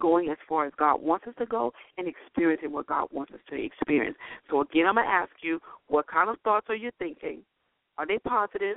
going 0.01 0.29
as 0.29 0.37
far 0.49 0.67
as 0.67 0.73
God 0.79 1.01
wants 1.01 1.27
us 1.27 1.35
to 1.39 1.47
go 1.47 1.73
and 1.97 2.07
experiencing 2.07 2.73
what 2.73 2.87
God 2.87 3.09
wants 3.13 3.33
us 3.33 3.41
to 3.49 3.63
experience. 3.63 4.17
So, 4.51 4.61
again, 4.61 4.87
I'm 4.87 4.97
going 4.97 5.07
to 5.07 5.13
ask 5.13 5.31
you 5.43 5.61
what 5.89 6.07
kind 6.07 6.29
of 6.29 6.37
thoughts 6.45 6.67
are 6.69 6.77
you 6.77 6.91
thinking? 6.99 7.41
Are 7.99 8.07
they 8.07 8.19
positive? 8.19 8.77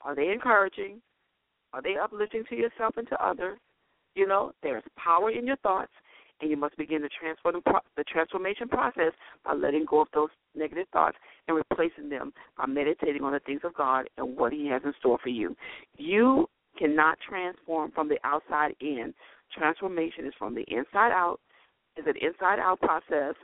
Are 0.00 0.14
they 0.14 0.32
encouraging? 0.32 1.00
Are 1.72 1.82
they 1.82 1.96
uplifting 2.02 2.44
to 2.48 2.56
yourself 2.56 2.96
and 2.96 3.08
to 3.08 3.24
others? 3.24 3.58
You 4.14 4.26
know, 4.26 4.52
there's 4.62 4.82
power 4.96 5.30
in 5.30 5.46
your 5.46 5.56
thoughts, 5.56 5.92
and 6.40 6.50
you 6.50 6.56
must 6.56 6.76
begin 6.76 7.02
the 7.02 7.08
transform 7.20 7.62
the 7.96 8.04
transformation 8.04 8.68
process 8.68 9.12
by 9.44 9.54
letting 9.54 9.84
go 9.88 10.00
of 10.00 10.08
those 10.14 10.28
negative 10.54 10.86
thoughts 10.92 11.16
and 11.48 11.56
replacing 11.56 12.08
them 12.08 12.32
by 12.56 12.66
meditating 12.66 13.22
on 13.22 13.32
the 13.32 13.40
things 13.40 13.60
of 13.64 13.74
God 13.74 14.08
and 14.16 14.36
what 14.36 14.52
He 14.52 14.66
has 14.68 14.82
in 14.84 14.92
store 14.98 15.18
for 15.22 15.28
you. 15.28 15.56
You 15.96 16.48
cannot 16.78 17.18
transform 17.26 17.90
from 17.92 18.08
the 18.08 18.18
outside 18.24 18.74
in. 18.80 19.14
Transformation 19.56 20.26
is 20.26 20.34
from 20.38 20.54
the 20.54 20.64
inside 20.68 21.12
out. 21.12 21.40
It's 21.96 22.06
an 22.06 22.14
inside 22.20 22.58
out 22.58 22.80
process, 22.80 23.34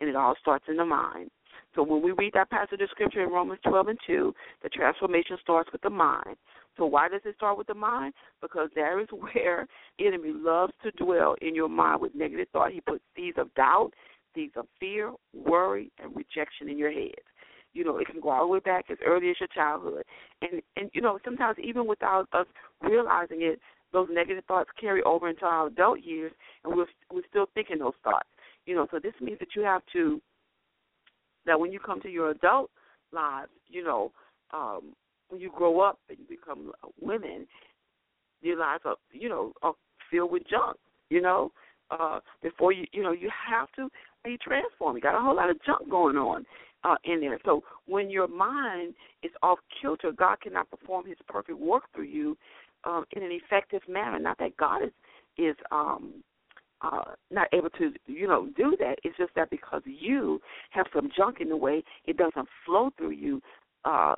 and 0.00 0.08
it 0.08 0.16
all 0.16 0.34
starts 0.40 0.64
in 0.68 0.76
the 0.76 0.84
mind. 0.84 1.30
So 1.74 1.82
when 1.82 2.02
we 2.02 2.12
read 2.12 2.32
that 2.34 2.50
passage 2.50 2.80
of 2.80 2.90
scripture 2.90 3.22
in 3.22 3.30
Romans 3.30 3.60
12 3.66 3.88
and 3.88 3.98
2, 4.06 4.34
the 4.62 4.68
transformation 4.68 5.36
starts 5.40 5.70
with 5.72 5.80
the 5.82 5.90
mind. 5.90 6.36
So 6.76 6.86
why 6.86 7.08
does 7.08 7.20
it 7.24 7.34
start 7.36 7.58
with 7.58 7.66
the 7.66 7.74
mind? 7.74 8.14
Because 8.40 8.68
there 8.74 9.00
is 9.00 9.08
where 9.12 9.66
the 9.98 10.06
enemy 10.06 10.32
loves 10.34 10.72
to 10.82 10.90
dwell 10.92 11.36
in 11.40 11.54
your 11.54 11.68
mind 11.68 12.00
with 12.00 12.14
negative 12.14 12.48
thought. 12.52 12.72
He 12.72 12.80
puts 12.80 13.02
seeds 13.16 13.38
of 13.38 13.52
doubt, 13.54 13.92
seeds 14.34 14.54
of 14.56 14.66
fear, 14.80 15.12
worry, 15.34 15.90
and 16.02 16.14
rejection 16.14 16.68
in 16.68 16.78
your 16.78 16.92
head. 16.92 17.10
You 17.74 17.84
know, 17.84 17.96
it 17.98 18.06
can 18.06 18.20
go 18.20 18.28
all 18.28 18.42
the 18.42 18.52
way 18.52 18.58
back 18.58 18.86
as 18.90 18.98
early 19.04 19.30
as 19.30 19.36
your 19.40 19.48
childhood. 19.54 20.04
And 20.42 20.60
and 20.76 20.90
you 20.92 21.00
know, 21.00 21.18
sometimes 21.24 21.56
even 21.58 21.86
without 21.86 22.28
us 22.34 22.46
realizing 22.82 23.40
it, 23.40 23.60
those 23.94 24.08
negative 24.10 24.44
thoughts 24.44 24.68
carry 24.78 25.02
over 25.04 25.28
into 25.28 25.46
our 25.46 25.68
adult 25.68 26.02
years 26.02 26.32
and 26.64 26.76
we're 26.76 26.86
we're 27.10 27.22
still 27.30 27.46
thinking 27.54 27.78
those 27.78 27.94
thoughts. 28.04 28.28
You 28.66 28.74
know, 28.74 28.86
so 28.90 28.98
this 28.98 29.14
means 29.22 29.38
that 29.38 29.56
you 29.56 29.62
have 29.62 29.82
to 29.94 30.20
that 31.46 31.58
when 31.58 31.72
you 31.72 31.78
come 31.78 32.00
to 32.02 32.08
your 32.08 32.30
adult 32.30 32.70
lives, 33.12 33.50
you 33.68 33.84
know, 33.84 34.12
um, 34.52 34.94
when 35.28 35.40
you 35.40 35.50
grow 35.54 35.80
up 35.80 35.98
and 36.08 36.18
you 36.18 36.24
become 36.28 36.72
women, 37.00 37.46
your 38.42 38.58
lives 38.58 38.82
are, 38.84 38.96
you 39.12 39.28
know, 39.28 39.52
are 39.62 39.74
filled 40.10 40.32
with 40.32 40.42
junk. 40.48 40.76
You 41.10 41.20
know, 41.20 41.52
uh, 41.90 42.20
before 42.42 42.72
you, 42.72 42.86
you 42.92 43.02
know, 43.02 43.12
you 43.12 43.30
have 43.48 43.68
to 43.76 43.88
be 44.24 44.38
transformed. 44.42 44.96
You 44.96 45.02
got 45.02 45.18
a 45.18 45.22
whole 45.22 45.36
lot 45.36 45.50
of 45.50 45.62
junk 45.64 45.90
going 45.90 46.16
on 46.16 46.44
uh, 46.84 46.96
in 47.04 47.20
there. 47.20 47.38
So 47.44 47.62
when 47.86 48.10
your 48.10 48.28
mind 48.28 48.94
is 49.22 49.30
off 49.42 49.58
kilter, 49.80 50.12
God 50.12 50.40
cannot 50.40 50.70
perform 50.70 51.06
His 51.06 51.18
perfect 51.28 51.58
work 51.58 51.84
through 51.94 52.04
you 52.04 52.36
um, 52.84 53.04
in 53.12 53.22
an 53.22 53.30
effective 53.32 53.82
manner. 53.88 54.18
Not 54.18 54.38
that 54.38 54.56
God 54.56 54.84
is 54.84 54.90
is 55.38 55.56
um, 55.70 56.22
uh, 56.82 57.02
not 57.30 57.48
able 57.52 57.70
to, 57.70 57.92
you 58.06 58.26
know, 58.26 58.48
do 58.56 58.76
that. 58.78 58.96
It's 59.04 59.16
just 59.16 59.34
that 59.36 59.50
because 59.50 59.82
you 59.84 60.40
have 60.70 60.86
some 60.94 61.10
junk 61.16 61.38
in 61.40 61.48
the 61.48 61.56
way, 61.56 61.82
it 62.04 62.16
doesn't 62.16 62.48
flow 62.66 62.90
through 62.96 63.12
you 63.12 63.40
uh, 63.84 64.14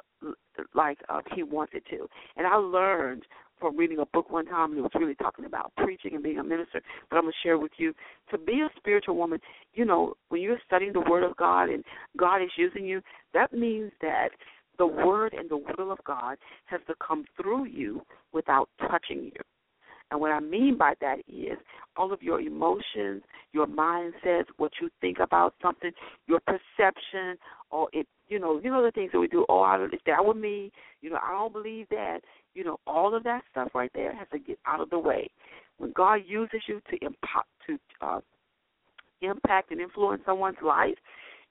like 0.74 0.98
uh, 1.08 1.20
he 1.34 1.42
wants 1.42 1.72
it 1.74 1.84
to. 1.90 2.06
And 2.36 2.46
I 2.46 2.56
learned 2.56 3.24
from 3.60 3.76
reading 3.76 3.98
a 3.98 4.06
book 4.06 4.30
one 4.30 4.46
time, 4.46 4.70
and 4.70 4.78
it 4.78 4.82
was 4.82 4.90
really 4.94 5.14
talking 5.14 5.44
about 5.44 5.72
preaching 5.76 6.14
and 6.14 6.22
being 6.22 6.38
a 6.38 6.44
minister. 6.44 6.82
But 7.08 7.16
I'm 7.16 7.22
going 7.22 7.32
to 7.32 7.48
share 7.48 7.58
with 7.58 7.72
you 7.76 7.94
to 8.30 8.38
be 8.38 8.60
a 8.60 8.68
spiritual 8.76 9.16
woman. 9.16 9.40
You 9.74 9.84
know, 9.84 10.14
when 10.28 10.42
you're 10.42 10.58
studying 10.66 10.92
the 10.92 11.00
Word 11.00 11.24
of 11.24 11.36
God 11.36 11.70
and 11.70 11.84
God 12.16 12.42
is 12.42 12.50
using 12.56 12.84
you, 12.84 13.00
that 13.32 13.52
means 13.52 13.92
that 14.02 14.30
the 14.78 14.86
Word 14.86 15.34
and 15.34 15.48
the 15.48 15.56
will 15.56 15.92
of 15.92 15.98
God 16.06 16.36
has 16.66 16.80
to 16.88 16.94
come 17.06 17.24
through 17.40 17.66
you 17.66 18.02
without 18.32 18.68
touching 18.80 19.24
you. 19.24 19.40
And 20.14 20.20
what 20.20 20.30
I 20.30 20.38
mean 20.38 20.78
by 20.78 20.94
that 21.00 21.18
is 21.26 21.58
all 21.96 22.12
of 22.12 22.22
your 22.22 22.40
emotions, 22.40 23.24
your 23.50 23.66
mindsets, 23.66 24.44
what 24.58 24.70
you 24.80 24.88
think 25.00 25.18
about 25.18 25.54
something, 25.60 25.90
your 26.28 26.38
perception, 26.46 27.36
or 27.72 27.88
it, 27.92 28.06
you 28.28 28.38
know, 28.38 28.60
you 28.62 28.70
know 28.70 28.80
the 28.80 28.92
things 28.92 29.10
that 29.12 29.18
we 29.18 29.26
do. 29.26 29.44
Oh, 29.48 29.62
I, 29.62 29.84
if 29.90 29.98
that 30.06 30.24
were 30.24 30.32
me, 30.32 30.70
you 31.00 31.10
know, 31.10 31.18
I 31.20 31.32
don't 31.32 31.52
believe 31.52 31.88
that. 31.90 32.20
You 32.54 32.62
know, 32.62 32.78
all 32.86 33.12
of 33.12 33.24
that 33.24 33.42
stuff 33.50 33.70
right 33.74 33.90
there 33.92 34.14
has 34.14 34.28
to 34.30 34.38
get 34.38 34.56
out 34.68 34.80
of 34.80 34.88
the 34.90 35.00
way. 35.00 35.28
When 35.78 35.90
God 35.90 36.20
uses 36.24 36.60
you 36.68 36.80
to 36.90 37.04
impact 37.04 37.48
to 37.66 37.76
uh, 38.00 38.20
impact 39.20 39.72
and 39.72 39.80
influence 39.80 40.22
someone's 40.24 40.58
life, 40.64 40.94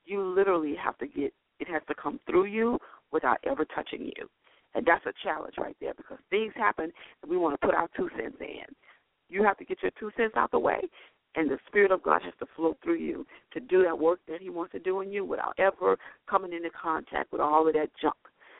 you 0.05 0.23
literally 0.23 0.75
have 0.81 0.97
to 0.99 1.07
get 1.07 1.33
it 1.59 1.67
has 1.67 1.81
to 1.89 1.95
come 2.01 2.21
through 2.25 2.45
you 2.45 2.79
without 3.11 3.39
ever 3.45 3.65
touching 3.65 4.05
you. 4.15 4.29
And 4.75 4.85
that's 4.85 5.05
a 5.05 5.13
challenge 5.23 5.55
right 5.57 5.75
there 5.79 5.93
because 5.95 6.17
things 6.29 6.53
happen 6.55 6.91
and 7.21 7.31
we 7.31 7.37
want 7.37 7.59
to 7.59 7.65
put 7.65 7.75
our 7.75 7.89
two 7.95 8.09
cents 8.17 8.37
in. 8.39 8.65
You 9.29 9.43
have 9.43 9.57
to 9.57 9.65
get 9.65 9.81
your 9.81 9.91
two 9.99 10.11
cents 10.17 10.33
out 10.35 10.51
the 10.51 10.59
way, 10.59 10.81
and 11.35 11.49
the 11.49 11.57
Spirit 11.67 11.91
of 11.91 12.03
God 12.03 12.21
has 12.23 12.33
to 12.39 12.45
flow 12.55 12.77
through 12.83 12.97
you 12.97 13.25
to 13.53 13.59
do 13.59 13.83
that 13.83 13.97
work 13.97 14.19
that 14.27 14.41
He 14.41 14.49
wants 14.49 14.71
to 14.73 14.79
do 14.79 15.01
in 15.01 15.11
you 15.11 15.25
without 15.25 15.55
ever 15.57 15.97
coming 16.29 16.53
into 16.53 16.69
contact 16.69 17.31
with 17.31 17.41
all 17.41 17.67
of 17.67 17.73
that 17.73 17.89
junk 18.01 18.15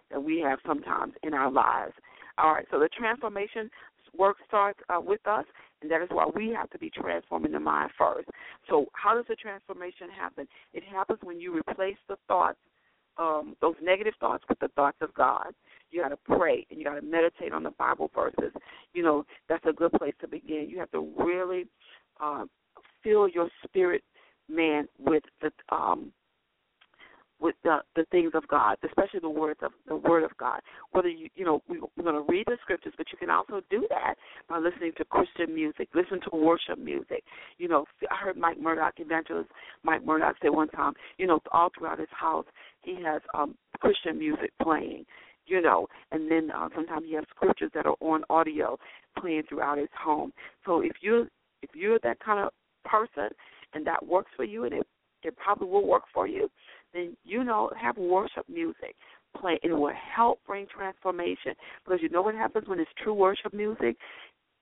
that 0.09 0.23
we 0.23 0.39
have 0.39 0.59
sometimes 0.65 1.13
in 1.23 1.33
our 1.33 1.51
lives. 1.51 1.93
All 2.37 2.53
right, 2.53 2.65
so 2.71 2.79
the 2.79 2.89
transformation 2.89 3.69
work 4.17 4.37
starts 4.47 4.79
uh, 4.89 4.99
with 4.99 5.25
us, 5.27 5.45
and 5.81 5.91
that 5.91 6.01
is 6.01 6.09
why 6.11 6.27
we 6.35 6.49
have 6.49 6.69
to 6.71 6.79
be 6.79 6.89
transforming 6.89 7.51
the 7.51 7.59
mind 7.59 7.91
first. 7.97 8.27
So, 8.69 8.85
how 8.93 9.15
does 9.15 9.25
the 9.27 9.35
transformation 9.35 10.07
happen? 10.09 10.47
It 10.73 10.83
happens 10.83 11.19
when 11.23 11.39
you 11.39 11.55
replace 11.55 11.97
the 12.07 12.17
thoughts, 12.27 12.57
um, 13.17 13.55
those 13.61 13.75
negative 13.81 14.13
thoughts, 14.19 14.43
with 14.49 14.59
the 14.59 14.69
thoughts 14.69 14.97
of 15.01 15.13
God 15.13 15.53
you 15.93 16.01
got 16.01 16.09
to 16.09 16.17
pray 16.17 16.65
and 16.69 16.79
you 16.79 16.85
got 16.85 16.95
to 16.95 17.01
meditate 17.01 17.53
on 17.53 17.63
the 17.63 17.71
Bible 17.71 18.09
verses. 18.13 18.51
You 18.93 19.03
know, 19.03 19.25
that's 19.47 19.65
a 19.65 19.73
good 19.73 19.91
place 19.93 20.13
to 20.21 20.27
begin. 20.27 20.67
You 20.69 20.79
have 20.79 20.91
to 20.91 21.07
really 21.17 21.67
uh, 22.19 22.45
fill 23.03 23.27
your 23.27 23.49
spirit, 23.63 24.03
man, 24.49 24.87
with 24.99 25.23
the 25.41 25.51
um, 25.73 26.11
with 27.39 27.55
the 27.63 27.79
the 27.95 28.05
things 28.11 28.31
of 28.33 28.47
God, 28.47 28.77
especially 28.83 29.19
the 29.19 29.29
words 29.29 29.59
of 29.63 29.71
the 29.87 29.95
Word 29.95 30.23
of 30.23 30.31
God. 30.37 30.61
Whether 30.91 31.09
you 31.09 31.29
you 31.35 31.45
know 31.45 31.61
we, 31.67 31.79
we're 31.79 32.03
going 32.03 32.15
to 32.15 32.31
read 32.31 32.45
the 32.47 32.57
scriptures, 32.61 32.93
but 32.97 33.07
you 33.11 33.17
can 33.17 33.29
also 33.29 33.61
do 33.69 33.85
that 33.89 34.15
by 34.49 34.59
listening 34.59 34.91
to 34.97 35.05
Christian 35.05 35.53
music, 35.53 35.89
listen 35.93 36.19
to 36.29 36.35
worship 36.35 36.77
music. 36.77 37.23
You 37.57 37.67
know, 37.67 37.85
I 38.09 38.23
heard 38.23 38.37
Mike 38.37 38.59
Murdock, 38.59 38.93
evangelist 38.97 39.49
Mike 39.83 40.05
Murdock, 40.05 40.35
say 40.41 40.49
one 40.49 40.69
time, 40.69 40.93
you 41.17 41.27
know, 41.27 41.39
all 41.51 41.69
throughout 41.77 41.99
his 41.99 42.09
house 42.11 42.45
he 42.81 42.97
has 43.03 43.21
um 43.33 43.55
Christian 43.79 44.17
music 44.17 44.51
playing 44.61 45.05
you 45.45 45.61
know, 45.61 45.87
and 46.11 46.29
then 46.31 46.49
uh, 46.51 46.69
sometimes 46.73 47.05
he 47.05 47.15
has 47.15 47.25
scriptures 47.35 47.71
that 47.73 47.85
are 47.85 47.95
on 47.99 48.23
audio 48.29 48.77
playing 49.19 49.43
throughout 49.49 49.77
his 49.77 49.89
home. 49.97 50.31
So 50.65 50.81
if 50.81 50.93
you 51.01 51.27
if 51.61 51.69
you're 51.73 51.99
that 52.03 52.19
kind 52.19 52.45
of 52.45 52.51
person 52.85 53.29
and 53.73 53.85
that 53.87 54.05
works 54.05 54.31
for 54.35 54.43
you 54.43 54.65
and 54.65 54.73
it 54.73 54.87
it 55.23 55.35
probably 55.37 55.67
will 55.67 55.87
work 55.87 56.03
for 56.13 56.27
you, 56.27 56.49
then 56.93 57.17
you 57.23 57.43
know 57.43 57.71
have 57.79 57.97
worship 57.97 58.47
music 58.49 58.95
play. 59.39 59.59
It 59.63 59.71
will 59.71 59.91
help 60.15 60.39
bring 60.45 60.67
transformation 60.67 61.53
because 61.83 61.99
you 62.01 62.09
know 62.09 62.21
what 62.21 62.35
happens 62.35 62.67
when 62.67 62.79
it's 62.79 62.91
true 63.03 63.13
worship 63.13 63.53
music. 63.53 63.97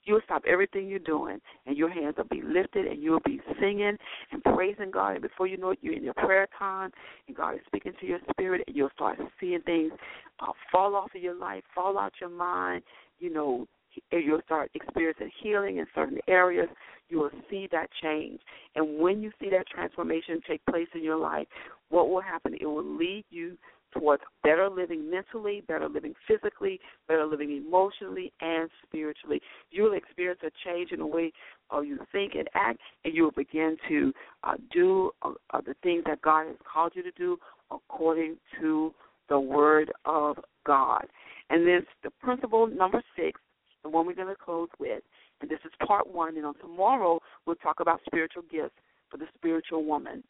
You'll 0.04 0.22
stop 0.26 0.42
everything 0.48 0.88
you're 0.88 0.98
doing, 0.98 1.40
and 1.68 1.78
your 1.78 1.90
hands 1.90 2.16
will 2.18 2.24
be 2.24 2.42
lifted, 2.44 2.88
and 2.88 3.04
you'll 3.04 3.20
be 3.24 3.40
singing 3.60 3.96
and 4.32 4.44
praising 4.44 4.90
God. 4.90 5.12
And 5.12 5.22
before 5.22 5.46
you 5.46 5.58
know 5.58 5.72
it, 5.72 5.80
you're 5.84 5.94
in 5.94 6.04
your 6.04 6.16
prayer 6.16 6.48
time, 6.58 6.90
and 7.28 7.38
God 7.38 7.54
is 7.54 7.60
speaking 7.68 7.94
to 8.00 8.08
your 8.08 8.18
spirit, 8.32 8.64
and 8.66 8.76
you'll 8.76 8.90
start 8.96 9.20
seeing 9.40 9.62
things 9.62 9.92
uh, 10.40 10.54
fall 10.72 10.96
off 10.96 11.14
of 11.16 11.22
your 11.22 11.36
life, 11.36 11.64
fall 11.76 12.00
out 12.00 12.14
your 12.20 12.32
mind. 12.32 12.82
You 13.20 13.32
know, 13.32 13.68
you'll 14.12 14.42
start 14.46 14.72
experiencing 14.74 15.32
healing 15.42 15.78
in 15.78 15.86
certain 15.94 16.20
areas. 16.28 16.68
You 17.10 17.20
will 17.20 17.32
see 17.50 17.68
that 17.72 17.90
change. 18.02 18.40
And 18.76 19.00
when 19.00 19.22
you 19.22 19.32
see 19.40 19.50
that 19.50 19.68
transformation 19.68 20.42
take 20.48 20.66
place 20.66 20.88
in 20.96 21.04
your 21.04 21.18
life, 21.18 21.48
what 21.90 22.10
will 22.10 22.22
happen? 22.22 22.56
It 22.60 22.66
will 22.66 22.84
lead 22.84 23.26
you 23.30 23.58
towards 23.94 24.24
better 24.44 24.70
living 24.70 25.10
mentally, 25.10 25.64
better 25.68 25.90
living 25.90 26.14
physically, 26.28 26.80
better 27.08 27.26
living 27.26 27.52
emotionally 27.52 28.32
and 28.42 28.70
spiritually. 28.84 29.42
You 29.70 29.84
will 29.84 29.94
experience 29.94 30.40
a 30.44 30.52
change 30.66 30.92
in 30.92 31.00
the 31.00 31.06
way 31.06 31.32
uh, 31.74 31.82
you 31.82 32.00
think 32.12 32.36
and 32.36 32.48
act, 32.54 32.80
and 33.04 33.14
you 33.14 33.24
will 33.24 33.32
begin 33.32 33.78
to 33.90 34.14
uh, 34.44 34.54
do 34.72 35.12
uh, 35.22 35.62
the 35.66 35.76
things 35.84 36.04
that 36.06 36.22
God 36.22 36.48
has 36.48 36.56
called 36.72 36.94
you 36.96 37.04
to 37.04 37.12
do 37.12 37.38
according 37.70 38.38
to 38.60 38.94
the 39.30 39.40
Word 39.40 39.92
of 40.06 40.38
God. 40.66 41.06
And 41.50 41.68
then 41.68 41.86
the 42.04 42.12
principle 42.22 42.68
number 42.68 43.02
six, 43.16 43.40
the 43.84 43.90
one 43.90 44.06
we're 44.06 44.16
going 44.16 44.28
to 44.28 44.36
close 44.36 44.70
with, 44.80 45.04
and 45.42 45.50
this 45.50 45.60
is 45.66 45.72
part 45.86 46.14
one. 46.14 46.38
And 46.38 46.46
on 46.46 46.56
tomorrow, 46.60 47.20
we'll 47.46 47.56
talk 47.58 47.80
about 47.80 48.00
spiritual 48.06 48.44
gifts 48.52 48.76
for 49.10 49.18
the 49.18 49.26
spiritual 49.36 49.84
woman. 49.86 50.24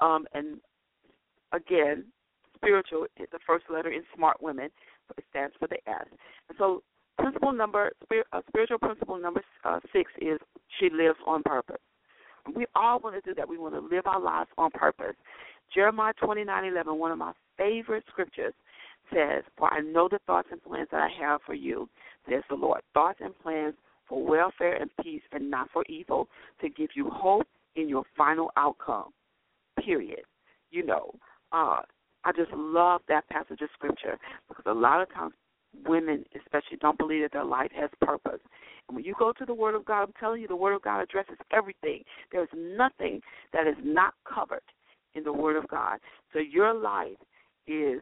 Um, 0.00 0.26
and 0.32 0.58
again, 1.52 2.04
spiritual 2.56 3.06
the 3.18 3.38
first 3.46 3.66
letter 3.70 3.90
in 3.90 4.02
Smart 4.16 4.42
Women. 4.42 4.70
It 5.16 5.24
stands 5.30 5.54
for 5.58 5.68
the 5.68 5.76
S. 5.88 6.06
And 6.48 6.56
so, 6.58 6.82
principle 7.18 7.52
number, 7.52 7.92
uh, 8.32 8.40
spiritual 8.48 8.78
principle 8.78 9.18
number 9.18 9.42
uh, 9.64 9.80
six 9.92 10.10
is 10.20 10.38
she 10.80 10.88
lives 10.90 11.18
on 11.26 11.42
purpose. 11.42 11.80
We 12.56 12.66
all 12.74 13.00
want 13.00 13.14
to 13.16 13.20
do 13.20 13.34
that. 13.36 13.48
We 13.48 13.58
want 13.58 13.74
to 13.74 13.80
live 13.80 14.06
our 14.06 14.20
lives 14.20 14.50
on 14.58 14.70
purpose. 14.70 15.14
Jeremiah 15.74 16.12
twenty 16.22 16.44
nine 16.44 16.64
eleven, 16.64 16.98
one 16.98 17.10
of 17.10 17.18
my 17.18 17.32
favorite 17.56 18.04
scriptures, 18.10 18.54
says, 19.14 19.44
For 19.56 19.72
I 19.72 19.80
know 19.80 20.08
the 20.08 20.18
thoughts 20.26 20.48
and 20.50 20.62
plans 20.62 20.88
that 20.90 21.00
I 21.00 21.08
have 21.20 21.40
for 21.46 21.54
you, 21.54 21.88
says 22.28 22.42
the 22.48 22.56
Lord. 22.56 22.80
Thoughts 22.92 23.20
and 23.22 23.38
plans 23.38 23.74
for 24.08 24.24
welfare 24.24 24.74
and 24.74 24.90
peace 25.02 25.22
and 25.32 25.50
not 25.50 25.70
for 25.72 25.84
evil, 25.88 26.28
to 26.60 26.68
give 26.68 26.90
you 26.94 27.08
hope 27.10 27.46
in 27.76 27.88
your 27.88 28.04
final 28.16 28.50
outcome. 28.56 29.10
Period. 29.82 30.22
You 30.70 30.84
know, 30.84 31.10
uh, 31.52 31.80
I 32.24 32.32
just 32.36 32.52
love 32.52 33.00
that 33.08 33.28
passage 33.28 33.60
of 33.60 33.68
scripture 33.74 34.18
because 34.48 34.64
a 34.66 34.72
lot 34.72 35.00
of 35.00 35.12
times 35.12 35.34
women, 35.86 36.24
especially, 36.36 36.78
don't 36.80 36.98
believe 36.98 37.22
that 37.22 37.32
their 37.32 37.44
life 37.44 37.70
has 37.74 37.90
purpose. 38.00 38.40
And 38.88 38.96
when 38.96 39.04
you 39.04 39.14
go 39.18 39.32
to 39.32 39.44
the 39.44 39.54
Word 39.54 39.74
of 39.74 39.84
God, 39.84 40.02
I'm 40.02 40.12
telling 40.20 40.40
you, 40.40 40.48
the 40.48 40.56
Word 40.56 40.74
of 40.74 40.82
God 40.82 41.00
addresses 41.00 41.36
everything. 41.52 42.02
There's 42.30 42.48
nothing 42.54 43.20
that 43.52 43.66
is 43.66 43.76
not 43.82 44.14
covered 44.32 44.62
in 45.14 45.24
the 45.24 45.32
Word 45.32 45.56
of 45.56 45.68
God. 45.68 45.98
So 46.32 46.38
your 46.38 46.74
life 46.74 47.16
is 47.66 48.00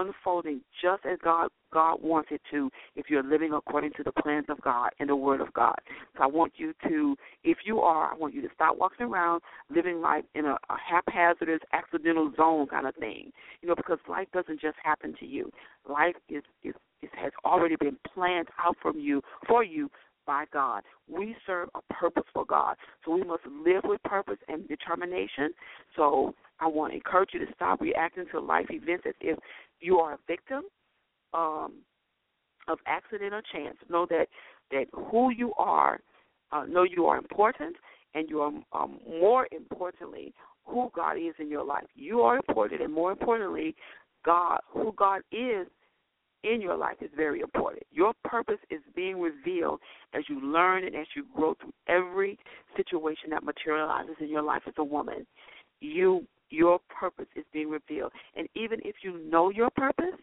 unfolding 0.00 0.60
just 0.82 1.04
as 1.04 1.18
God 1.22 1.48
God 1.72 1.98
wants 2.02 2.28
it 2.30 2.40
to 2.50 2.70
if 2.94 3.06
you're 3.10 3.22
living 3.22 3.52
according 3.52 3.92
to 3.96 4.02
the 4.02 4.12
plans 4.12 4.46
of 4.48 4.60
God 4.62 4.90
and 4.98 5.08
the 5.08 5.16
Word 5.16 5.40
of 5.40 5.52
God. 5.52 5.76
So 6.16 6.22
I 6.22 6.26
want 6.26 6.54
you 6.56 6.72
to, 6.88 7.16
if 7.44 7.58
you 7.64 7.80
are, 7.80 8.12
I 8.12 8.16
want 8.16 8.34
you 8.34 8.40
to 8.42 8.48
stop 8.54 8.78
walking 8.78 9.06
around 9.06 9.42
living 9.74 10.00
life 10.00 10.24
in 10.34 10.46
a, 10.46 10.52
a 10.70 10.76
haphazardous, 10.78 11.60
accidental 11.72 12.32
zone 12.36 12.66
kind 12.68 12.86
of 12.86 12.94
thing. 12.94 13.30
You 13.60 13.68
know, 13.68 13.74
because 13.74 13.98
life 14.08 14.28
doesn't 14.32 14.60
just 14.60 14.76
happen 14.82 15.14
to 15.20 15.26
you. 15.26 15.50
Life 15.88 16.14
is 16.28 16.42
is, 16.62 16.74
is 17.02 17.10
has 17.12 17.32
already 17.44 17.76
been 17.76 17.96
planned 18.14 18.48
out 18.64 18.76
from 18.80 18.98
you 18.98 19.20
for 19.46 19.62
you 19.64 19.90
by 20.26 20.44
God. 20.52 20.82
We 21.08 21.36
serve 21.46 21.68
a 21.74 21.94
purposeful 21.94 22.44
God. 22.44 22.76
So 23.04 23.12
we 23.12 23.24
must 23.24 23.44
live 23.46 23.82
with 23.84 24.02
purpose 24.02 24.38
and 24.48 24.66
determination. 24.68 25.50
So 25.94 26.34
I 26.60 26.66
want 26.66 26.92
to 26.92 26.96
encourage 26.96 27.30
you 27.32 27.40
to 27.44 27.52
stop 27.54 27.80
reacting 27.80 28.26
to 28.32 28.40
life 28.40 28.66
events 28.70 29.04
as 29.06 29.14
if 29.20 29.38
you 29.80 29.98
are 29.98 30.14
a 30.14 30.18
victim 30.26 30.62
um, 31.34 31.74
of 32.68 32.78
accident 32.86 33.32
or 33.32 33.42
chance. 33.52 33.76
Know 33.88 34.06
that 34.10 34.26
that 34.72 34.86
who 34.92 35.30
you 35.30 35.52
are, 35.58 36.00
uh, 36.50 36.64
know 36.64 36.82
you 36.82 37.06
are 37.06 37.18
important, 37.18 37.76
and 38.14 38.28
you 38.28 38.40
are 38.40 38.52
um, 38.72 38.98
more 39.08 39.46
importantly 39.52 40.34
who 40.64 40.90
God 40.94 41.16
is 41.16 41.34
in 41.38 41.48
your 41.48 41.64
life. 41.64 41.86
You 41.94 42.22
are 42.22 42.36
important, 42.36 42.82
and 42.82 42.92
more 42.92 43.12
importantly, 43.12 43.76
God, 44.24 44.58
who 44.68 44.92
God 44.96 45.20
is 45.30 45.68
in 46.44 46.60
your 46.60 46.76
life 46.76 46.96
is 47.00 47.10
very 47.16 47.40
important. 47.40 47.82
Your 47.90 48.12
purpose 48.24 48.58
is 48.70 48.80
being 48.94 49.20
revealed 49.20 49.80
as 50.14 50.22
you 50.28 50.40
learn 50.40 50.84
and 50.84 50.94
as 50.94 51.06
you 51.14 51.24
grow 51.34 51.54
through 51.54 51.72
every 51.88 52.38
situation 52.76 53.30
that 53.30 53.42
materializes 53.42 54.16
in 54.20 54.28
your 54.28 54.42
life 54.42 54.62
as 54.66 54.74
a 54.78 54.84
woman. 54.84 55.26
You 55.80 56.26
your 56.50 56.78
purpose 56.88 57.26
is 57.34 57.44
being 57.52 57.68
revealed. 57.68 58.12
And 58.36 58.48
even 58.54 58.78
if 58.84 58.96
you 59.02 59.18
know 59.28 59.50
your 59.50 59.70
purpose, 59.70 60.14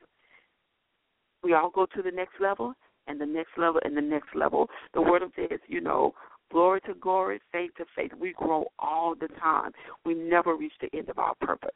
we 1.44 1.54
all 1.54 1.70
go 1.70 1.86
to 1.94 2.02
the 2.02 2.12
next 2.12 2.36
level 2.40 2.74
and 3.08 3.20
the 3.20 3.26
next 3.26 3.58
level 3.58 3.82
and 3.84 3.96
the 3.96 4.02
next 4.02 4.30
level. 4.34 4.70
The 4.94 5.02
word 5.02 5.22
of 5.22 5.32
says, 5.36 5.60
you 5.68 5.82
know, 5.82 6.14
glory 6.54 6.80
to 6.82 6.94
glory, 6.94 7.42
faith 7.52 7.72
to 7.78 7.86
faith. 7.96 8.12
We 8.18 8.34
grow 8.34 8.68
all 8.80 9.16
the 9.20 9.28
time. 9.40 9.72
We 10.06 10.14
never 10.14 10.56
reach 10.56 10.74
the 10.80 10.96
end 10.98 11.10
of 11.10 11.18
our 11.18 11.34
purpose. 11.42 11.76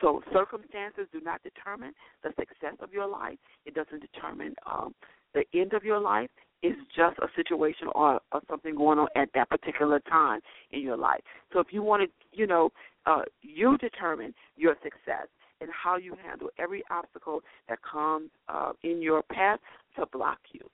So 0.00 0.22
circumstances 0.32 1.06
do 1.12 1.20
not 1.20 1.42
determine 1.42 1.92
the 2.22 2.30
success 2.38 2.76
of 2.80 2.92
your 2.92 3.08
life. 3.08 3.38
It 3.64 3.74
doesn't 3.74 4.00
determine 4.00 4.54
um, 4.70 4.94
the 5.34 5.44
end 5.58 5.72
of 5.72 5.82
your 5.82 5.98
life. 5.98 6.28
It's 6.62 6.78
just 6.94 7.16
a 7.18 7.28
situation 7.36 7.88
or, 7.94 8.20
or 8.32 8.40
something 8.50 8.74
going 8.76 8.98
on 8.98 9.08
at 9.16 9.30
that 9.34 9.48
particular 9.48 10.00
time 10.00 10.40
in 10.72 10.82
your 10.82 10.96
life. 10.96 11.20
So 11.52 11.60
if 11.60 11.68
you 11.70 11.82
want 11.82 12.02
to, 12.02 12.08
you 12.38 12.46
know, 12.46 12.70
uh, 13.06 13.22
you 13.42 13.78
determine 13.78 14.34
your 14.56 14.76
success 14.82 15.28
and 15.60 15.70
how 15.72 15.96
you 15.96 16.14
handle 16.22 16.48
every 16.58 16.82
obstacle 16.90 17.40
that 17.68 17.78
comes 17.82 18.30
uh, 18.48 18.72
in 18.82 19.00
your 19.00 19.22
path 19.22 19.58
to 19.96 20.06
block 20.12 20.38
you. 20.52 20.68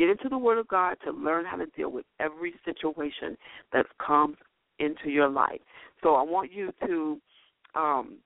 Get 0.00 0.08
into 0.08 0.30
the 0.30 0.38
Word 0.38 0.56
of 0.56 0.66
God 0.66 0.96
to 1.04 1.12
learn 1.12 1.44
how 1.44 1.58
to 1.58 1.66
deal 1.76 1.90
with 1.90 2.06
every 2.20 2.54
situation 2.64 3.36
that 3.74 3.84
comes 3.98 4.38
into 4.78 5.10
your 5.10 5.28
life. 5.28 5.60
So 6.02 6.14
I 6.14 6.22
want 6.22 6.50
you 6.50 6.72
to 6.86 7.20
um, 7.74 8.16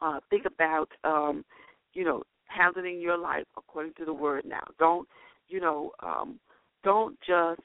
uh, 0.00 0.20
think 0.30 0.44
about, 0.44 0.88
um, 1.02 1.44
you 1.94 2.04
know, 2.04 2.22
handling 2.46 3.00
your 3.00 3.18
life 3.18 3.42
according 3.56 3.94
to 3.94 4.04
the 4.04 4.14
Word. 4.14 4.44
Now, 4.44 4.62
don't, 4.78 5.08
you 5.48 5.60
know, 5.60 5.90
um, 5.98 6.38
don't 6.84 7.18
just 7.26 7.60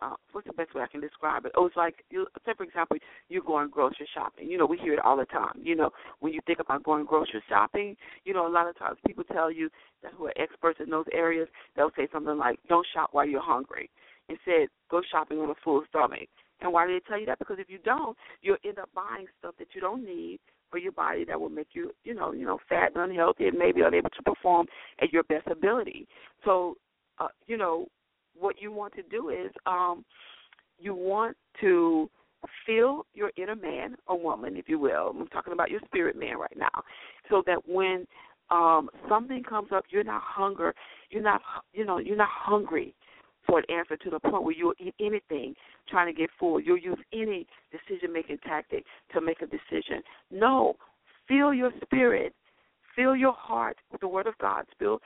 uh, 0.00 0.14
what's 0.32 0.46
the 0.46 0.52
best 0.52 0.74
way 0.74 0.82
I 0.82 0.86
can 0.86 1.00
describe 1.00 1.46
it? 1.46 1.52
Oh, 1.56 1.66
it's 1.66 1.76
like, 1.76 2.04
you, 2.10 2.26
say 2.44 2.52
for 2.56 2.64
example, 2.64 2.96
you're 3.28 3.42
going 3.42 3.70
grocery 3.70 4.08
shopping. 4.14 4.50
You 4.50 4.58
know, 4.58 4.66
we 4.66 4.78
hear 4.78 4.92
it 4.92 5.00
all 5.04 5.16
the 5.16 5.24
time. 5.26 5.60
You 5.62 5.76
know, 5.76 5.90
when 6.20 6.32
you 6.32 6.40
think 6.46 6.58
about 6.60 6.84
going 6.84 7.06
grocery 7.06 7.42
shopping, 7.48 7.96
you 8.24 8.34
know, 8.34 8.46
a 8.46 8.50
lot 8.50 8.68
of 8.68 8.78
times 8.78 8.98
people 9.06 9.24
tell 9.24 9.50
you 9.50 9.70
that 10.02 10.12
who 10.12 10.26
are 10.26 10.34
experts 10.36 10.80
in 10.82 10.90
those 10.90 11.06
areas, 11.12 11.48
they'll 11.74 11.92
say 11.96 12.08
something 12.12 12.36
like, 12.36 12.58
"Don't 12.68 12.86
shop 12.92 13.10
while 13.12 13.26
you're 13.26 13.40
hungry." 13.40 13.90
Instead, 14.28 14.68
go 14.90 15.00
shopping 15.10 15.38
on 15.38 15.50
a 15.50 15.54
full 15.64 15.84
stomach. 15.88 16.28
And 16.60 16.72
why 16.72 16.86
do 16.86 16.94
they 16.94 17.00
tell 17.00 17.18
you 17.18 17.26
that? 17.26 17.38
Because 17.38 17.58
if 17.58 17.68
you 17.68 17.78
don't, 17.84 18.16
you'll 18.42 18.56
end 18.64 18.78
up 18.78 18.88
buying 18.94 19.26
stuff 19.38 19.54
that 19.58 19.68
you 19.74 19.80
don't 19.80 20.04
need 20.04 20.40
for 20.70 20.78
your 20.78 20.92
body 20.92 21.24
that 21.24 21.40
will 21.40 21.50
make 21.50 21.68
you, 21.72 21.92
you 22.04 22.14
know, 22.14 22.32
you 22.32 22.44
know, 22.44 22.58
fat 22.68 22.92
and 22.94 23.10
unhealthy 23.10 23.46
and 23.46 23.58
maybe 23.58 23.82
unable 23.82 24.10
to 24.10 24.22
perform 24.22 24.66
at 25.00 25.12
your 25.12 25.22
best 25.24 25.46
ability. 25.46 26.08
So, 26.44 26.76
uh, 27.18 27.28
you 27.46 27.56
know, 27.56 27.86
what 28.46 28.62
you 28.62 28.70
want 28.70 28.94
to 28.94 29.02
do 29.02 29.30
is 29.30 29.50
um, 29.66 30.04
you 30.78 30.94
want 30.94 31.36
to 31.60 32.08
feel 32.64 33.04
your 33.12 33.32
inner 33.36 33.56
man 33.56 33.96
or 34.06 34.18
woman, 34.18 34.56
if 34.56 34.68
you 34.68 34.78
will. 34.78 35.12
I'm 35.18 35.26
talking 35.28 35.52
about 35.52 35.68
your 35.68 35.80
spirit 35.86 36.16
man 36.16 36.38
right 36.38 36.56
now, 36.56 36.82
so 37.28 37.42
that 37.46 37.58
when 37.68 38.06
um, 38.50 38.88
something 39.08 39.42
comes 39.42 39.70
up, 39.74 39.84
you're 39.90 40.04
not 40.04 40.22
hunger, 40.24 40.72
you're 41.10 41.24
not, 41.24 41.40
you 41.72 41.84
know, 41.84 41.98
you're 41.98 42.16
not 42.16 42.28
hungry 42.30 42.94
for 43.46 43.58
an 43.58 43.64
answer 43.68 43.96
to 43.96 44.10
the 44.10 44.20
point 44.20 44.44
where 44.44 44.54
you'll 44.54 44.74
eat 44.78 44.94
anything 45.00 45.54
trying 45.88 46.12
to 46.12 46.18
get 46.18 46.30
full. 46.38 46.60
You'll 46.60 46.78
use 46.78 46.98
any 47.12 47.46
decision 47.72 48.12
making 48.12 48.38
tactic 48.38 48.84
to 49.12 49.20
make 49.20 49.42
a 49.42 49.46
decision. 49.46 50.02
No, 50.30 50.76
feel 51.26 51.52
your 51.52 51.72
spirit, 51.82 52.32
fill 52.94 53.16
your 53.16 53.32
heart 53.32 53.76
with 53.90 54.00
the 54.00 54.08
Word 54.08 54.28
of 54.28 54.38
God. 54.38 54.66
Fill 54.78 55.00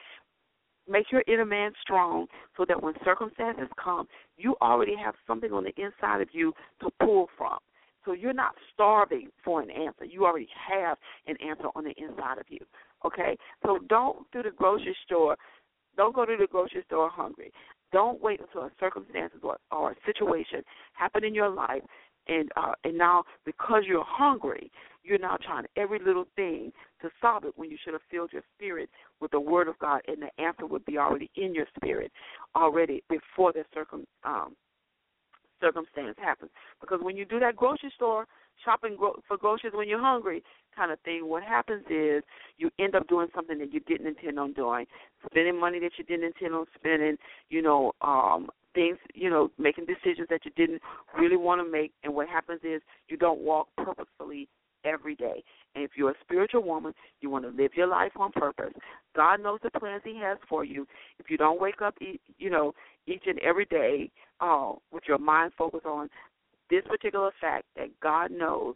Make 0.91 1.13
your 1.13 1.23
inner 1.29 1.45
man 1.45 1.73
strong 1.81 2.27
so 2.57 2.65
that 2.67 2.83
when 2.83 2.95
circumstances 3.05 3.69
come, 3.83 4.09
you 4.37 4.57
already 4.61 4.97
have 4.97 5.15
something 5.27 5.53
on 5.53 5.65
the 5.65 5.73
inside 5.81 6.21
of 6.21 6.29
you 6.33 6.53
to 6.83 6.91
pull 7.01 7.29
from. 7.39 7.59
So 8.05 8.13
you're 8.13 8.33
not 8.33 8.55
starving 8.73 9.29
for 9.45 9.63
an 9.63 9.71
answer. 9.71 10.05
You 10.05 10.25
already 10.25 10.49
have 10.69 10.99
an 11.27 11.37
answer 11.47 11.69
on 11.77 11.85
the 11.85 11.95
inside 11.97 12.39
of 12.39 12.47
you. 12.49 12.59
Okay? 13.05 13.37
So 13.65 13.79
don't 13.89 14.31
do 14.33 14.43
the 14.43 14.51
grocery 14.51 14.97
store. 15.05 15.37
Don't 15.97 16.15
go 16.15 16.25
to 16.25 16.37
the 16.39 16.47
grocery 16.47 16.83
store 16.87 17.09
hungry. 17.09 17.53
Don't 17.93 18.21
wait 18.23 18.41
until 18.41 18.63
a 18.63 18.71
circumstance 18.81 19.33
or, 19.43 19.59
or 19.71 19.93
a 19.93 19.97
situation 20.07 20.63
happen 20.95 21.25
in 21.25 21.35
your 21.35 21.51
life 21.51 21.83
and 22.29 22.51
uh, 22.57 22.73
and 22.85 22.97
now 22.97 23.25
because 23.45 23.83
you're 23.87 24.05
hungry, 24.07 24.71
you're 25.03 25.19
now 25.19 25.37
trying 25.43 25.65
every 25.77 25.99
little 25.99 26.27
thing 26.37 26.73
to 27.03 27.11
solve 27.21 27.45
it 27.45 27.53
when 27.57 27.71
you 27.71 27.77
should 27.83 27.93
have 27.93 28.03
filled 28.11 28.33
your 28.33 28.43
spirit 28.57 28.89
with 29.21 29.31
the 29.31 29.41
Word 29.41 29.69
of 29.69 29.79
God, 29.79 30.01
and 30.07 30.19
the 30.23 30.43
answer 30.43 30.67
would 30.67 30.85
be 30.85 30.99
already 30.99 31.31
in 31.37 31.55
your 31.55 31.67
spirit 31.77 32.13
already 32.57 33.03
before 33.09 33.53
the 33.53 33.65
circum 33.75 34.07
um, 34.25 34.57
circumstance 35.61 36.17
happens. 36.19 36.51
Because 36.81 37.01
when 37.03 37.17
you 37.17 37.25
do 37.25 37.39
that 37.41 37.57
grocery 37.57 37.93
store 37.95 38.27
shopping 38.65 38.97
for 39.27 39.37
groceries 39.37 39.73
when 39.75 39.89
you're 39.89 40.01
hungry 40.01 40.43
kind 40.77 40.91
of 40.91 41.01
thing, 41.01 41.29
what 41.29 41.43
happens 41.43 41.85
is 41.91 42.23
you 42.59 42.71
end 42.79 42.95
up 42.95 43.07
doing 43.09 43.29
something 43.35 43.59
that 43.59 43.73
you 43.73 43.81
didn't 43.81 44.07
intend 44.07 44.39
on 44.39 44.53
doing, 44.53 44.87
spending 45.27 45.59
money 45.59 45.79
that 45.81 45.93
you 45.99 46.05
didn't 46.05 46.25
intend 46.25 46.55
on 46.55 46.67
spending, 46.75 47.17
you 47.49 47.63
know, 47.63 47.93
um 48.01 48.49
things, 48.73 48.99
you 49.15 49.29
know, 49.29 49.51
making 49.59 49.85
decisions 49.85 50.29
that 50.31 50.45
you 50.45 50.51
didn't 50.57 50.81
really 51.19 51.37
want 51.37 51.61
to 51.61 51.71
make 51.71 51.93
and 52.05 52.15
what 52.15 52.29
happens 52.29 52.61
is 52.63 52.81
you 53.09 53.17
don't 53.17 53.41
walk 53.41 53.69
purposefully 53.77 54.49
every 54.85 55.15
day. 55.15 55.43
And 55.75 55.85
if 55.85 55.93
you're 55.97 56.11
a 56.11 56.21
spiritual 56.23 56.63
woman, 56.63 56.93
you 57.21 57.31
want 57.31 57.45
to 57.45 57.51
live 57.51 57.73
your 57.75 57.87
life 57.87 58.13
on 58.17 58.33
purpose. 58.33 58.73
God 59.15 59.43
knows 59.43 59.61
the 59.63 59.71
plans 59.71 60.03
He 60.05 60.19
has 60.23 60.39
for 60.49 60.65
you. 60.65 60.87
If 61.19 61.31
you 61.31 61.37
don't 61.37 61.61
wake 61.61 61.83
up, 61.83 61.95
you 62.01 62.51
know, 62.51 62.73
each 63.07 63.23
and 63.27 63.39
every 63.41 63.67
day 63.67 64.11
uh, 64.41 64.73
with 64.93 65.05
your 65.07 65.19
mind 65.19 65.53
focused 65.57 65.87
on 65.87 66.09
this 66.71 66.83
particular 66.89 67.31
fact 67.41 67.65
that 67.77 67.89
God 68.01 68.31
knows 68.31 68.75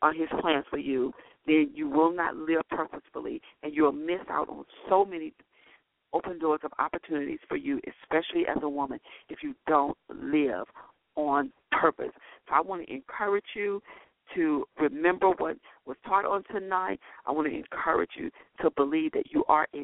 on 0.00 0.16
His 0.16 0.28
plans 0.40 0.64
for 0.70 0.78
you, 0.78 1.12
then 1.46 1.70
you 1.74 1.88
will 1.88 2.12
not 2.12 2.36
live 2.36 2.62
purposefully, 2.70 3.40
and 3.62 3.74
you'll 3.74 3.92
miss 3.92 4.20
out 4.30 4.48
on 4.48 4.64
so 4.88 5.04
many 5.04 5.32
open 6.12 6.38
doors 6.38 6.60
of 6.62 6.72
opportunities 6.78 7.38
for 7.48 7.56
you, 7.56 7.80
especially 8.02 8.44
as 8.46 8.62
a 8.62 8.68
woman, 8.68 9.00
if 9.28 9.38
you 9.42 9.54
don't 9.66 9.96
live 10.08 10.66
on 11.16 11.50
purpose. 11.70 12.12
So 12.48 12.54
I 12.54 12.60
want 12.60 12.86
to 12.86 12.92
encourage 12.92 13.44
you 13.54 13.82
to 14.34 14.64
remember 14.78 15.30
what 15.30 15.56
was 15.86 15.96
taught 16.06 16.24
on 16.24 16.44
tonight. 16.52 17.00
I 17.26 17.32
want 17.32 17.48
to 17.48 17.56
encourage 17.56 18.10
you 18.16 18.30
to 18.60 18.70
believe 18.70 19.12
that 19.12 19.30
you 19.30 19.44
are 19.48 19.66
a 19.74 19.82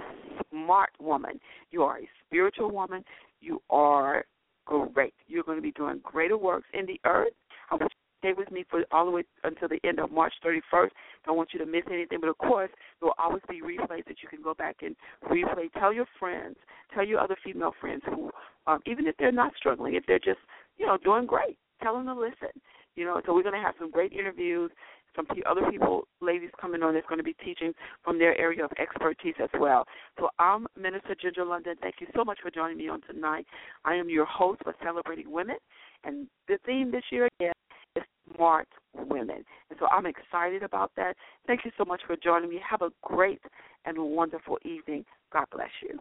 smart 0.50 0.90
woman. 1.00 1.40
You 1.70 1.82
are 1.82 1.98
a 1.98 2.08
spiritual 2.26 2.70
woman. 2.70 3.04
You 3.40 3.60
are 3.70 4.24
great. 4.66 5.14
You're 5.26 5.44
going 5.44 5.58
to 5.58 5.62
be 5.62 5.72
doing 5.72 6.00
greater 6.02 6.36
works 6.36 6.66
in 6.74 6.86
the 6.86 7.00
earth. 7.06 7.32
I 7.70 7.74
want 7.74 7.84
you 7.84 7.88
to 7.88 8.28
stay 8.28 8.32
with 8.36 8.50
me 8.50 8.64
for 8.68 8.84
all 8.92 9.06
the 9.06 9.10
way 9.10 9.24
until 9.44 9.68
the 9.68 9.80
end 9.84 9.98
of 9.98 10.10
March 10.10 10.32
31st. 10.44 10.90
Don't 11.24 11.36
want 11.36 11.50
you 11.52 11.58
to 11.58 11.66
miss 11.66 11.84
anything. 11.90 12.18
But 12.20 12.30
of 12.30 12.38
course, 12.38 12.70
there 13.00 13.06
will 13.06 13.14
always 13.18 13.42
be 13.48 13.60
replays 13.60 14.04
that 14.06 14.22
you 14.22 14.28
can 14.28 14.42
go 14.42 14.54
back 14.54 14.76
and 14.82 14.94
replay. 15.30 15.72
Tell 15.78 15.92
your 15.92 16.06
friends, 16.18 16.56
tell 16.94 17.04
your 17.04 17.20
other 17.20 17.36
female 17.42 17.74
friends 17.80 18.02
who, 18.06 18.30
um, 18.66 18.80
even 18.86 19.06
if 19.06 19.16
they're 19.18 19.32
not 19.32 19.52
struggling, 19.56 19.94
if 19.94 20.04
they're 20.06 20.18
just, 20.18 20.40
you 20.76 20.86
know, 20.86 20.98
doing 21.02 21.26
great, 21.26 21.58
tell 21.82 21.94
them 21.94 22.06
to 22.06 22.14
listen. 22.14 22.60
You 22.98 23.04
know, 23.04 23.22
so 23.24 23.32
we're 23.32 23.44
going 23.44 23.54
to 23.54 23.64
have 23.64 23.76
some 23.78 23.92
great 23.92 24.12
interviews, 24.12 24.72
some 25.14 25.24
other 25.48 25.70
people, 25.70 26.08
ladies 26.20 26.50
coming 26.60 26.82
on 26.82 26.94
that's 26.94 27.06
going 27.06 27.18
to 27.18 27.24
be 27.24 27.36
teaching 27.44 27.72
from 28.02 28.18
their 28.18 28.36
area 28.36 28.64
of 28.64 28.72
expertise 28.76 29.36
as 29.40 29.50
well. 29.60 29.84
So 30.18 30.30
I'm 30.40 30.66
Minister 30.76 31.14
Ginger 31.14 31.44
London. 31.44 31.76
Thank 31.80 31.94
you 32.00 32.08
so 32.12 32.24
much 32.24 32.38
for 32.42 32.50
joining 32.50 32.76
me 32.76 32.88
on 32.88 33.00
tonight. 33.02 33.46
I 33.84 33.94
am 33.94 34.10
your 34.10 34.24
host 34.24 34.62
for 34.64 34.74
Celebrating 34.82 35.30
Women, 35.30 35.58
and 36.02 36.26
the 36.48 36.58
theme 36.66 36.90
this 36.90 37.04
year 37.12 37.28
again 37.38 37.52
is 37.94 38.02
smart 38.34 38.66
women. 38.92 39.44
And 39.70 39.78
so 39.78 39.86
I'm 39.92 40.06
excited 40.06 40.64
about 40.64 40.90
that. 40.96 41.14
Thank 41.46 41.64
you 41.64 41.70
so 41.78 41.84
much 41.84 42.00
for 42.04 42.16
joining 42.16 42.50
me. 42.50 42.60
Have 42.68 42.82
a 42.82 42.90
great 43.02 43.40
and 43.84 43.96
wonderful 43.96 44.58
evening. 44.64 45.04
God 45.32 45.44
bless 45.52 45.70
you. 45.82 46.00